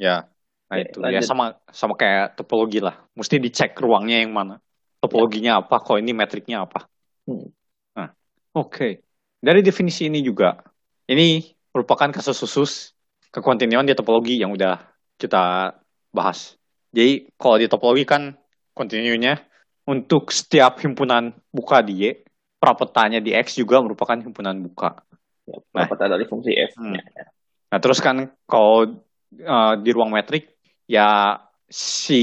[0.00, 0.26] Ya.
[0.66, 1.28] Nah, Oke, itu ya lanjut.
[1.28, 2.96] sama sama kayak topologi lah.
[3.14, 4.58] Mesti dicek ruangnya yang mana.
[4.98, 6.88] Topologinya apa, kok ini metriknya apa.
[7.28, 7.52] Hmm.
[7.94, 8.08] Nah,
[8.56, 9.04] oke.
[9.38, 10.56] Dari definisi ini juga,
[11.04, 11.44] ini
[11.74, 12.94] merupakan kasus khusus
[13.34, 14.78] kekontinuan di topologi yang udah
[15.18, 15.74] kita
[16.14, 16.54] bahas.
[16.94, 18.38] Jadi, kalau di topologi kan
[18.70, 19.42] kontinunya
[19.90, 22.22] untuk setiap himpunan buka di Y,
[22.62, 25.02] prapetanya di X juga merupakan himpunan buka.
[25.44, 25.90] Ya, Nah.
[25.90, 26.72] dari fungsi f.
[26.80, 26.96] Hmm.
[26.96, 27.24] Ya, ya.
[27.68, 29.04] Nah, terus kan kalau
[29.44, 30.56] uh, di ruang metrik
[30.88, 31.36] ya
[31.68, 32.22] si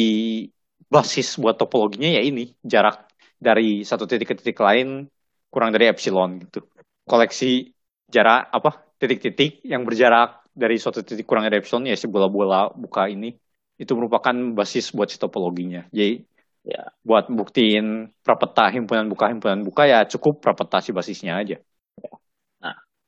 [0.89, 5.05] basis buat topologinya ya ini jarak dari satu titik ke titik lain
[5.53, 6.65] kurang dari epsilon gitu.
[7.05, 7.69] Koleksi
[8.09, 13.33] jarak apa titik-titik yang berjarak dari suatu titik kurang epsilon ya si bola-bola buka ini
[13.81, 15.89] itu merupakan basis buat si topologinya.
[15.89, 16.29] Jadi
[16.61, 16.93] Ya.
[17.01, 21.57] buat buktiin prapeta himpunan buka himpunan buka ya cukup prapeta si basisnya aja.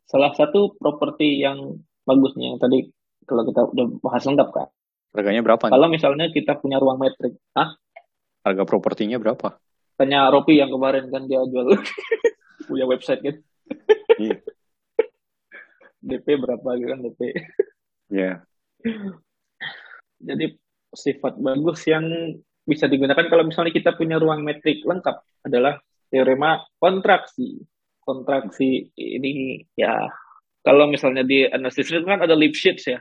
[0.10, 2.90] Salah satu properti yang bagusnya yang tadi
[3.30, 4.68] kalau kita udah bahas lengkap kan.
[5.14, 5.70] Harganya berapa?
[5.70, 5.74] nih?
[5.78, 7.78] Kalau misalnya kita punya ruang metrik, ah,
[8.42, 9.62] Harga propertinya berapa?
[10.02, 11.78] tanya Ropi yang kemarin kan dia jual
[12.70, 13.36] punya website kan.
[14.18, 14.42] Iya.
[16.04, 17.22] DP berapa gitu kan DP.
[18.12, 18.46] Ya.
[20.22, 20.60] Jadi
[20.94, 22.06] sifat bagus yang
[22.68, 25.80] bisa digunakan kalau misalnya kita punya ruang metrik lengkap adalah
[26.12, 27.64] teorema kontraksi.
[28.04, 30.12] Kontraksi ini ya
[30.62, 33.00] kalau misalnya di analisis itu kan ada Lipschitz ya.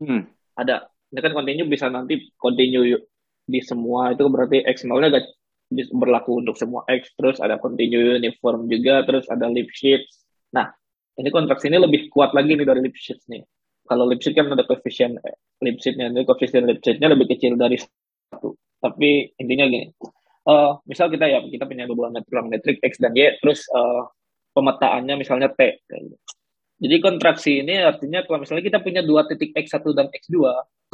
[0.00, 0.24] Hmm.
[0.56, 2.96] ada ini kan continue bisa nanti continue
[3.44, 5.26] di semua itu berarti x 0 nya gak
[5.92, 10.24] berlaku untuk semua x terus ada continue uniform juga terus ada Lipschitz
[10.56, 10.72] nah
[11.20, 13.44] ini kontraksi ini lebih kuat lagi nih dari Lipschitz nih
[13.84, 19.28] kalau Lipschitz kan ada koefisien eh, Lipschitz-nya ini koefisien Lipschitz-nya lebih kecil dari satu tapi
[19.36, 19.88] intinya gini
[20.40, 24.02] eh misal kita ya kita punya dua ruang metrik x dan y terus eh,
[24.54, 25.78] pemetaannya misalnya T.
[25.86, 26.16] gitu.
[26.80, 30.36] Jadi kontraksi ini artinya kalau misalnya kita punya dua titik X1 dan X2,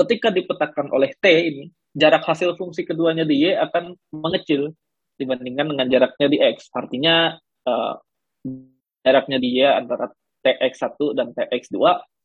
[0.03, 4.75] ketika dipetakan oleh T ini, jarak hasil fungsi keduanya di Y akan mengecil
[5.15, 6.75] dibandingkan dengan jaraknya di X.
[6.75, 7.39] Artinya
[7.71, 7.95] uh,
[9.07, 10.11] jaraknya di Y antara
[10.43, 11.79] TX1 dan TX2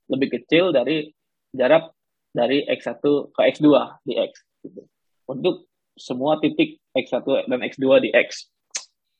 [0.09, 1.13] lebih kecil dari
[1.53, 1.93] jarak
[2.33, 3.67] dari X1 ke X2
[4.07, 4.31] di X.
[4.65, 4.81] Gitu.
[5.29, 8.49] Untuk semua titik X1 dan X2 di X.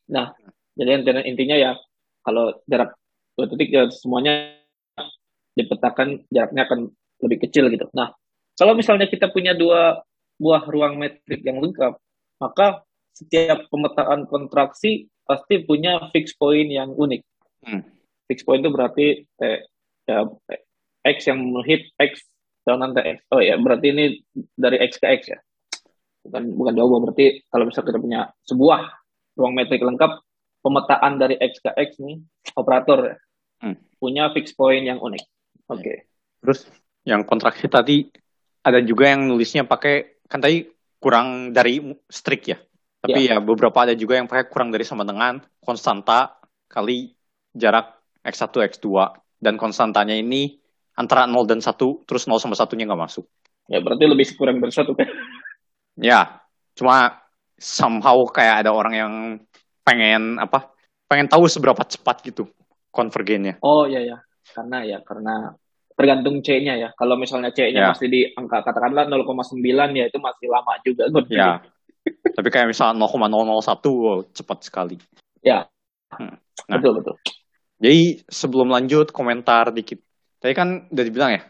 [0.10, 0.34] Nah,
[0.74, 1.72] jadi intinya, intinya ya
[2.26, 2.98] kalau jarak
[3.38, 4.58] dua titik ya semuanya
[5.56, 6.80] dipetakan jaraknya akan
[7.22, 7.86] lebih kecil gitu.
[7.94, 8.16] Nah,
[8.58, 10.02] kalau misalnya kita punya dua
[10.42, 12.00] buah ruang metrik yang lengkap,
[12.42, 12.82] maka
[13.14, 17.22] setiap pemetaan kontraksi pasti punya fix point yang unik.
[17.66, 17.86] Hmm.
[18.30, 19.60] Fix point itu berarti eh,
[20.08, 20.26] ya,
[21.06, 22.26] x yang menghit x
[22.62, 23.26] dengan tx.
[23.34, 24.06] Oh ya, berarti ini
[24.54, 25.40] dari x ke x ya.
[26.22, 28.82] Bukan bukan jauh berarti kalau misalnya kita punya sebuah
[29.38, 30.22] ruang metrik lengkap,
[30.62, 32.22] pemetaan dari x ke x nih
[32.54, 33.18] operator
[33.66, 33.76] hmm.
[33.98, 35.24] punya fix point yang unik.
[35.74, 35.82] Oke.
[35.82, 35.98] Okay.
[36.42, 36.60] Terus
[37.06, 38.06] yang kontraksi tadi
[38.62, 40.70] ada juga yang nulisnya pakai kan tadi
[41.02, 42.58] kurang dari strict ya.
[43.02, 43.38] Tapi ya.
[43.38, 46.38] ya beberapa ada juga yang pakai kurang dari sama dengan konstanta
[46.70, 47.18] kali
[47.56, 48.88] jarak x1 x2
[49.42, 50.62] dan konstantanya ini
[50.96, 51.76] antara 0 dan 1
[52.06, 53.26] terus 0 sama satunya nggak masuk.
[53.72, 55.08] Ya berarti lebih kurang dari satu kan?
[56.00, 56.40] Ya,
[56.72, 57.20] cuma
[57.60, 59.14] somehow kayak ada orang yang
[59.84, 60.72] pengen apa
[61.06, 62.48] pengen tahu seberapa cepat gitu
[62.96, 63.60] konvergennya.
[63.60, 64.18] Oh iya ya,
[64.56, 65.52] karena ya karena
[66.00, 66.90] tergantung C-nya ya.
[66.96, 67.90] Kalau misalnya C-nya ya.
[67.92, 69.60] masih di angka katakanlah 0,9
[69.94, 71.12] ya itu masih lama juga.
[71.28, 71.60] Ya.
[72.34, 73.28] Tapi kayak misalnya 0,001
[73.92, 74.96] wow, cepat sekali.
[75.44, 75.68] Ya.
[76.16, 76.40] Hmm.
[76.72, 77.16] Nah, betul betul.
[77.82, 79.98] Jadi sebelum lanjut komentar dikit.
[80.38, 81.42] Tadi kan udah dibilang ya,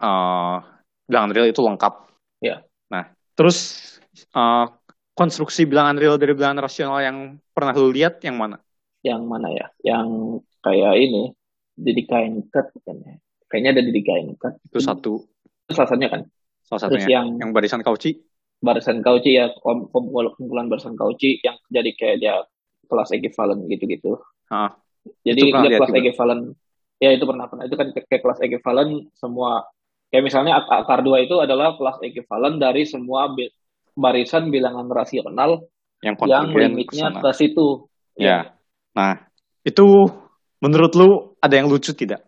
[0.00, 0.56] uh,
[1.04, 1.94] bilangan real itu lengkap.
[2.40, 2.64] Ya.
[2.88, 3.84] Nah, terus
[4.32, 4.68] uh,
[5.12, 8.56] konstruksi bilangan real dari bilangan rasional yang pernah lu lihat yang mana?
[9.04, 9.66] Yang mana ya?
[9.84, 10.08] Yang
[10.64, 11.22] kayak ini,
[11.76, 13.14] jadi kain cut kan ya?
[13.52, 14.56] Kayaknya ada di kain cut.
[14.72, 15.20] Itu satu.
[15.68, 16.22] Itu salah satunya kan?
[16.64, 17.04] Salah satunya.
[17.04, 18.24] Terus yang, yang barisan Cauchy?
[18.62, 22.34] Barisan Cauchy ya, kumpulan barisan Cauchy yang jadi kayak dia
[22.88, 24.16] kelas equivalent gitu-gitu.
[24.52, 24.76] Ah,
[25.22, 26.42] jadi dia kelas equivalent.
[27.02, 29.66] Ya itu pernah pernah itu kan kayak kelas equivalent semua
[30.14, 33.32] kayak misalnya akar dua itu adalah kelas equivalent dari semua
[33.96, 35.66] barisan bilangan rasional
[36.02, 37.86] yang, yang limitnya ke situ.
[38.18, 38.26] Ya.
[38.26, 38.38] ya.
[38.92, 39.14] Nah,
[39.64, 39.86] itu
[40.60, 42.22] menurut lu ada yang lucu tidak?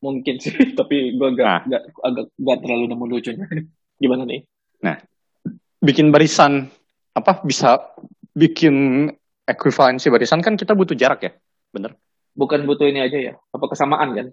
[0.00, 1.60] Mungkin sih, tapi gue agak, nah.
[1.66, 3.46] agak, agak gak terlalu nemu lucunya.
[4.02, 4.40] Gimana nih?
[4.84, 4.96] Nah,
[5.82, 6.68] bikin barisan
[7.16, 7.80] apa bisa
[8.36, 9.08] bikin
[9.48, 11.32] ekuivalensi barisan kan kita butuh jarak ya,
[11.72, 11.96] bener?
[12.36, 14.26] Bukan butuh ini aja ya, apa kesamaan kan?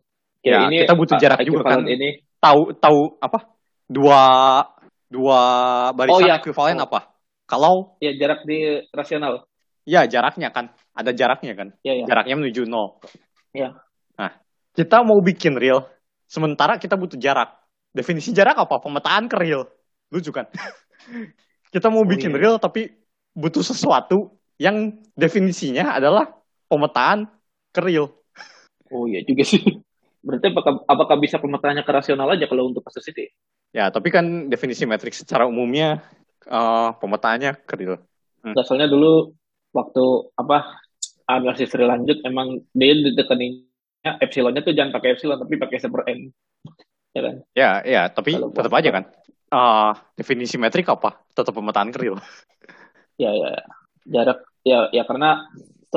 [0.44, 1.88] Ya, ya ini kita butuh jarak juga kan.
[1.88, 3.56] Ini tahu tahu apa?
[3.88, 4.22] Dua
[5.08, 5.40] dua
[5.96, 6.36] barisan oh, iya.
[6.44, 6.86] ekuivalen oh.
[6.92, 7.00] apa?
[7.48, 7.74] Kalau
[8.04, 9.48] ya jarak di rasional.
[9.88, 11.72] Ya jaraknya kan ada jaraknya kan.
[11.80, 12.06] Ya, ya.
[12.08, 13.00] Jaraknya menuju nol.
[13.56, 13.80] Ya.
[14.20, 14.36] Nah
[14.76, 15.88] kita mau bikin real,
[16.28, 17.56] sementara kita butuh jarak.
[17.96, 18.84] Definisi jarak apa?
[18.84, 19.64] Pemetaan ke real.
[20.12, 20.52] Lucu kan?
[21.74, 22.40] kita mau oh, bikin iya.
[22.40, 22.92] real tapi
[23.32, 26.30] butuh sesuatu yang definisinya adalah
[26.70, 27.30] pemetaan
[27.74, 28.14] ke real.
[28.94, 29.62] Oh iya juga sih.
[30.24, 33.28] Berarti apakah, apakah bisa pemetaannya ke rasional aja kalau untuk kasus ini?
[33.76, 36.00] Ya, tapi kan definisi metrik secara umumnya
[36.48, 38.00] uh, pemetaannya kerdil.
[38.46, 38.56] Hmm.
[38.64, 39.36] Soalnya dulu
[39.76, 40.04] waktu
[40.40, 40.80] apa
[41.28, 46.32] analisis lanjut emang dia ditekaninnya epsilonnya tuh jangan pakai epsilon tapi pakai seper n.
[47.14, 47.36] Ya kan?
[47.54, 49.06] Ya, ya, tapi Kalau tetap aja kan.
[49.54, 51.20] Uh, definisi metrik apa?
[51.36, 52.18] Tetap pemetaan kerdil.
[53.20, 53.64] Ya, ya, ya.
[54.04, 55.48] Jarak ya ya karena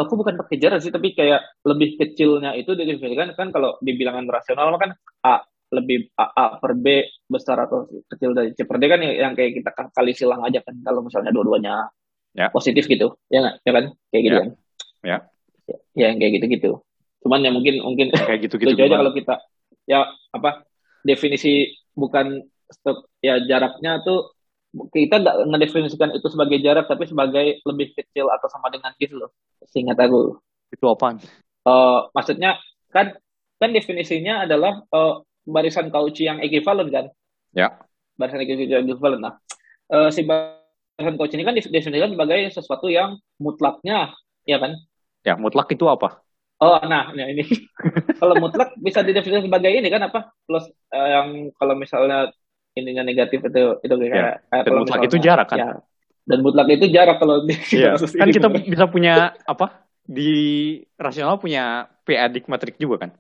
[0.05, 4.29] aku bukan pakai jarak sih tapi kayak lebih kecilnya itu didefinisikan kan kalau di bilangan
[4.29, 4.93] rasional kan
[5.25, 5.41] a
[5.73, 9.59] lebih A, A per B besar atau kecil dari C per D kan yang kayak
[9.59, 11.91] kita kali silang aja kan kalau misalnya dua-duanya
[12.37, 12.53] ya.
[12.55, 13.57] positif gitu ya nggak?
[13.67, 13.85] Ya kan?
[14.15, 14.41] Kayak gitu ya.
[14.41, 14.51] kan?
[15.03, 15.19] Ya.
[15.99, 16.71] Ya yang kayak gitu-gitu.
[17.27, 19.35] Cuman ya mungkin mungkin kayak gitu-gitu aja kalau kita
[19.91, 20.63] ya apa
[21.03, 24.36] definisi bukan stok ya jaraknya tuh
[24.93, 29.31] kita nggak ngedefinisikan itu sebagai jarak tapi sebagai lebih kecil atau sama dengan gitu loh
[29.69, 30.37] seingat aku
[30.73, 31.17] itu apa
[31.67, 32.61] uh, maksudnya
[32.93, 33.17] kan
[33.57, 37.07] kan definisinya adalah uh, barisan Cauchy yang equivalent kan?
[37.57, 37.81] Ya.
[38.19, 39.23] Barisan equivalent.
[39.23, 39.35] Nah,
[39.93, 44.13] uh, si barisan Cauchy ini kan didefinisikan sebagai sesuatu yang mutlaknya,
[44.45, 44.77] ya kan?
[45.25, 46.21] Ya, mutlak itu apa?
[46.57, 47.45] Oh, nah, nah ini
[48.21, 50.33] kalau mutlak bisa didefinisikan sebagai ini kan apa?
[50.45, 52.33] Plus uh, yang kalau misalnya
[52.77, 54.63] ininya negatif itu itu kayak ya.
[54.63, 55.59] Dan mutlak itu jarak kan?
[55.59, 55.71] Ya,
[56.29, 57.97] dan mutlak itu jarak kalau di ya.
[58.21, 59.89] kan kita bisa punya apa?
[60.07, 60.31] Di
[60.95, 62.15] rasional punya p
[62.47, 63.11] metrik juga kan?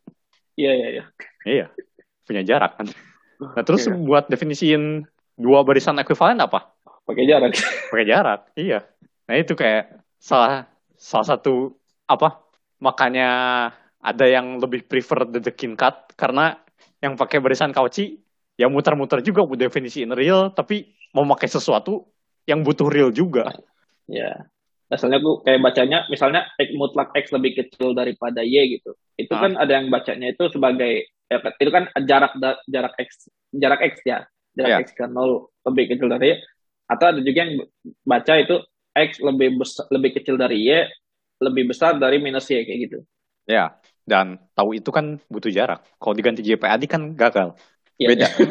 [0.55, 1.05] Iya, iya, iya.
[1.43, 1.67] Iya
[2.27, 2.91] punya jarak kan.
[3.39, 3.95] Nah terus okay.
[3.95, 5.07] buat definisiin
[5.39, 6.75] dua barisan ekuivalen apa?
[7.07, 7.55] Pakai jarak.
[7.95, 8.83] Pakai jarak, iya.
[9.31, 10.67] Nah itu kayak salah
[10.99, 11.79] salah satu
[12.11, 12.43] apa
[12.83, 13.31] makanya
[14.03, 16.59] ada yang lebih prefer dedekin cut karena
[17.01, 18.17] yang pakai barisan Cauchy
[18.57, 22.09] ya muter-muter juga mau definisiin real tapi mau pakai sesuatu
[22.49, 23.53] yang butuh real juga.
[24.09, 24.49] Ya.
[24.87, 28.95] Asalnya gue kayak bacanya misalnya X mutlak X lebih kecil daripada Y gitu.
[29.19, 29.43] Itu Ah.
[29.49, 33.95] kan ada yang bacanya itu sebagai ya, itu kan jarak da- jarak X jarak X
[34.07, 34.23] ya.
[34.57, 34.79] Jarak Ya.
[34.87, 36.35] X ke 0 lebih kecil dari Y.
[36.87, 37.53] Atau ada juga yang
[38.07, 38.57] baca itu
[38.95, 40.87] X lebih besar, lebih kecil dari Y,
[41.43, 42.99] lebih besar dari minus Y kayak gitu.
[43.45, 43.77] Ya,
[44.07, 45.83] dan tahu itu kan butuh jarak.
[45.99, 47.59] Kalau diganti JPAD kan gagal.
[47.97, 48.29] Ya, Beda.
[48.29, 48.47] ya.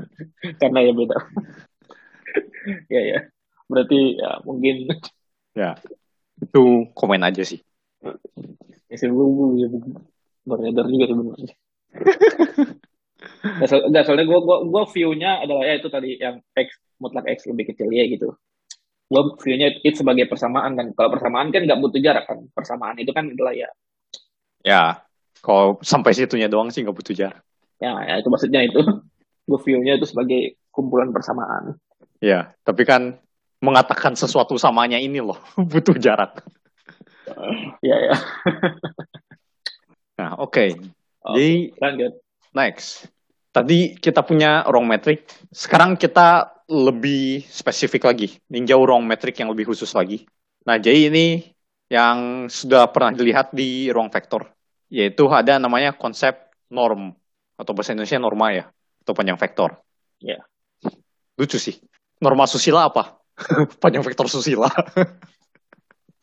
[0.60, 1.16] Karena ya beda.
[2.92, 3.18] ya ya.
[3.68, 4.88] Berarti ya mungkin
[5.52, 5.76] Ya,
[6.40, 7.60] itu komen aja sih.
[8.88, 9.26] ya sih gue
[10.44, 11.54] beredar juga sebenarnya.
[13.42, 16.68] Nggak, so- nggak, soalnya gue gue gue view-nya adalah ya itu tadi yang X
[17.00, 18.32] mutlak X lebih kecil ya gitu.
[19.12, 20.86] Gue view-nya itu sebagai persamaan kan.
[20.96, 22.48] Kalau persamaan kan nggak butuh jarak kan.
[22.52, 23.68] Persamaan itu kan adalah ya
[24.62, 25.02] Ya,
[25.42, 27.42] kalau sampai situnya doang sih nggak butuh jarak.
[27.82, 28.78] Ya, ya itu maksudnya itu.
[29.50, 31.74] Gue view-nya itu sebagai kumpulan persamaan.
[32.22, 33.18] Ya, tapi kan
[33.58, 35.38] mengatakan sesuatu samanya ini loh
[35.70, 36.46] butuh jarak.
[37.82, 38.14] Ya ya.
[40.18, 40.78] Nah, oke.
[41.22, 42.12] Oke, Jadi lanjut.
[42.54, 43.10] next.
[43.52, 45.26] Tadi kita punya wrong metric.
[45.50, 50.24] Sekarang kita lebih spesifik lagi, ninjau wrong metric yang lebih khusus lagi.
[50.64, 51.26] Nah, jadi ini
[51.92, 54.48] yang sudah pernah dilihat di ruang vektor,
[54.88, 57.12] yaitu ada namanya konsep norm
[57.62, 58.64] atau bahasa Indonesia norma ya,
[59.06, 59.78] atau panjang vektor.
[60.18, 60.42] Ya.
[61.38, 61.78] Lucu sih.
[62.18, 63.18] Norma susila apa?
[63.82, 64.68] panjang vektor susila.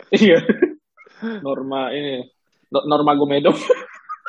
[0.09, 0.41] Iya.
[1.45, 2.25] Norma ini
[2.73, 3.53] no- Norma Gomedo.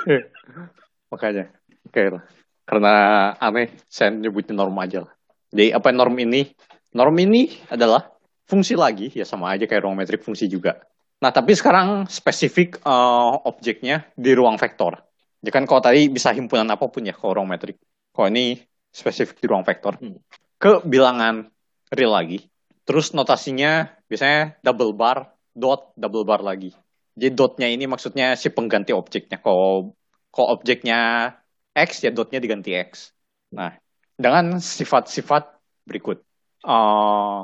[1.13, 1.49] Makanya.
[1.89, 2.23] Oke lah.
[2.69, 2.95] Karena
[3.41, 5.13] aneh, saya nyebutnya norm aja lah.
[5.49, 6.53] Jadi apa norm ini?
[6.93, 8.13] Norm ini adalah
[8.45, 10.79] fungsi lagi, ya sama aja kayak ruang metrik fungsi juga.
[11.25, 15.01] Nah, tapi sekarang spesifik eh, objeknya di ruang vektor.
[15.41, 17.81] Jadi kan kalau tadi bisa himpunan apa pun ya kalau ruang metrik.
[18.13, 18.61] Kalau ini
[18.93, 19.97] spesifik di ruang vektor.
[19.97, 20.21] Hmm.
[20.61, 21.49] Ke bilangan
[21.93, 22.45] real lagi.
[22.85, 26.75] Terus notasinya biasanya double bar, dot, double bar lagi.
[27.17, 29.41] Jadi dotnya ini maksudnya si pengganti objeknya.
[29.41, 29.97] Kalau
[30.31, 31.33] kalau objeknya
[31.75, 33.11] X, ya dotnya diganti X.
[33.55, 33.75] Nah,
[34.15, 36.23] dengan sifat-sifat berikut.
[36.67, 37.39] Eh,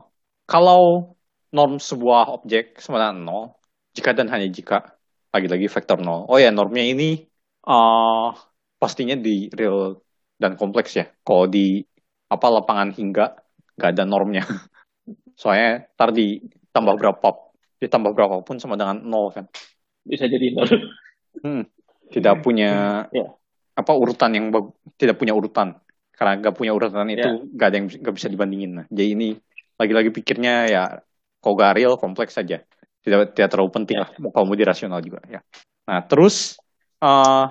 [0.46, 0.82] kalau
[1.50, 4.94] norm sebuah objek sama dengan 0, jika dan hanya jika,
[5.34, 6.30] lagi-lagi vektor 0.
[6.30, 7.26] Oh ya, normnya ini
[7.66, 8.26] eh,
[8.78, 9.98] pastinya di real
[10.38, 11.06] dan kompleks ya.
[11.22, 11.82] Kalau di
[12.26, 13.34] apa lapangan hingga,
[13.76, 14.42] nggak ada normnya.
[15.40, 17.28] Soalnya ntar ditambah berapa,
[17.78, 19.44] ditambah berapapun sama dengan 0 kan.
[20.06, 20.66] Bisa jadi nol.
[22.06, 23.26] Tidak punya Ya.
[23.76, 24.48] apa urutan yang
[24.96, 25.76] tidak punya urutan
[26.16, 27.34] karena nggak punya urutan itu Ya.
[27.44, 29.28] nggak ada yang nggak bisa dibandingin nah jadi ini
[29.76, 30.82] lagi-lagi pikirnya ya
[31.44, 32.64] kalau nggak real kompleks saja
[33.04, 34.08] tidak tidak terlalu penting Ya.
[34.08, 35.44] lah kalau mau dirasional juga ya
[35.84, 36.56] nah terus
[37.02, 37.44] eh,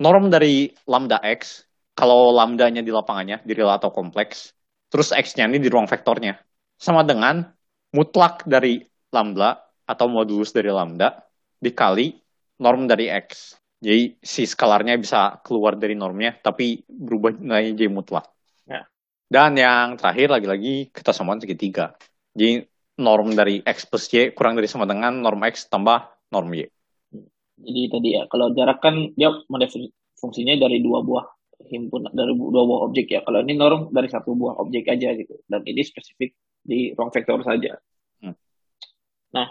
[0.00, 1.64] norm dari lambda x
[1.96, 4.52] kalau lambdanya di lapangannya di real atau kompleks
[4.92, 6.36] terus x-nya ini di ruang vektornya
[6.76, 7.42] sama dengan
[7.96, 9.56] mutlak dari lambda
[9.88, 11.24] atau modulus dari lambda
[11.60, 12.12] dikali
[12.60, 18.26] norm dari x jadi si skalarnya bisa keluar dari normnya, tapi berubah nilainya jadi mutlak.
[18.64, 18.88] Ya.
[19.28, 21.92] Dan yang terakhir lagi-lagi kita samakan segitiga.
[22.32, 22.64] Jadi
[22.96, 26.64] norm dari x plus y kurang dari sama dengan norm x tambah norm y.
[27.56, 29.32] Jadi tadi ya, kalau jarak kan dia
[30.16, 31.24] fungsinya dari dua buah
[31.66, 33.20] himpun dari dua buah objek ya.
[33.24, 35.40] Kalau ini norm dari satu buah objek aja gitu.
[35.48, 37.80] Dan ini spesifik di ruang vektor saja.
[38.20, 38.36] Hmm.
[39.32, 39.48] Nah,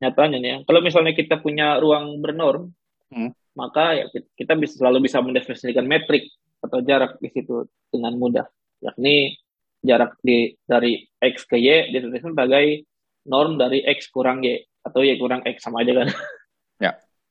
[0.00, 2.72] nyatanya nih, ya, kalau misalnya kita punya ruang bernorm,
[3.10, 3.34] Hmm.
[3.58, 6.30] maka ya ki- kita bisa selalu bisa mendefinisikan metrik
[6.62, 8.46] atau jarak di situ dengan mudah.
[8.80, 9.34] Yakni
[9.82, 12.86] jarak di dari x ke y dituliskan sebagai
[13.26, 16.08] norm dari x kurang y atau y kurang x sama aja kan.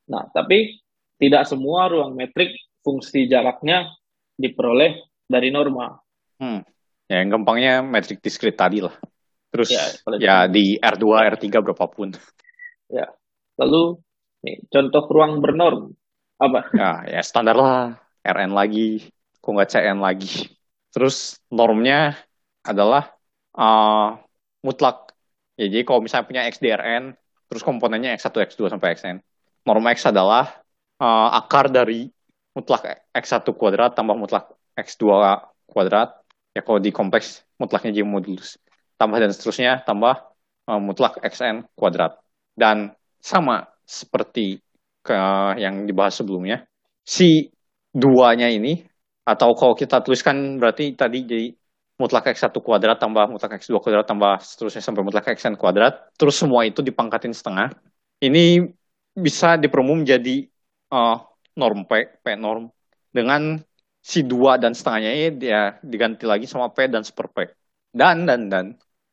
[0.10, 0.18] Ya.
[0.18, 0.82] Nah, tapi
[1.22, 3.86] tidak semua ruang metrik fungsi jaraknya
[4.34, 6.02] diperoleh dari norma.
[6.42, 6.66] Hmm.
[7.06, 8.94] Ya, yang gampangnya metrik diskrit tadi lah.
[9.54, 9.86] Terus Ya,
[10.18, 11.06] ya di R2,
[11.38, 12.14] R3 berapapun.
[13.60, 14.00] Lalu
[14.46, 15.92] nih, contoh ruang bernorm
[16.40, 16.72] apa?
[16.72, 18.00] Ya, ya standar lah.
[18.24, 19.10] RN lagi,
[19.40, 20.48] kok nggak CN lagi.
[20.92, 22.16] Terus normnya
[22.64, 23.12] adalah
[23.58, 24.10] eh,
[24.64, 25.12] mutlak.
[25.60, 27.12] Ya, jadi kalau misalnya punya X di Rn,
[27.52, 29.18] terus komponennya X1, X2 sampai Xn.
[29.70, 30.50] Norm X adalah
[30.98, 32.10] eh, akar dari
[32.58, 35.06] mutlak X1 kuadrat tambah mutlak X2
[35.70, 36.18] kuadrat.
[36.58, 38.58] Ya kalau di kompleks mutlaknya jadi modulus.
[38.98, 40.18] Tambah dan seterusnya tambah
[40.66, 42.18] eh, mutlak Xn kuadrat.
[42.58, 44.58] Dan sama seperti
[45.06, 45.16] ke
[45.62, 46.66] yang dibahas sebelumnya,
[47.06, 47.48] si
[47.94, 48.82] duanya ini
[49.26, 51.48] atau kalau kita tuliskan berarti tadi jadi
[52.00, 56.64] mutlak x1 kuadrat tambah mutlak x2 kuadrat tambah seterusnya sampai mutlak xn kuadrat, terus semua
[56.66, 57.76] itu dipangkatin setengah.
[58.20, 58.68] Ini
[59.20, 60.48] bisa diperumum jadi
[60.96, 61.18] uh,
[61.60, 62.72] norm P, P norm
[63.12, 63.60] dengan
[64.00, 67.52] si dua dan setengahnya Y dia diganti lagi sama P dan super P.
[67.92, 68.66] Dan dan dan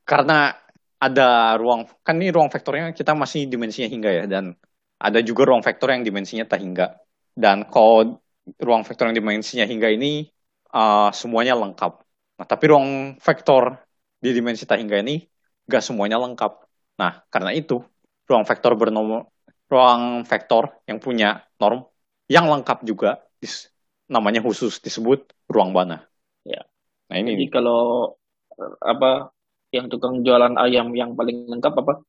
[0.06, 0.54] karena
[0.96, 4.56] ada ruang kan ini ruang vektornya kita masih dimensinya hingga ya dan
[4.96, 6.96] ada juga ruang vektor yang dimensinya tak hingga.
[7.36, 8.16] Dan kalau
[8.62, 10.30] ruang vektor yang dimensinya hingga ini
[10.72, 11.92] uh, semuanya lengkap.
[12.36, 12.88] Nah, tapi ruang
[13.20, 13.76] vektor
[14.20, 15.24] di dimensi tak hingga ini
[15.68, 16.52] gak semuanya lengkap.
[17.00, 17.84] Nah, karena itu
[18.24, 19.28] ruang vektor bernomor
[19.66, 21.86] ruang vektor yang punya norm
[22.26, 23.70] yang lengkap juga dis,
[24.10, 26.02] namanya khusus disebut ruang bana.
[26.42, 26.66] Ya.
[27.10, 28.14] Nah, ini Jadi kalau
[28.58, 29.30] eh, apa
[29.74, 32.02] yang tukang jualan ayam yang paling lengkap apa?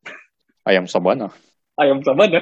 [0.70, 1.30] ayam sabana.
[1.78, 2.42] Ayam sabana.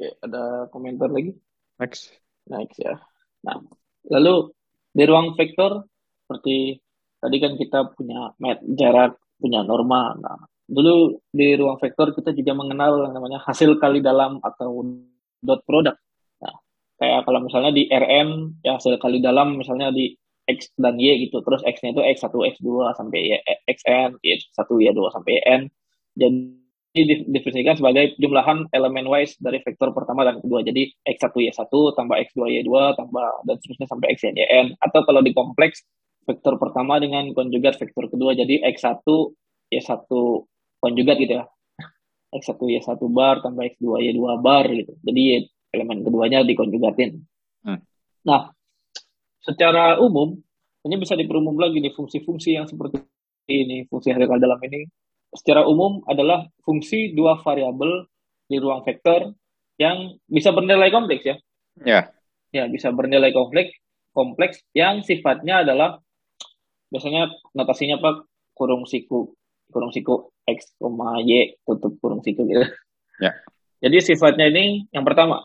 [0.00, 1.34] Oke, ada komentar lagi?
[1.78, 2.10] Next.
[2.50, 2.98] Next ya.
[3.46, 3.62] Nah,
[4.08, 4.52] lalu
[4.90, 5.86] di ruang vektor
[6.26, 6.78] seperti
[7.20, 10.16] tadi kan kita punya met jarak, punya norma.
[10.18, 10.40] Nah,
[10.70, 14.86] dulu di ruang vektor kita juga mengenal yang namanya hasil kali dalam atau
[15.42, 15.98] dot product.
[16.38, 16.54] Nah,
[17.02, 20.14] kayak kalau misalnya di Rn ya hasil kali dalam misalnya di
[20.46, 21.42] X dan Y gitu.
[21.42, 23.32] Terus X-nya itu X1, X2 sampai y,
[23.70, 25.62] XN, Y1, Y2 sampai N.
[26.18, 26.58] Jadi
[26.90, 30.66] didefinisikan sebagai jumlahan elemen wise dari vektor pertama dan kedua.
[30.66, 34.66] Jadi X1 Y1 tambah X2 Y2 tambah dan seterusnya sampai Xn Yn.
[34.82, 35.86] Atau kalau di kompleks
[36.26, 38.34] vektor pertama dengan konjugat vektor kedua.
[38.34, 39.06] Jadi X1
[39.70, 40.10] Y1
[40.80, 41.44] konjugat gitu ya.
[42.30, 44.92] X1 Y1 bar tambah X2 Y2 bar gitu.
[45.02, 47.20] Jadi elemen keduanya dikonjugatin.
[47.66, 47.82] Hmm.
[48.26, 48.54] Nah,
[49.42, 50.38] secara umum
[50.86, 53.02] ini bisa diperumum lagi nih fungsi-fungsi yang seperti
[53.50, 54.86] ini, fungsi hasil dalam ini
[55.30, 58.06] secara umum adalah fungsi dua variabel
[58.50, 59.30] di ruang vektor
[59.78, 61.36] yang bisa bernilai kompleks ya.
[61.86, 62.00] Ya.
[62.50, 63.78] Ya, bisa bernilai kompleks
[64.10, 66.02] kompleks yang sifatnya adalah
[66.90, 68.26] biasanya notasinya Pak
[68.58, 69.30] kurung siku
[69.70, 70.74] kurung siku x,
[71.24, 72.66] y tutup kurung siku gitu.
[73.20, 73.36] Ya.
[73.80, 75.44] Jadi sifatnya ini yang pertama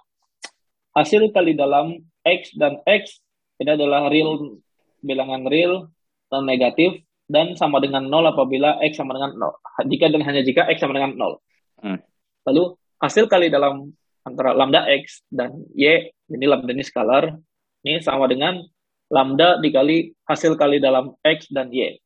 [0.95, 3.19] hasil kali dalam x dan x
[3.59, 4.59] ini adalah real
[5.03, 5.87] bilangan real
[6.31, 9.53] dan negatif dan sama dengan nol apabila x sama dengan nol.
[9.87, 11.33] Jika dan hanya jika x sama dengan nol.
[11.79, 11.99] Hmm.
[12.45, 13.91] Lalu hasil kali dalam
[14.25, 17.37] antara lambda x dan y, ini lambda ini skalar,
[17.85, 18.61] ini sama dengan
[19.09, 21.97] lambda dikali hasil kali dalam x dan y.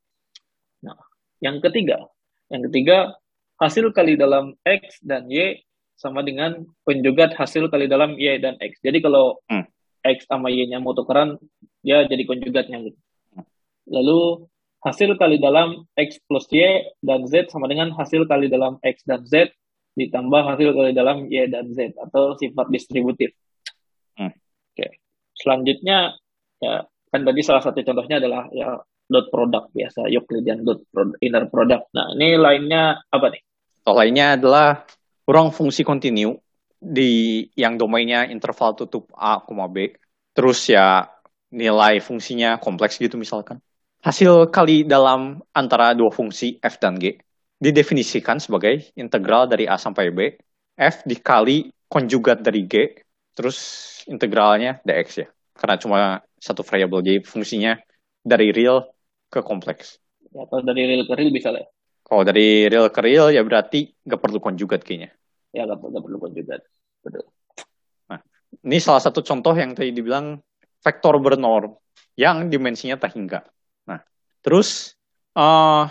[0.83, 0.99] Nah,
[1.39, 2.03] yang ketiga,
[2.49, 3.17] yang ketiga
[3.61, 5.61] hasil kali dalam x dan y
[5.99, 8.79] sama dengan penjugat hasil kali dalam y dan x.
[8.81, 9.67] Jadi kalau hmm.
[10.07, 11.35] x sama y-nya mau tukeran,
[11.83, 12.99] dia jadi konjugatnya gitu.
[13.89, 14.47] Lalu
[14.85, 19.27] hasil kali dalam X plus Y dan Z sama dengan hasil kali dalam X dan
[19.27, 19.51] Z
[19.99, 23.35] ditambah hasil kali dalam Y dan Z atau sifat distributif.
[24.15, 24.31] Hmm.
[24.71, 25.03] Oke.
[25.35, 26.15] Selanjutnya
[26.63, 30.85] ya kan tadi salah satu contohnya adalah ya dot product biasa Euclidean dot
[31.19, 31.89] inner product.
[31.97, 33.41] Nah, ini lainnya apa nih?
[33.81, 34.85] Contoh lainnya adalah
[35.25, 36.37] ruang fungsi kontinu
[36.77, 39.91] di yang domainnya interval tutup A, B.
[40.31, 41.09] Terus ya
[41.49, 43.57] nilai fungsinya kompleks gitu misalkan
[43.99, 47.19] Hasil kali dalam antara dua fungsi f dan g
[47.59, 50.39] didefinisikan sebagai integral dari a sampai b,
[50.79, 53.03] f dikali konjugat dari g,
[53.35, 53.59] terus
[54.07, 55.27] integralnya dx ya.
[55.51, 55.99] Karena cuma
[56.39, 57.75] satu variabel, jadi fungsinya
[58.23, 58.87] dari real
[59.29, 60.01] ke kompleks.
[60.33, 61.65] Ya, kalau dari real ke real bisa lah.
[62.05, 65.13] Kalau dari real ke real ya berarti nggak perlu konjugat kayaknya.
[65.53, 66.65] Ya nggak perlu konjugat.
[67.05, 67.25] Betul.
[68.09, 68.19] Nah,
[68.65, 70.41] ini salah satu contoh yang tadi dibilang
[70.81, 71.77] vektor bernorm
[72.17, 73.45] yang dimensinya tak hingga.
[74.39, 74.95] Terus
[75.35, 75.83] uh,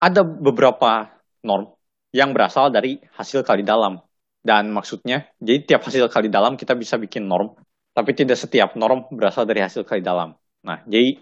[0.00, 1.12] ada beberapa
[1.44, 1.76] norm
[2.10, 4.00] yang berasal dari hasil kali dalam.
[4.40, 7.52] Dan maksudnya, jadi tiap hasil kali dalam kita bisa bikin norm,
[7.92, 10.32] tapi tidak setiap norm berasal dari hasil kali dalam.
[10.64, 11.20] Nah, jadi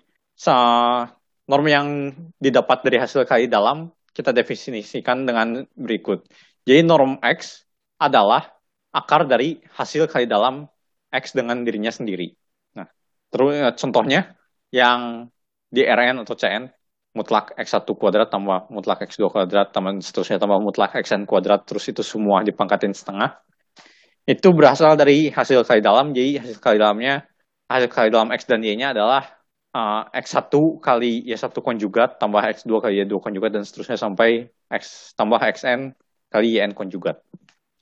[1.48, 1.86] norm yang
[2.36, 6.28] didapat dari hasil kali dalam kita definisikan dengan berikut.
[6.68, 7.64] Jadi norm X
[7.98, 8.44] adalah
[8.92, 10.68] akar dari hasil kali dalam
[11.08, 12.28] X dengan dirinya sendiri.
[12.76, 12.86] Nah,
[13.32, 14.36] terus eh, contohnya
[14.68, 15.32] yang
[15.72, 16.68] di Rn atau Cn
[17.16, 22.04] mutlak x1 kuadrat tambah mutlak x2 kuadrat tambah seterusnya tambah mutlak xn kuadrat terus itu
[22.04, 23.40] semua dipangkatin setengah
[24.28, 27.24] itu berasal dari hasil kali dalam jadi hasil kali dalamnya
[27.66, 29.24] hasil kali dalam x dan y-nya adalah
[29.74, 35.40] uh, x1 kali y1 konjugat tambah x2 kali y2 konjugat dan seterusnya sampai x tambah
[35.40, 35.92] xn
[36.28, 37.24] kali yn konjugat.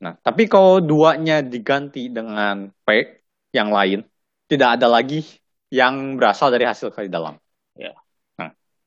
[0.03, 4.05] Nah, tapi kalau duanya diganti dengan p yang lain,
[4.47, 5.25] tidak ada lagi
[5.73, 7.35] yang berasal dari hasil kali dalam.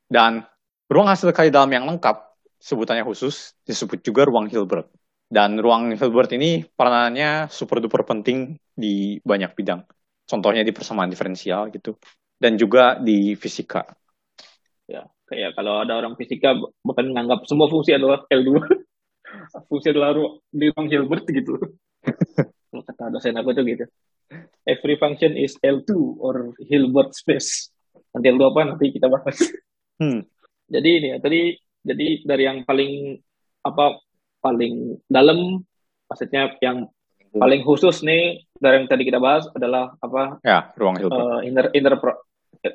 [0.10, 0.42] Dan
[0.90, 2.18] ruang hasil kali dalam yang lengkap,
[2.58, 4.90] sebutannya khusus, disebut juga ruang Hilbert.
[5.30, 9.86] Dan ruang Hilbert ini peranannya super duper penting di banyak bidang.
[10.26, 11.94] Contohnya di persamaan diferensial gitu.
[12.40, 13.84] Dan juga di fisika.
[14.88, 18.64] Ya, kayak kalau ada orang fisika bukan menganggap semua fungsi adalah L2.
[19.70, 21.60] fungsi adalah ru- di ruang Hilbert gitu.
[22.70, 23.86] Kalau kata dosen aku tuh gitu.
[24.64, 27.74] Every function is L2 or Hilbert space.
[28.14, 29.38] Nanti L2 apa nanti kita bahas.
[30.00, 30.24] Hmm.
[30.74, 33.18] Jadi ini ya, tadi jadi dari yang paling
[33.66, 33.98] apa
[34.38, 35.66] paling dalam
[36.06, 36.86] maksudnya yang
[37.32, 41.18] paling khusus nih dari yang tadi kita bahas adalah apa Ya, ruang Hilbert.
[41.42, 42.14] eh, inner inner pro,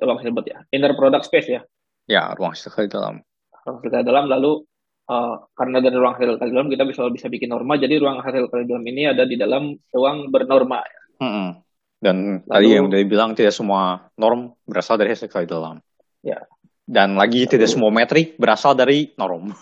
[0.00, 0.58] ruang Hilbert ya.
[0.72, 1.60] Inner product space ya.
[2.04, 3.20] ya, ruang sekali dalam.
[3.64, 4.60] ruang hasil kali dalam lalu
[5.08, 8.52] uh, karena dari ruang hasil kali dalam kita bisa bisa bikin norma jadi ruang hasil
[8.52, 10.84] kali dalam ini ada di dalam ruang bernorma
[11.16, 11.64] Mm-mm.
[12.04, 15.80] Dan Lalu- tadi yang udah dibilang tidak semua norm berasal dari hasil kali dalam.
[16.20, 16.44] Ya.
[16.84, 19.56] Dan lagi tidak semua metrik berasal dari norm.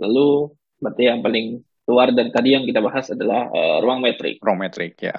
[0.00, 0.48] lalu
[0.80, 4.96] berarti yang paling keluar dari tadi yang kita bahas adalah uh, ruang metrik Ruang metrik
[4.96, 5.12] ya.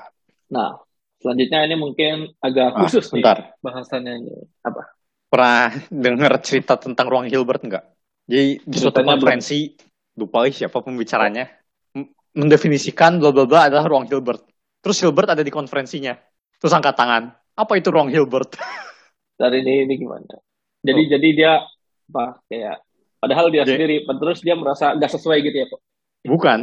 [0.49, 0.81] nah
[1.22, 3.38] selanjutnya ini mungkin agak Ah, khusus nih bentar.
[3.61, 4.89] bahasannya ini apa
[5.31, 7.84] Pernah dengar cerita tentang ruang Hilbert nggak?
[8.27, 9.72] Jadi di suatu konferensi,
[10.19, 11.48] lupa siapa pembicaranya,
[12.35, 14.43] mendefinisikan bla bla bla adalah ruang Hilbert.
[14.84, 16.19] Terus Hilbert ada di konferensinya.
[16.60, 17.31] Terus angkat tangan.
[17.56, 18.60] Apa itu ruang Hilbert?
[19.39, 20.38] dari ini ini gimana
[20.81, 21.10] jadi Oh.
[21.10, 21.52] jadi dia
[22.07, 22.77] apa kayak
[23.18, 25.81] padahal dia Jadi- sendiri terus dia merasa nggak sesuai gitu ya kok
[26.22, 26.60] Bukan.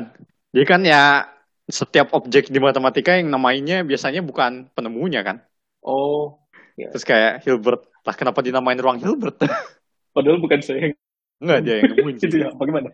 [0.55, 1.27] Jadi kan ya
[1.69, 5.45] setiap objek di matematika yang namanya biasanya bukan penemunya kan.
[5.85, 6.41] oh
[6.79, 9.37] Terus kayak Hilbert, lah kenapa dinamain ruang Hilbert?
[10.17, 10.91] padahal bukan saya
[11.39, 12.17] Enggak dia yang nemuin.
[12.23, 12.91] gitu ya bagaimana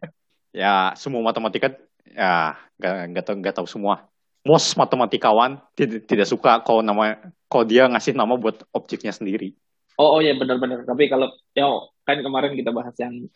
[0.52, 1.72] ya semua matematika
[2.04, 4.04] ya nggak nggak tahu nggak tahu semua
[4.44, 7.16] most matematikawan tidak tidak suka kalau nama
[7.48, 9.56] kalau dia ngasih nama buat objeknya sendiri
[9.94, 10.82] Oh, oh ya benar-benar.
[10.82, 11.70] Tapi kalau ya
[12.02, 13.30] kan kemarin kita bahas yang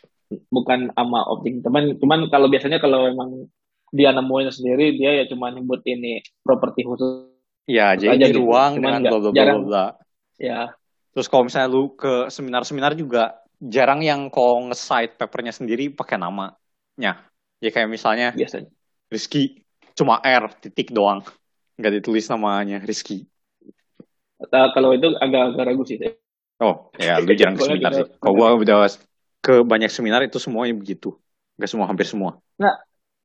[0.51, 3.47] bukan ama objek teman, cuman kalau biasanya kalau memang
[3.93, 7.29] dia nemuin sendiri dia ya cuma nyebut ini properti khusus
[7.69, 8.45] ya Aja jadi gitu.
[8.45, 9.87] ruang Cuman dengan bla bla bla bla
[10.41, 10.73] ya.
[11.13, 17.27] terus kalau misalnya lu ke seminar-seminar juga jarang yang kalau nge-cite papernya sendiri pakai namanya
[17.59, 18.71] ya kayak misalnya biasanya.
[19.11, 19.65] Rizky
[19.99, 21.27] cuma R titik doang
[21.79, 23.27] nggak ditulis namanya Rizky
[24.39, 25.99] Atau kalau itu agak-agak ragu sih.
[26.63, 28.87] oh ya lu jarang ke seminar sih kalau gua udah
[29.43, 31.19] ke banyak seminar itu semuanya begitu
[31.59, 32.39] nggak semua hampir semua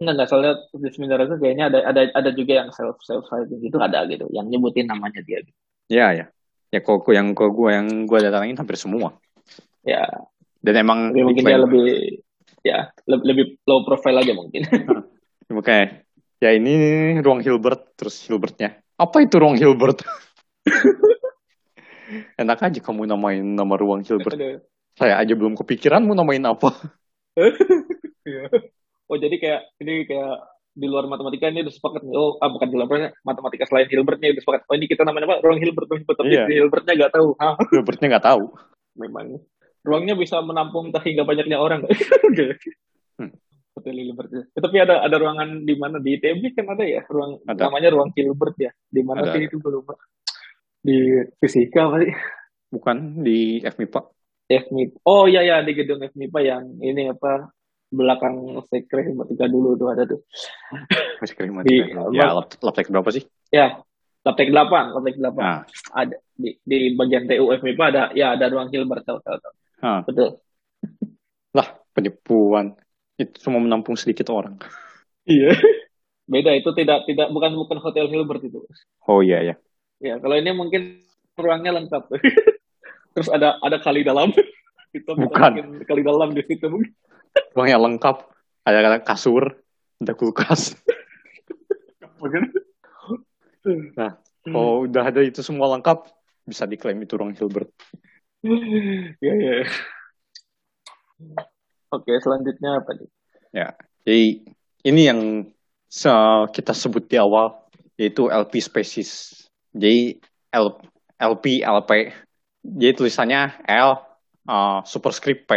[0.04, 3.64] Enggak, enggak soalnya di seminar itu kayaknya ada ada ada juga yang self self citing
[3.64, 5.40] gitu ada gitu, yang nyebutin namanya dia.
[5.40, 5.52] Gitu.
[5.88, 6.26] Ya ya.
[6.74, 9.16] Ya kok yang kok gue yang gue datangin hampir semua.
[9.86, 10.08] Ya,
[10.64, 11.88] Dan emang tapi mungkin dia lebih
[12.64, 14.66] ya lebih, lebih low profile aja mungkin.
[15.54, 16.02] Makanya
[16.42, 16.74] ya ini
[17.22, 18.82] ruang Hilbert terus Hilbertnya.
[18.98, 20.02] Apa itu ruang Hilbert?
[22.42, 24.36] Enak aja kamu namain nama ruang Hilbert.
[24.36, 24.60] Aduh.
[24.98, 26.74] Saya aja belum kepikiran mau namain apa.
[29.12, 30.34] Oh jadi kayak ini kayak
[30.74, 32.18] di luar matematika ini udah sepakat nih.
[32.18, 34.62] Oh, ah, bukan di luar matematika selain Hilbert nih udah sepakat.
[34.66, 35.36] Oh ini kita namanya apa?
[35.46, 36.18] Ruang Hilbert, ruang Hilbert.
[36.18, 37.30] Tapi si Hilbertnya nggak tahu.
[37.74, 38.44] Hilbertnya nggak tahu.
[38.98, 39.28] Memang
[39.86, 41.86] ruangnya bisa menampung tak hingga banyaknya orang.
[43.14, 43.30] Hmm.
[43.78, 44.30] Hotel Hilbert.
[44.34, 44.42] ya.
[44.58, 47.70] Tapi ada ada ruangan di mana di ITB kan ada ya ruang Ada.
[47.70, 48.74] namanya ruang Hilbert ya.
[48.90, 49.94] Di mana sih itu lupa.
[50.82, 52.10] Di fisika sih?
[52.74, 54.02] Bukan di FMIPA.
[54.50, 54.98] FMIPA.
[55.06, 57.54] Oh iya ya di gedung FMIPA yang ini apa
[57.94, 58.34] belakang
[58.68, 60.20] sekre matematika dulu tuh ada tuh.
[61.22, 63.24] Masih keren Di- Ya lab, labtek berapa sih?
[63.54, 63.78] Ya,
[64.24, 65.36] Laptek 8, Laptek 8.
[65.38, 65.62] Nah,
[65.94, 69.54] Ada di, di bagian TU FMIPA ada ya ada ruang Hilbert tahu tahu tahu.
[69.84, 70.40] ah, Betul.
[71.58, 72.74] lah penipuan.
[73.14, 74.58] Itu cuma menampung sedikit orang.
[75.24, 75.54] Iya.
[76.34, 78.64] Beda itu tidak tidak bukan bukan hotel Hilbert itu.
[79.06, 79.56] Oh iya ya.
[80.00, 81.04] Ya, kalau ini mungkin
[81.36, 82.10] ruangnya lengkap.
[83.14, 84.34] Terus ada ada kali dalam.
[84.94, 85.84] Kita Bukan.
[85.90, 86.94] kali dalam di situ mungkin.
[87.54, 88.18] Ruangnya lengkap.
[88.64, 89.60] Ada kasur,
[90.00, 90.78] ada kulkas.
[93.64, 93.92] Hmm.
[94.44, 96.08] Kalau udah ada itu semua lengkap,
[96.44, 97.72] bisa diklaim itu ruang Hilbert.
[99.24, 99.56] Ya, ya.
[101.92, 103.10] Oke, selanjutnya apa nih?
[104.04, 104.24] Jadi
[104.84, 105.22] ini yang
[105.88, 107.56] se- kita sebut di awal
[107.96, 109.44] yaitu LP species.
[109.72, 110.20] Jadi
[110.52, 110.84] L-
[111.22, 112.12] LP LP.
[112.64, 113.96] Jadi tulisannya L
[114.50, 115.52] uh, superscript P.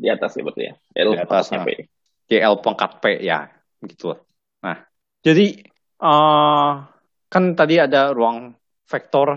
[0.00, 0.74] Di atas ya betul ya.
[0.96, 1.64] L Di atas, nah.
[1.68, 1.68] P.
[2.24, 3.44] Jadi L pangkat P ya,
[3.76, 4.16] begitu.
[4.64, 4.80] Nah,
[5.20, 5.60] jadi
[6.00, 6.72] uh,
[7.28, 8.56] kan tadi ada ruang
[8.88, 9.36] vektor,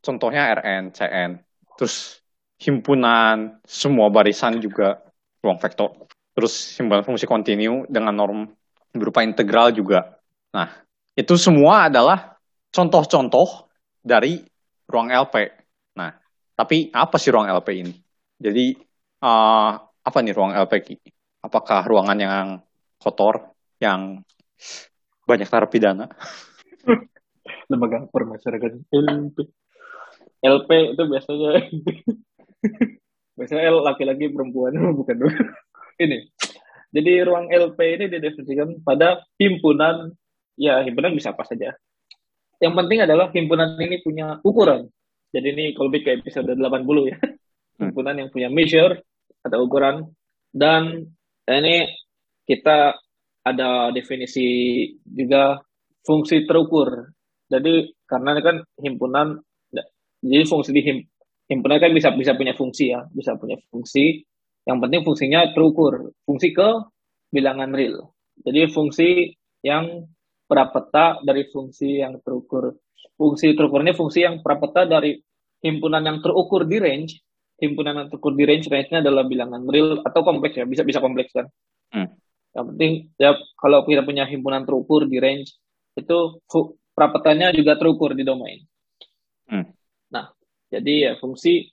[0.00, 1.30] contohnya Rn, Cn,
[1.76, 2.24] terus
[2.56, 5.04] himpunan semua barisan juga
[5.44, 8.40] ruang vektor, terus himpunan fungsi kontinu dengan norm
[8.96, 10.16] berupa integral juga.
[10.56, 10.68] Nah,
[11.12, 12.40] itu semua adalah
[12.72, 13.68] contoh-contoh
[14.00, 14.40] dari
[14.88, 15.52] ruang LP.
[15.96, 16.12] Nah,
[16.56, 17.94] tapi apa sih ruang LP ini?
[18.40, 18.76] Jadi
[19.22, 20.72] uh, apa nih ruang LP?
[20.82, 20.94] Ki?
[21.42, 22.46] Apakah ruangan yang
[22.98, 24.20] kotor, yang
[25.24, 26.10] banyak narapidana?
[27.70, 29.48] lembaga permasyarakatan LP.
[30.42, 31.50] LP itu biasanya
[33.38, 35.30] biasanya L laki-laki perempuan bukan.
[35.96, 36.28] Ini
[36.92, 40.12] Jadi ruang LP ini didefinisikan pada himpunan,
[40.60, 41.72] ya himpunan bisa apa saja.
[42.60, 44.92] Yang penting adalah himpunan ini punya ukuran.
[45.32, 46.60] Jadi ini kalau lebih ke episode 80
[47.08, 47.16] ya.
[47.80, 49.00] Himpunan yang punya measure,
[49.42, 50.10] ada ukuran.
[50.52, 51.10] Dan
[51.48, 51.88] ini
[52.46, 52.96] kita
[53.42, 55.58] ada definisi juga
[56.06, 57.10] fungsi terukur.
[57.50, 59.26] Jadi karena ini kan himpunan,
[60.22, 60.98] jadi fungsi di him,
[61.50, 64.22] himpunan kan bisa bisa punya fungsi ya, bisa punya fungsi.
[64.62, 66.68] Yang penting fungsinya terukur, fungsi ke
[67.34, 68.14] bilangan real.
[68.46, 69.34] Jadi fungsi
[69.66, 70.06] yang
[70.46, 72.78] prapeta dari fungsi yang terukur.
[73.18, 75.18] Fungsi terukur ini fungsi yang prapeta dari
[75.62, 77.18] himpunan yang terukur di range.
[77.62, 81.46] Himpunan terukur di range, range-nya adalah bilangan real atau kompleks ya, bisa bisa kompleks kan.
[81.94, 82.10] Hmm.
[82.52, 85.54] Yang penting ya kalau kita punya himpunan terukur di range
[85.94, 86.42] itu
[86.92, 88.60] prapetanya juga terukur di domain.
[89.46, 89.70] Hmm.
[90.10, 90.34] Nah,
[90.74, 91.70] jadi ya fungsi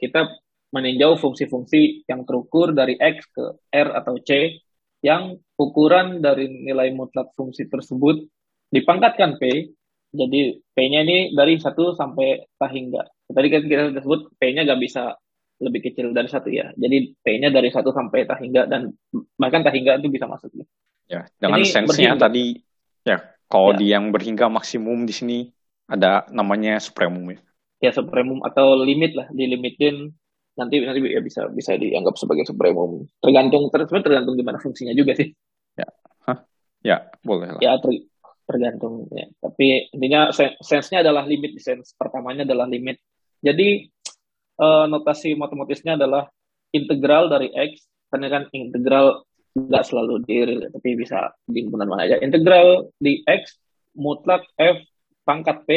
[0.00, 0.40] kita
[0.70, 3.44] meninjau fungsi-fungsi yang terukur dari X ke
[3.74, 4.62] R atau C
[5.02, 8.24] yang ukuran dari nilai mutlak fungsi tersebut
[8.70, 9.74] dipangkatkan P.
[10.10, 13.06] Jadi P-nya ini dari 1 sampai tahingga.
[13.30, 15.14] Tadi kan kita sudah sebut P-nya gak bisa
[15.60, 16.72] lebih kecil dari satu ya.
[16.74, 18.90] Jadi P-nya dari 1 sampai tahingga dan
[19.36, 20.50] bahkan tahingga itu bisa masuk.
[21.10, 22.62] Ya, dengan sense-nya tadi
[23.02, 23.18] ya
[23.50, 23.78] kalau ya.
[23.82, 25.38] di yang berhingga maksimum di sini
[25.90, 27.38] ada namanya supremum ya.
[27.80, 30.14] Ya supremum atau limit lah, dilimitin
[30.54, 33.10] nanti nanti ya bisa bisa dianggap sebagai supremum.
[33.18, 35.34] Tergantung ter, tergantung gimana fungsinya juga sih.
[35.74, 35.88] Ya,
[36.28, 36.38] Hah?
[36.84, 36.96] ya
[37.26, 37.60] boleh lah.
[37.64, 38.06] Ya ter,
[38.46, 39.26] tergantung ya.
[39.42, 40.30] Tapi intinya
[40.62, 43.02] sense-nya adalah limit sense pertamanya adalah limit.
[43.40, 43.88] Jadi
[44.60, 46.28] uh, notasi matematisnya adalah
[46.70, 52.20] integral dari x karena kan integral nggak selalu di tapi bisa di mana aja.
[52.22, 53.58] Integral di x
[53.98, 54.78] mutlak f
[55.26, 55.70] pangkat p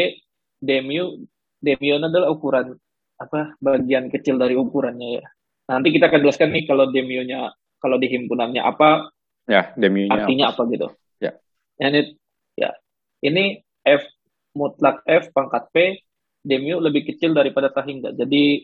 [0.61, 1.25] dmu
[1.63, 2.77] dmu adalah ukuran
[3.17, 5.25] apa bagian kecil dari ukurannya ya.
[5.71, 7.49] Nanti kita akan jelaskan nih kalau demionya
[7.79, 9.09] kalau di himpunannya apa
[9.47, 10.87] ya demionya artinya apa, apa gitu.
[11.23, 11.31] Ya.
[11.79, 12.01] Ini
[12.59, 12.71] ya.
[13.23, 14.03] Ini f
[14.53, 15.75] mutlak f pangkat p
[16.43, 18.11] demio lebih kecil daripada tahingga.
[18.13, 18.61] Jadi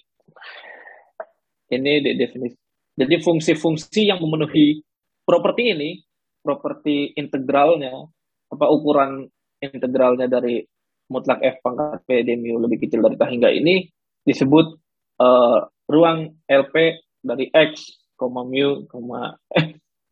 [1.70, 2.58] ini de definisi.
[3.00, 4.84] Jadi fungsi-fungsi yang memenuhi
[5.24, 5.90] properti ini,
[6.44, 7.96] properti integralnya,
[8.52, 9.24] apa ukuran
[9.64, 10.60] integralnya dari
[11.08, 13.88] mutlak f pangkat p demio lebih kecil dari tahingga ini
[14.28, 14.68] disebut
[15.24, 18.86] uh, ruang LP dari X, mu,
[19.56, 19.66] eh,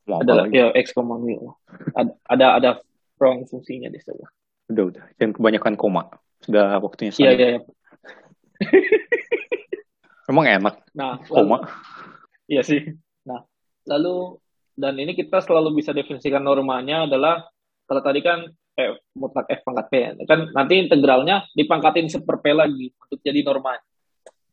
[0.09, 1.53] adalah ya X, mu.
[1.93, 2.69] Ada, ada ada
[3.19, 4.25] ruang fungsinya di sana.
[4.67, 6.03] Udah udah, jangan kebanyakan koma.
[6.43, 7.47] Sudah waktunya Iya iya.
[7.57, 7.59] iya.
[10.31, 10.75] Emang enak.
[10.91, 11.63] Nah, koma.
[12.51, 12.83] Iya sih.
[13.23, 13.47] Nah,
[13.87, 14.35] lalu
[14.77, 17.47] dan ini kita selalu bisa definisikan normanya adalah
[17.87, 18.45] kalau tadi kan
[18.77, 19.93] F mutlak F pangkat P
[20.29, 23.79] kan nanti integralnya dipangkatin seper P lagi untuk jadi norma.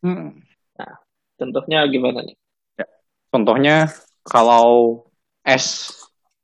[0.01, 0.41] Hmm.
[0.81, 0.95] Nah,
[1.37, 2.37] contohnya gimana nih?
[2.81, 2.87] Ya.
[3.29, 3.77] Contohnya
[4.25, 5.05] kalau
[5.45, 5.93] S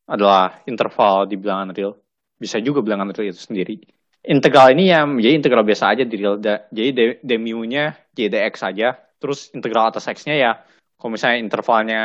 [0.05, 1.97] adalah interval di bilangan real,
[2.37, 3.81] bisa juga bilangan real itu sendiri.
[4.21, 6.37] Integral ini ya jadi integral biasa aja di real.
[6.41, 8.97] Jadi dmu-nya jdx saja.
[9.21, 10.53] Terus integral atas x-nya ya
[11.01, 12.03] kalau misalnya intervalnya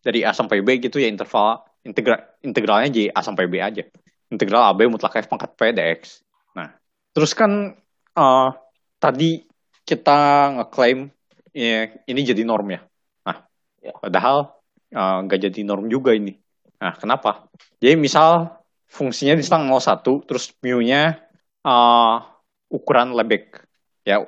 [0.00, 3.84] dari A sampai B gitu ya interval integral integralnya jadi A sampai B aja.
[4.32, 6.24] Integral AB mutlak F pangkat P dx.
[6.56, 6.72] Nah,
[7.12, 7.76] terus kan
[8.16, 8.48] uh,
[8.96, 9.44] tadi
[9.84, 10.18] kita
[10.56, 11.12] ngeklaim
[11.52, 12.80] ya, ini jadi norm ya.
[13.28, 13.44] Nah,
[13.82, 13.92] ya.
[13.98, 14.56] padahal
[14.88, 16.32] eh, nggak uh, jadi norm juga ini.
[16.80, 17.50] Nah, kenapa?
[17.82, 18.56] Jadi misal
[18.88, 21.20] fungsinya di selang 01, terus mu-nya
[21.66, 22.22] uh,
[22.70, 23.64] ukuran Lebesgue.
[24.02, 24.22] Ya,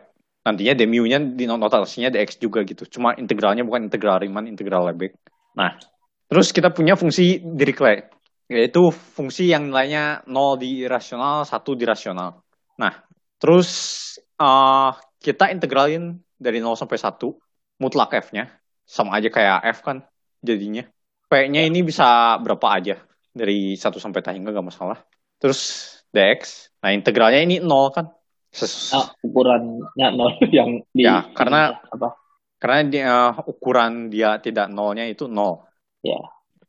[0.46, 2.86] nantinya dmu-nya di notasinya dx juga gitu.
[2.86, 5.18] Cuma integralnya bukan integral Riemann, integral Lebesgue.
[5.58, 5.78] Nah,
[6.30, 8.10] terus kita punya fungsi Dirichlet,
[8.50, 12.42] yaitu fungsi yang nilainya 0 di rasional, 1 di rasional.
[12.78, 12.92] Nah,
[13.38, 13.70] terus
[14.38, 14.90] uh,
[15.22, 18.50] kita integralin dari 0 sampai 1 mutlak f-nya
[18.84, 20.04] sama aja kayak f kan
[20.44, 20.84] jadinya
[21.26, 23.00] p-nya ini bisa berapa aja
[23.32, 24.98] dari 1 sampai tahingga gak masalah
[25.40, 28.12] terus dx nah integralnya ini 0 kan
[28.52, 32.20] Ses nah, ukurannya 0 yang di ya karena apa
[32.60, 35.64] karena dia, ukuran dia tidak nolnya itu 0
[36.04, 36.20] ya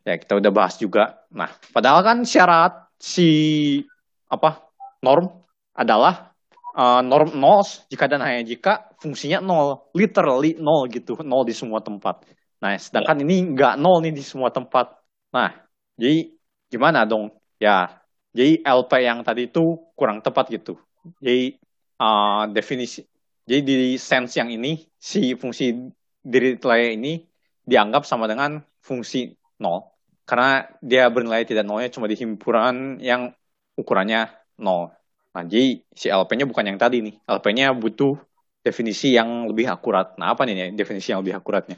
[0.07, 3.83] ya kita udah bahas juga nah padahal kan syarat si
[4.31, 4.71] apa
[5.03, 5.27] norm
[5.75, 6.35] adalah
[6.75, 11.79] uh, norm nol jika dan hanya jika fungsinya nol, literally nol gitu, nol di semua
[11.79, 12.27] tempat.
[12.59, 13.23] Nah, sedangkan ya.
[13.23, 14.91] ini nggak nol nih di semua tempat.
[15.31, 15.55] Nah,
[15.95, 16.31] jadi
[16.67, 17.31] gimana dong?
[17.59, 18.03] Ya,
[18.35, 20.75] jadi LP yang tadi itu kurang tepat gitu.
[21.23, 21.55] Jadi
[22.03, 23.07] uh, definisi,
[23.47, 25.71] jadi di sense yang ini si fungsi
[26.19, 26.59] diri
[26.91, 27.23] ini
[27.63, 29.31] dianggap sama dengan fungsi
[29.63, 29.87] nol
[30.27, 33.31] karena dia bernilai tidak nolnya cuma di himpunan yang
[33.79, 34.27] ukurannya
[34.59, 34.91] nol.
[35.31, 37.15] Nah, jadi si LP-nya bukan yang tadi nih.
[37.27, 38.19] LP-nya butuh
[38.65, 40.15] definisi yang lebih akurat.
[40.19, 41.77] Nah, apa nih definisi yang lebih akuratnya?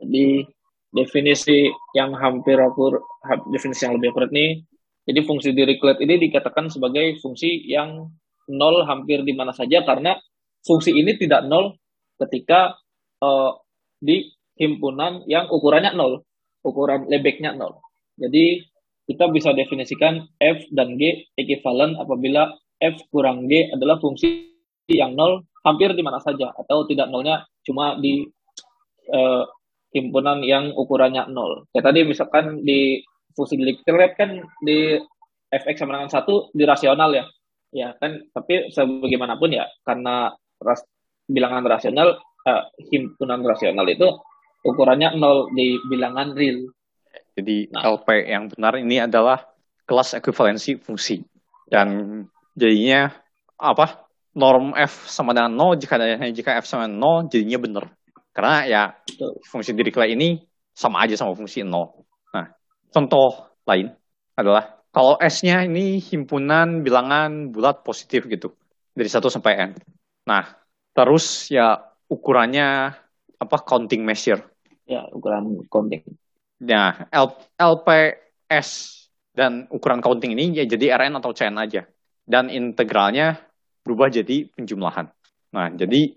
[0.00, 0.44] Jadi
[0.90, 3.00] definisi yang hampir akur
[3.48, 4.62] definisi yang lebih akurat nih
[5.04, 8.08] jadi fungsi Dirichlet ini dikatakan sebagai fungsi yang
[8.48, 10.16] nol hampir di mana saja karena
[10.64, 11.76] fungsi ini tidak nol
[12.16, 12.76] ketika
[13.20, 13.52] uh,
[14.00, 16.24] di himpunan yang ukurannya nol,
[16.64, 17.84] ukuran lebeknya nol.
[18.16, 18.64] Jadi
[19.04, 22.48] kita bisa definisikan f dan g ekuivalen apabila
[22.80, 24.48] f kurang g adalah fungsi
[24.88, 28.24] yang nol hampir di mana saja atau tidak nolnya cuma di
[29.12, 29.44] uh,
[29.92, 31.68] himpunan yang ukurannya nol.
[31.76, 34.98] Kayak tadi misalkan di fungsi Dirichlet kan di
[35.50, 37.24] fx sama dengan satu di rasional ya.
[37.74, 40.30] Ya kan tapi sebagaimanapun ya karena
[40.62, 40.86] ras,
[41.26, 44.06] bilangan rasional uh, himpunan rasional itu
[44.62, 46.70] ukurannya nol di bilangan real.
[47.34, 47.98] Jadi nah.
[47.98, 49.42] LP yang benar ini adalah
[49.84, 51.26] kelas ekuivalensi fungsi
[51.66, 52.22] dan
[52.54, 53.10] jadinya
[53.58, 54.06] apa?
[54.34, 55.94] Norm f sama dengan 0 jika
[56.34, 57.84] jika f sama 0 jadinya benar.
[58.34, 59.38] Karena ya Betul.
[59.46, 60.42] fungsi Dirichlet ini
[60.74, 62.03] sama aja sama fungsi 0 nah
[62.94, 63.90] contoh lain
[64.38, 68.54] adalah kalau S-nya ini himpunan bilangan bulat positif gitu.
[68.94, 69.70] Dari 1 sampai N.
[70.30, 70.54] Nah,
[70.94, 72.94] terus ya ukurannya
[73.42, 74.38] apa counting measure.
[74.86, 76.06] Ya, ukuran counting.
[76.62, 78.68] Nah, L, LPS
[79.34, 81.82] dan ukuran counting ini ya jadi RN atau CN aja.
[82.22, 83.42] Dan integralnya
[83.82, 85.10] berubah jadi penjumlahan.
[85.58, 86.14] Nah, jadi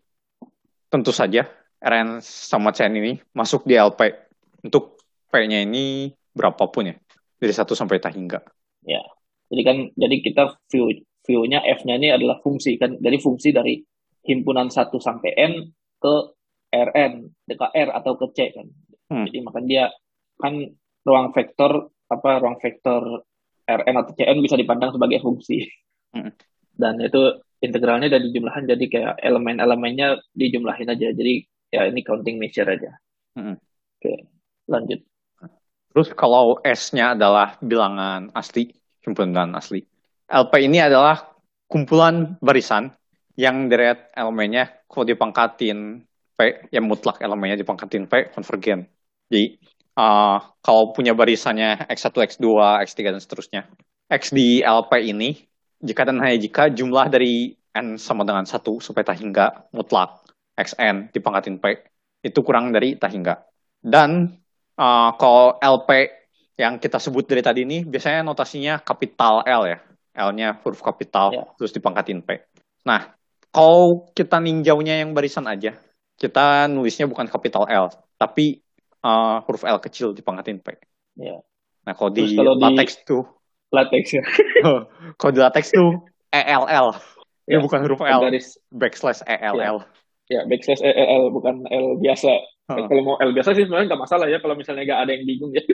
[0.93, 1.49] tentu saja
[1.81, 4.13] RN sama CN ini masuk di LP.
[4.61, 5.01] Untuk
[5.33, 6.95] P-nya ini berapapun ya.
[7.37, 8.41] Dari 1 sampai tak hingga
[8.87, 9.03] ya
[9.51, 13.83] jadi kan jadi kita view view-nya f-nya ini adalah fungsi kan jadi fungsi dari
[14.23, 15.53] himpunan 1 sampai n
[15.99, 16.15] ke
[16.71, 17.13] rn
[17.47, 18.67] ke r atau ke c kan
[19.11, 19.25] hmm.
[19.27, 19.91] jadi maka dia
[20.39, 20.55] kan
[21.03, 23.27] ruang vektor apa ruang vektor
[23.67, 25.67] rn atau cn bisa dipandang sebagai fungsi
[26.15, 26.31] hmm.
[26.79, 32.71] dan itu integralnya dari jumlahan jadi kayak elemen-elemennya dijumlahin aja jadi ya ini counting measure
[32.71, 32.95] aja
[33.35, 33.55] hmm.
[33.99, 34.13] oke
[34.71, 35.03] lanjut
[35.97, 38.69] Terus kalau S-nya adalah bilangan asli,
[39.01, 39.81] himpunan asli.
[40.29, 41.33] LP ini adalah
[41.65, 42.93] kumpulan barisan
[43.33, 46.05] yang deret elemennya kalau dipangkatin
[46.37, 48.85] P, yang mutlak elemennya dipangkatin P, konvergen.
[49.25, 49.57] Jadi,
[49.97, 52.45] uh, kalau punya barisannya X1, X2,
[52.85, 53.61] X3, dan seterusnya.
[54.05, 55.49] X di LP ini,
[55.81, 58.53] jika dan hanya jika jumlah dari N sama dengan 1
[58.85, 60.21] sampai tak hingga mutlak
[60.61, 61.89] XN dipangkatin P,
[62.21, 63.41] itu kurang dari tak hingga.
[63.81, 64.37] Dan
[64.77, 66.13] uh, kalau LP
[66.57, 69.79] yang kita sebut dari tadi ini biasanya notasinya kapital L ya.
[70.17, 71.45] L-nya huruf kapital, yeah.
[71.61, 72.41] terus dipangkatin P.
[72.89, 73.13] Nah,
[73.53, 75.77] kalau kita ninjaunya yang barisan aja,
[76.17, 78.65] kita nulisnya bukan kapital L, tapi
[79.05, 80.73] uh, huruf L kecil dipangkatin P.
[81.21, 81.45] Yeah.
[81.85, 83.13] Nah, kalau di latex di...
[83.13, 83.29] tuh,
[83.69, 84.25] latex ya.
[85.21, 86.01] kalau di latex tuh
[86.33, 86.97] ELL.
[87.45, 88.57] Ya, bukan huruf L, garis.
[88.73, 89.85] backslash ELL.
[89.85, 89.87] Ya,
[90.27, 92.31] ya backslash ELL, bukan L biasa.
[92.67, 92.87] Uh.
[92.87, 95.51] Kalau mau L biasa sih sebenarnya nggak masalah ya kalau misalnya nggak ada yang bingung
[95.55, 95.63] ya.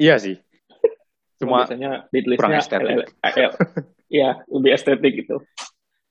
[0.00, 0.40] Iya sih.
[1.36, 3.52] Cuma biasanya ditulisnya L, L,
[4.08, 5.44] Iya, lebih estetik gitu.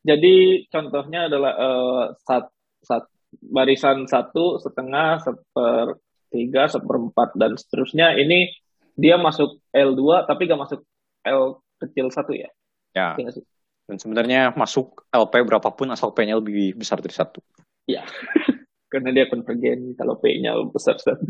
[0.06, 2.54] Jadi contohnya adalah uh, sat,
[2.86, 8.54] sat, barisan satu setengah sepertiga seperempat dan seterusnya ini
[8.94, 10.86] dia masuk L2 tapi gak masuk
[11.26, 12.54] L kecil satu ya.
[12.94, 13.18] Ya.
[13.18, 13.42] Iya
[13.90, 17.42] dan sebenarnya masuk LP berapapun asal P-nya lebih besar dari satu.
[17.90, 18.06] Iya.
[18.94, 21.26] karena dia konvergen kalau P-nya besar satu.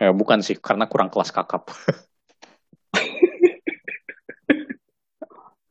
[0.00, 1.72] Ya, bukan sih, karena kurang kelas kakap.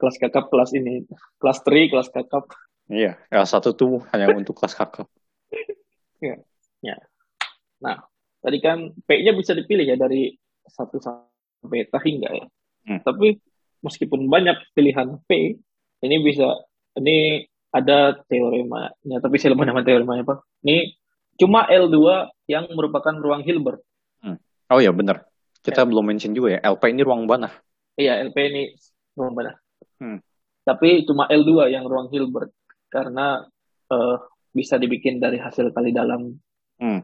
[0.01, 1.05] kelas kakap kelas ini,
[1.37, 2.49] kelas 3, kelas kakap.
[2.89, 5.05] Iya, L1 tuh hanya untuk kelas kakap.
[6.25, 6.41] ya.
[6.81, 6.97] ya.
[7.85, 8.01] Nah,
[8.41, 10.33] tadi kan P-nya bisa dipilih ya dari
[10.65, 12.45] 1 sampai tak hingga ya.
[12.89, 13.01] Hmm.
[13.05, 13.37] Tapi
[13.85, 15.53] meskipun banyak pilihan P,
[16.01, 16.65] ini bisa
[16.97, 20.43] ini ada teoremanya, tapi saya lupa nama teoremanya apa.
[20.67, 21.01] Ini
[21.41, 21.97] Cuma L2
[22.45, 23.81] yang merupakan ruang Hilbert.
[24.21, 24.37] Hmm.
[24.69, 25.25] Oh ya benar.
[25.65, 25.87] Kita ya.
[25.89, 27.57] belum mention juga ya, LP ini ruang Banach.
[27.97, 28.63] Iya, LP ini
[29.17, 29.57] ruang Banach.
[29.97, 30.21] Hmm.
[30.61, 32.53] Tapi cuma L2 yang ruang Hilbert
[32.93, 33.41] karena
[33.89, 34.15] uh,
[34.53, 36.37] bisa dibikin dari hasil kali dalam.
[36.77, 37.01] Hmm.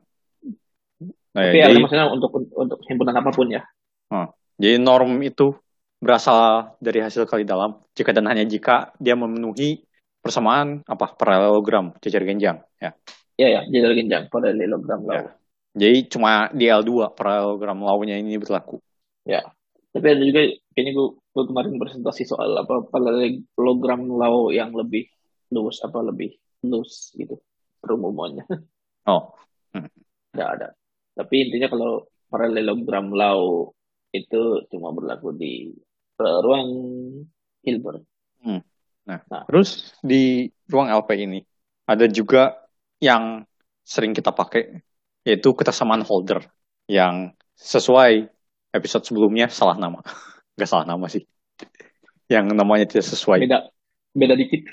[1.34, 3.66] Nah, Tapi ya, jadi, maksudnya untuk untuk himpunan apa pun ya.
[4.14, 4.30] Hmm.
[4.62, 5.58] Jadi norm itu
[5.98, 9.82] berasal dari hasil kali dalam jika dan hanya jika dia memenuhi
[10.28, 12.92] persamaan apa paralelogram cecer genjang ya.
[13.38, 15.16] Ya ya, jadwal genjang paralelogram law.
[15.16, 15.32] Ya.
[15.78, 18.82] Jadi cuma di L2 paralelogram law-nya ini berlaku.
[19.24, 19.46] Ya.
[19.94, 20.42] Tapi ada juga
[20.74, 25.06] kayaknya gue, gue kemarin presentasi soal apa paralelogram law yang lebih
[25.54, 26.36] luas apa lebih
[26.66, 27.40] loose gitu
[27.82, 28.46] perumumannya.
[29.08, 29.32] Oh.
[29.72, 29.88] Hmm.
[30.36, 30.76] Ada.
[31.16, 33.72] Tapi intinya kalau paralelogram law
[34.12, 35.72] itu cuma berlaku di
[36.20, 36.68] uh, ruang
[37.64, 38.04] Hilbert.
[38.44, 38.60] Hmm.
[39.08, 41.40] Nah, nah, terus di ruang LP ini
[41.88, 42.60] ada juga
[43.00, 43.48] yang
[43.88, 44.84] sering kita pakai
[45.24, 46.44] yaitu kesamaan holder
[46.92, 48.28] yang sesuai
[48.76, 50.04] episode sebelumnya salah nama.
[50.60, 51.24] Gak salah nama sih.
[52.28, 53.48] Yang namanya tidak sesuai.
[53.48, 53.72] Beda
[54.12, 54.68] beda dikit.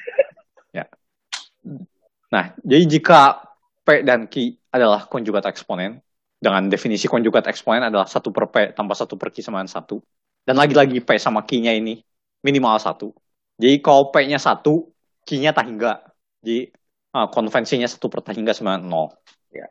[2.34, 3.46] Nah, jadi jika
[3.86, 6.02] P dan Q adalah konjugat eksponen,
[6.42, 10.02] dengan definisi konjugat eksponen adalah satu per P tambah satu per Q sama dengan satu.
[10.42, 12.02] Dan lagi-lagi P sama Q-nya ini
[12.42, 13.14] minimal satu.
[13.60, 14.90] Jadi kalau P-nya satu,
[15.24, 16.02] Q-nya tak hingga.
[16.42, 16.74] Jadi
[17.14, 19.08] uh, konvensinya satu per tak hingga sama dengan nol.
[19.54, 19.70] Ya.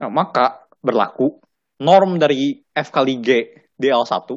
[0.00, 1.42] Nah, maka berlaku
[1.82, 3.28] norm dari F kali G
[3.74, 4.30] di L1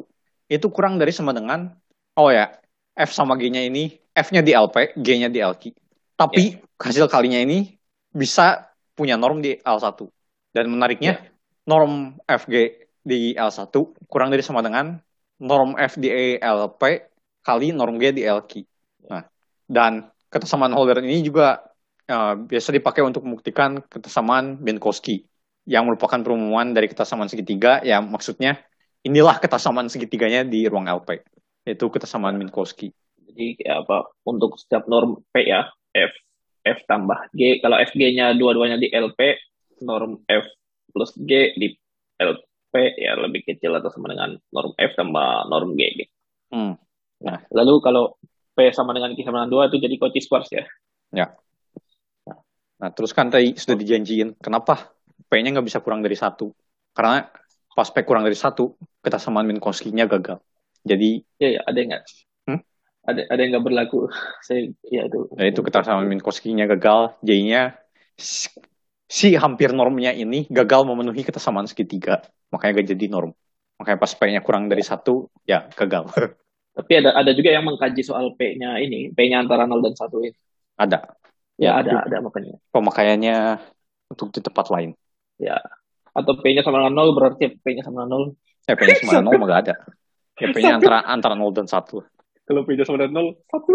[0.48, 1.70] itu kurang dari sama dengan,
[2.18, 2.50] oh ya,
[2.98, 5.70] F sama G-nya ini, F-nya di LP, G-nya di LQ.
[6.18, 7.78] Tapi hasil kalinya ini
[8.10, 10.02] bisa punya norm di L1.
[10.50, 11.20] Dan menariknya,
[11.68, 12.54] norm FG
[13.04, 13.70] di L1
[14.08, 14.96] kurang dari sama dengan
[15.38, 16.82] norm F di LP
[17.44, 18.64] kali norm G di LQ.
[19.06, 19.22] Nah,
[19.70, 21.62] dan ketersamaan Holder ini juga
[22.10, 25.22] uh, biasa dipakai untuk membuktikan ketersamaan Minkowski
[25.68, 28.58] yang merupakan perumuman dari ketersamaan segitiga yang maksudnya
[29.04, 31.22] inilah ketersamaan segitiganya di ruang LP
[31.68, 32.90] yaitu ketersamaan Minkowski.
[33.28, 36.12] Jadi kayak apa untuk setiap norm P ya F
[36.64, 39.36] F tambah G kalau FG-nya dua-duanya di LP
[39.84, 40.44] norm F
[40.90, 41.76] plus G di
[42.18, 46.12] LP ya lebih kecil atau sama dengan norm F tambah norm G gitu.
[46.48, 46.74] Hmm.
[47.20, 48.16] Nah, lalu kalau
[48.58, 50.66] P sama dengan Q sama dengan 2 itu jadi Cauchy Squares ya.
[52.78, 54.94] Nah, terus kan tadi sudah dijanjiin, kenapa
[55.26, 56.54] P-nya nggak bisa kurang dari satu?
[56.94, 57.26] Karena
[57.74, 60.38] pas P kurang dari satu, ketersamaan Minkowski-nya gagal.
[60.86, 62.04] Jadi, Ya, ya ada yang nggak
[62.46, 62.60] Hmm?
[63.02, 64.06] ada ada yang nggak berlaku.
[64.46, 65.26] Saya ya itu.
[65.34, 67.18] ya itu ketersamaan Minkowski-nya gagal,
[68.14, 68.46] si,
[69.10, 72.22] si hampir normnya ini gagal memenuhi ketersamaan segitiga.
[72.54, 73.34] Makanya gak jadi norm.
[73.82, 76.14] Makanya pas P-nya kurang dari satu, ya gagal.
[76.78, 80.38] Tapi ada ada juga yang mengkaji soal P-nya ini, P-nya antara 0 dan 1 ini.
[80.78, 80.98] Ada
[81.58, 82.54] Ya, Ya, ada ada makanya.
[82.70, 83.58] pemakaiannya
[84.14, 84.94] untuk di tempat lain.
[85.42, 85.58] Ya.
[86.14, 88.70] Atau P-nya sama dengan 0 berarti P-nya sama dengan 0.
[88.70, 89.74] Ya, P-nya sama nol mah gak ada.
[90.38, 91.98] Ya, P-nya antara, antara 0 dan 1.
[92.46, 93.74] Kalau P-nya sama dengan 0, 1.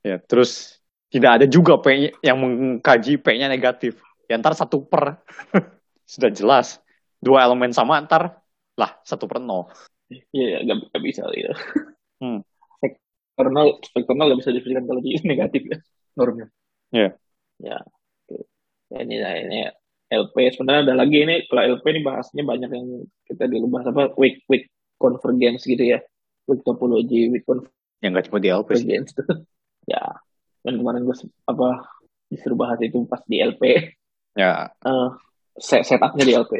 [0.00, 0.80] Ya, terus
[1.12, 4.00] tidak ada juga P yang mengkaji P-nya negatif.
[4.24, 5.20] Ya, ntar satu per.
[6.08, 6.80] Sudah jelas.
[7.20, 8.40] Dua elemen sama, ntar
[8.80, 9.68] lah satu per nol.
[10.08, 11.52] Iya, ya, nggak nggak bisa gitu.
[12.20, 12.40] Hmm.
[12.80, 15.78] Vektor 0, vektor 0 nggak bisa definisikan kalau di negatif ya
[16.14, 16.46] normnya.
[16.92, 17.10] Iya.
[17.60, 17.78] Ya.
[18.28, 18.36] oke.
[18.90, 19.58] Ya, ini ini
[20.10, 22.86] LP sebenarnya ada lagi ini kalau LP ini bahasnya banyak yang
[23.24, 24.68] kita dulu bahas apa weak weak
[24.98, 26.02] convergence gitu ya.
[26.50, 27.46] Weak topology, weak
[28.02, 28.84] Yang nggak cuma di LP sih.
[28.84, 29.10] convergence
[29.92, 30.04] ya.
[30.60, 31.16] Dan kemarin gue
[31.48, 31.68] apa
[32.28, 33.62] disuruh bahas itu pas di LP.
[34.36, 35.08] Ya, eh
[35.58, 36.52] set setupnya di LP.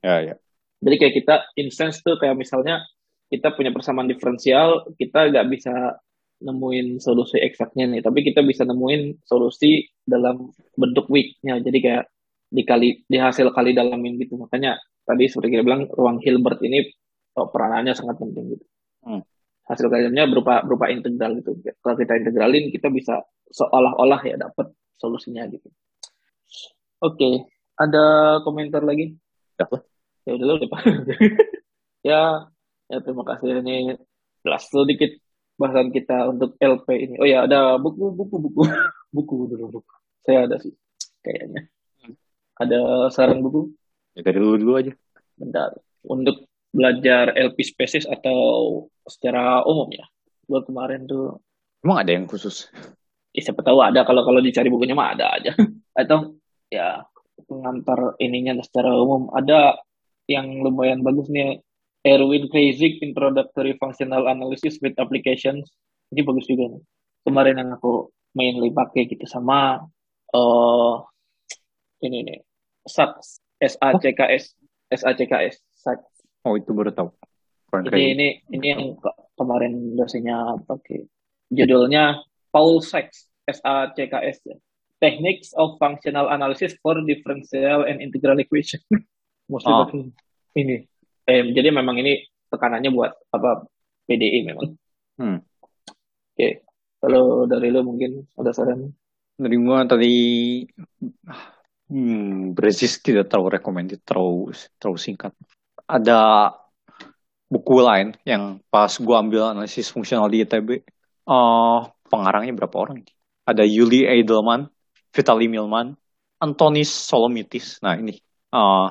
[0.00, 0.34] ya, ya.
[0.80, 2.80] Jadi kayak kita instance tuh kayak misalnya
[3.30, 5.96] kita punya persamaan diferensial, kita nggak bisa
[6.40, 11.62] nemuin solusi eksaknya nih, tapi kita bisa nemuin solusi dalam bentuk weak-nya.
[11.62, 12.04] Jadi kayak
[12.50, 14.34] dikali di hasil kali dalamin gitu.
[14.34, 14.76] Makanya
[15.06, 16.82] tadi seperti kita bilang ruang Hilbert ini
[17.38, 18.66] oh, peranannya sangat penting gitu.
[19.06, 19.22] Hmm.
[19.70, 21.54] Hasil kaliannya berupa berupa integral gitu.
[21.78, 23.22] Kalau kita integralin kita bisa
[23.54, 25.70] seolah-olah ya dapat solusinya gitu.
[27.00, 27.48] Oke,
[27.78, 29.14] ada komentar lagi?
[29.56, 29.80] Lah.
[30.26, 30.80] ya udah udah Pak.
[32.10, 32.20] ya
[32.90, 33.62] ya terima kasih.
[33.62, 33.94] Ini
[34.42, 35.10] jelas sedikit
[35.56, 37.14] bahasan kita untuk LP ini.
[37.22, 38.62] Oh ya ada buku buku buku.
[39.10, 39.94] Buku dulu buku.
[40.22, 40.70] Saya ada sih
[41.26, 41.66] kayaknya.
[42.54, 43.74] Ada saran buku?
[44.14, 44.94] Ya, dari dulu dulu aja.
[45.34, 45.74] bentar.
[46.06, 48.38] Untuk belajar LP species atau
[49.10, 50.06] secara umum ya?
[50.46, 51.42] Buat kemarin tuh
[51.82, 52.70] Emang ada yang khusus?
[53.34, 54.06] ya siapa tahu ada.
[54.06, 55.58] Kalau kalau dicari bukunya mah ada aja.
[55.98, 56.38] Atau
[56.70, 57.02] ya
[57.50, 59.26] pengantar ininya secara umum.
[59.34, 59.74] Ada
[60.30, 61.58] yang lumayan bagus nih
[62.00, 65.68] Erwin Kreyzig Introductory Functional Analysis with Applications
[66.10, 66.82] ini bagus juga nih
[67.22, 69.84] kemarin yang aku mainly pakai gitu sama
[70.30, 70.94] eh
[72.00, 72.38] ini nih
[72.86, 74.56] SACS S A C K S
[74.88, 76.08] S A C K S SACS
[76.40, 77.12] Oh, itu baru tahu.
[77.70, 78.12] Jadi keren.
[78.16, 81.04] ini ini yang ke- kemarin dosennya pakai
[81.52, 82.16] judulnya
[82.48, 84.56] Paul Sachs S A C K S ya.
[84.96, 88.80] Techniques of Functional Analysis for Differential and Integral Equation.
[89.46, 89.84] Mostly Ah.
[89.84, 90.08] pakai
[90.56, 90.88] ini.
[91.30, 93.70] Eh, jadi memang ini tekanannya buat apa
[94.10, 94.74] PDI memang.
[95.14, 95.38] Hmm.
[96.34, 96.66] Oke.
[97.00, 98.90] Kalau dari lo mungkin ada saran?
[99.38, 100.12] Dari gua tadi
[101.88, 105.32] hmm, Brezis tidak terlalu recommended, terlalu terlalu singkat.
[105.86, 106.50] Ada
[107.48, 110.82] buku lain yang pas gua ambil analisis fungsional di ITB,
[111.30, 111.80] eh
[112.10, 113.06] pengarangnya berapa orang?
[113.06, 113.12] ini?
[113.48, 114.68] Ada Yuli Edelman,
[115.14, 115.96] Vitaly Milman,
[116.36, 117.80] Antonis Solomitis.
[117.80, 118.20] Nah ini,
[118.52, 118.88] eh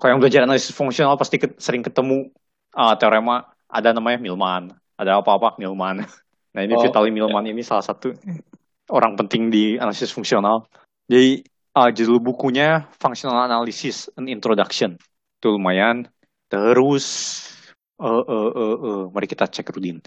[0.00, 2.32] kalau yang belajar analisis fungsional pasti ke- sering ketemu
[2.72, 6.02] eh, teorema ada namanya Milman, ada apa-apa Milman.
[6.50, 8.10] Nah ini Oh, Vitaly Milman ini salah satu
[8.90, 10.66] orang penting di analisis fungsional.
[11.06, 11.46] Jadi
[11.78, 14.98] uh, judul bukunya Functional Analysis, an Introduction.
[15.38, 16.10] Itu lumayan.
[16.50, 17.06] Terus
[18.02, 20.02] eh eh eh eh, mari kita cek Rudin.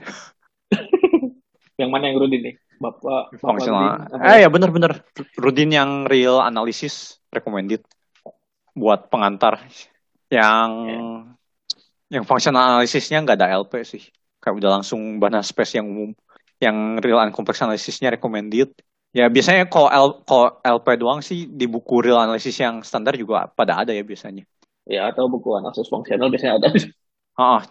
[1.79, 2.55] Yang mana yang Rudin nih?
[2.77, 3.63] Bapak, Bapak.
[3.63, 3.87] Rudin,
[4.19, 4.91] apa Eh ya bener-bener.
[5.39, 7.81] Rudin yang real analysis recommended
[8.73, 9.61] buat pengantar.
[10.29, 10.71] Yang
[12.13, 14.03] yang fungsional analisisnya nggak ada LP sih.
[14.37, 16.11] Kayak udah langsung bahas space yang umum.
[16.61, 18.69] Yang real and complex analisisnya recommended.
[19.13, 23.45] Ya biasanya kalau L- kalau LP doang sih di buku real analysis yang standar juga
[23.45, 24.45] pada ada ya biasanya.
[24.89, 26.69] Ya, atau buku analisis fungsional biasanya ada.
[27.33, 27.61] Ah,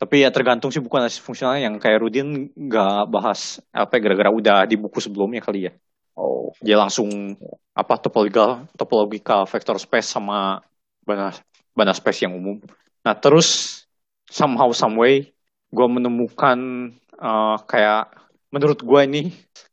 [0.00, 4.64] tapi ya tergantung sih buku analisis fungsional yang kayak Rudin nggak bahas LP gara-gara udah
[4.64, 5.72] di buku sebelumnya kali ya.
[6.18, 7.36] Oh, Dia langsung
[7.74, 10.60] apa topological topological vector space sama
[11.06, 11.32] bana
[11.72, 12.60] bana space yang umum.
[13.06, 13.82] Nah terus
[14.28, 15.32] somehow some way
[15.70, 16.58] gue menemukan
[17.14, 18.10] eh, kayak
[18.50, 19.22] menurut gue ini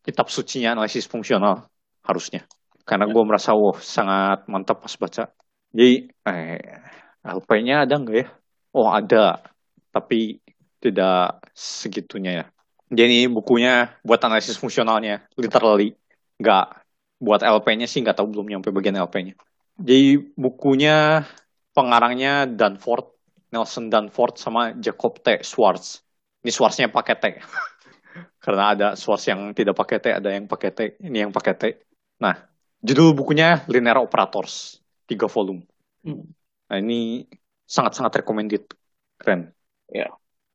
[0.05, 1.65] kitab sucinya analisis fungsional
[2.05, 2.45] harusnya
[2.87, 5.27] karena gue merasa wah sangat mantap pas baca.
[5.75, 6.79] Jadi eh,
[7.27, 8.27] LP-nya ada nggak ya?
[8.71, 9.43] Oh ada,
[9.91, 10.39] tapi
[10.79, 12.45] tidak segitunya ya.
[12.87, 15.91] Jadi bukunya buat analisis fungsionalnya, literally
[16.37, 16.65] nggak
[17.17, 19.33] buat LP-nya sih nggak tahu belum nyampe bagian LP-nya.
[19.77, 21.25] Jadi bukunya
[21.73, 23.13] pengarangnya Danforth,
[23.53, 25.41] Nelson Danforth sama Jacob T.
[25.45, 26.01] Schwartz.
[26.41, 27.25] Ini Schwartz-nya pakai T.
[28.43, 31.63] Karena ada Schwartz yang tidak pakai T, ada yang pakai T, ini yang pakai T.
[32.21, 32.33] Nah,
[32.81, 35.61] judul bukunya Linear Operators, tiga volume.
[36.01, 36.25] Hmm.
[36.69, 37.25] Nah, ini
[37.69, 38.65] sangat-sangat recommended.
[39.17, 39.49] Keren.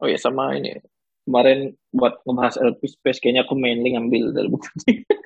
[0.03, 0.79] oh ya sama ini.
[1.23, 5.07] Kemarin buat ngebahas LP space kayaknya aku mainly ngambil dari buku ini.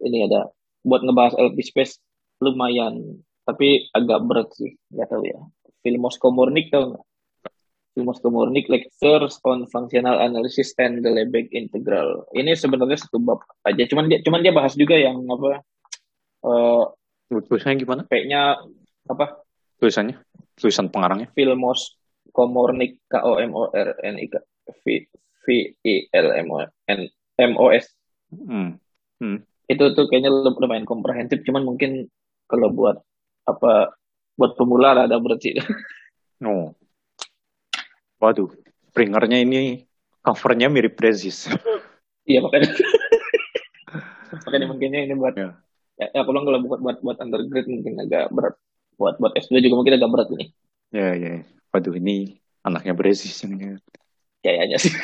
[0.00, 0.48] Ini ada
[0.84, 2.00] buat ngebahas LP space
[2.40, 5.40] lumayan, tapi agak berat sih, nggak tahu ya.
[5.84, 7.04] Filmos Komornik tau nggak?
[7.92, 12.24] Filmos Komornik Lectures on Functional Analysis and the Lebesgue Integral.
[12.32, 15.60] Ini sebenarnya satu bab aja, cuman dia cuman dia bahas juga yang apa?
[16.40, 16.84] eh
[17.30, 18.02] Tulisannya gimana?
[18.08, 18.58] P-nya
[19.06, 19.44] apa?
[19.78, 20.16] Tulisannya?
[20.56, 21.28] Tulisan pengarangnya?
[21.36, 22.00] Filmos
[22.32, 24.40] Komornik K O M O R N I K
[24.80, 24.84] V
[25.44, 25.46] V
[25.84, 26.58] I L M O
[26.88, 27.00] N
[27.36, 27.86] M O S
[28.30, 29.42] Hmm.
[29.70, 32.10] Itu tuh kayaknya lum- lumayan komprehensif cuman mungkin
[32.50, 32.98] kalau buat
[33.46, 33.94] apa
[34.34, 35.54] buat pemula ada berat sih
[36.40, 36.72] Oh.
[38.16, 38.48] Waduh.
[38.88, 39.84] Springernya ini
[40.24, 41.52] covernya mirip Prezis.
[42.24, 42.72] iya makanya
[44.48, 45.52] makanya mungkinnya ini buat Ya.
[46.00, 48.56] ya, ya aku bilang kalau buat buat buat undergrad mungkin agak berat
[48.96, 50.46] buat buat S2 juga mungkin agak berat ini
[50.96, 51.44] ya, ya.
[51.76, 53.76] Waduh, ini anaknya Prezis yang
[54.40, 54.96] kayaknya sih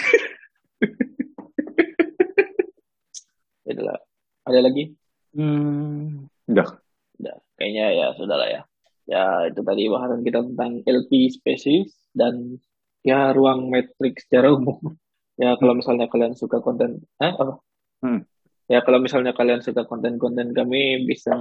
[3.70, 3.98] Itulah.
[4.47, 4.94] Ada lagi
[5.36, 6.32] Hmm.
[6.48, 6.81] Udah.
[7.20, 8.62] Udah, kayaknya ya sudah lah ya.
[9.06, 12.59] Ya, itu tadi bahasan kita tentang LP species dan
[13.05, 14.81] ya ruang metrik secara umum.
[15.36, 17.60] Ya, kalau misalnya kalian suka konten, eh, apa?
[18.01, 18.24] Hmm.
[18.73, 21.36] Ya, kalau misalnya kalian suka konten-konten kami, bisa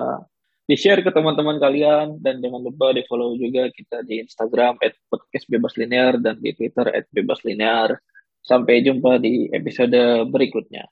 [0.67, 6.51] di-share ke teman-teman kalian dan jangan lupa di-follow juga kita di Instagram @podcastbebaslinear dan di
[6.51, 7.95] Twitter @bebaslinear.
[8.43, 10.91] Sampai jumpa di episode berikutnya.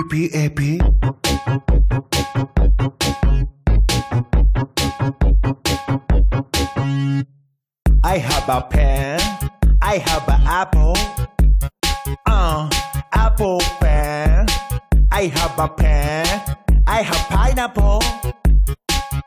[0.00, 0.80] PPAP
[8.02, 9.20] I have a pen
[9.82, 10.94] I have an apple
[12.26, 12.68] uh
[13.12, 14.46] apple pen.
[15.12, 16.26] I have a pen
[16.86, 18.00] I have pineapple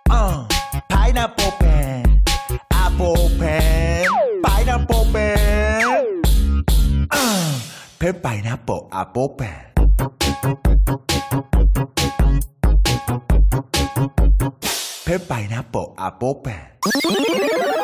[0.10, 0.48] uh
[0.90, 2.24] pineapple pen
[2.72, 3.93] apple pen
[8.04, 9.72] Pep Pineapple a Popper.
[15.06, 17.83] Pep Pineapple a Popper.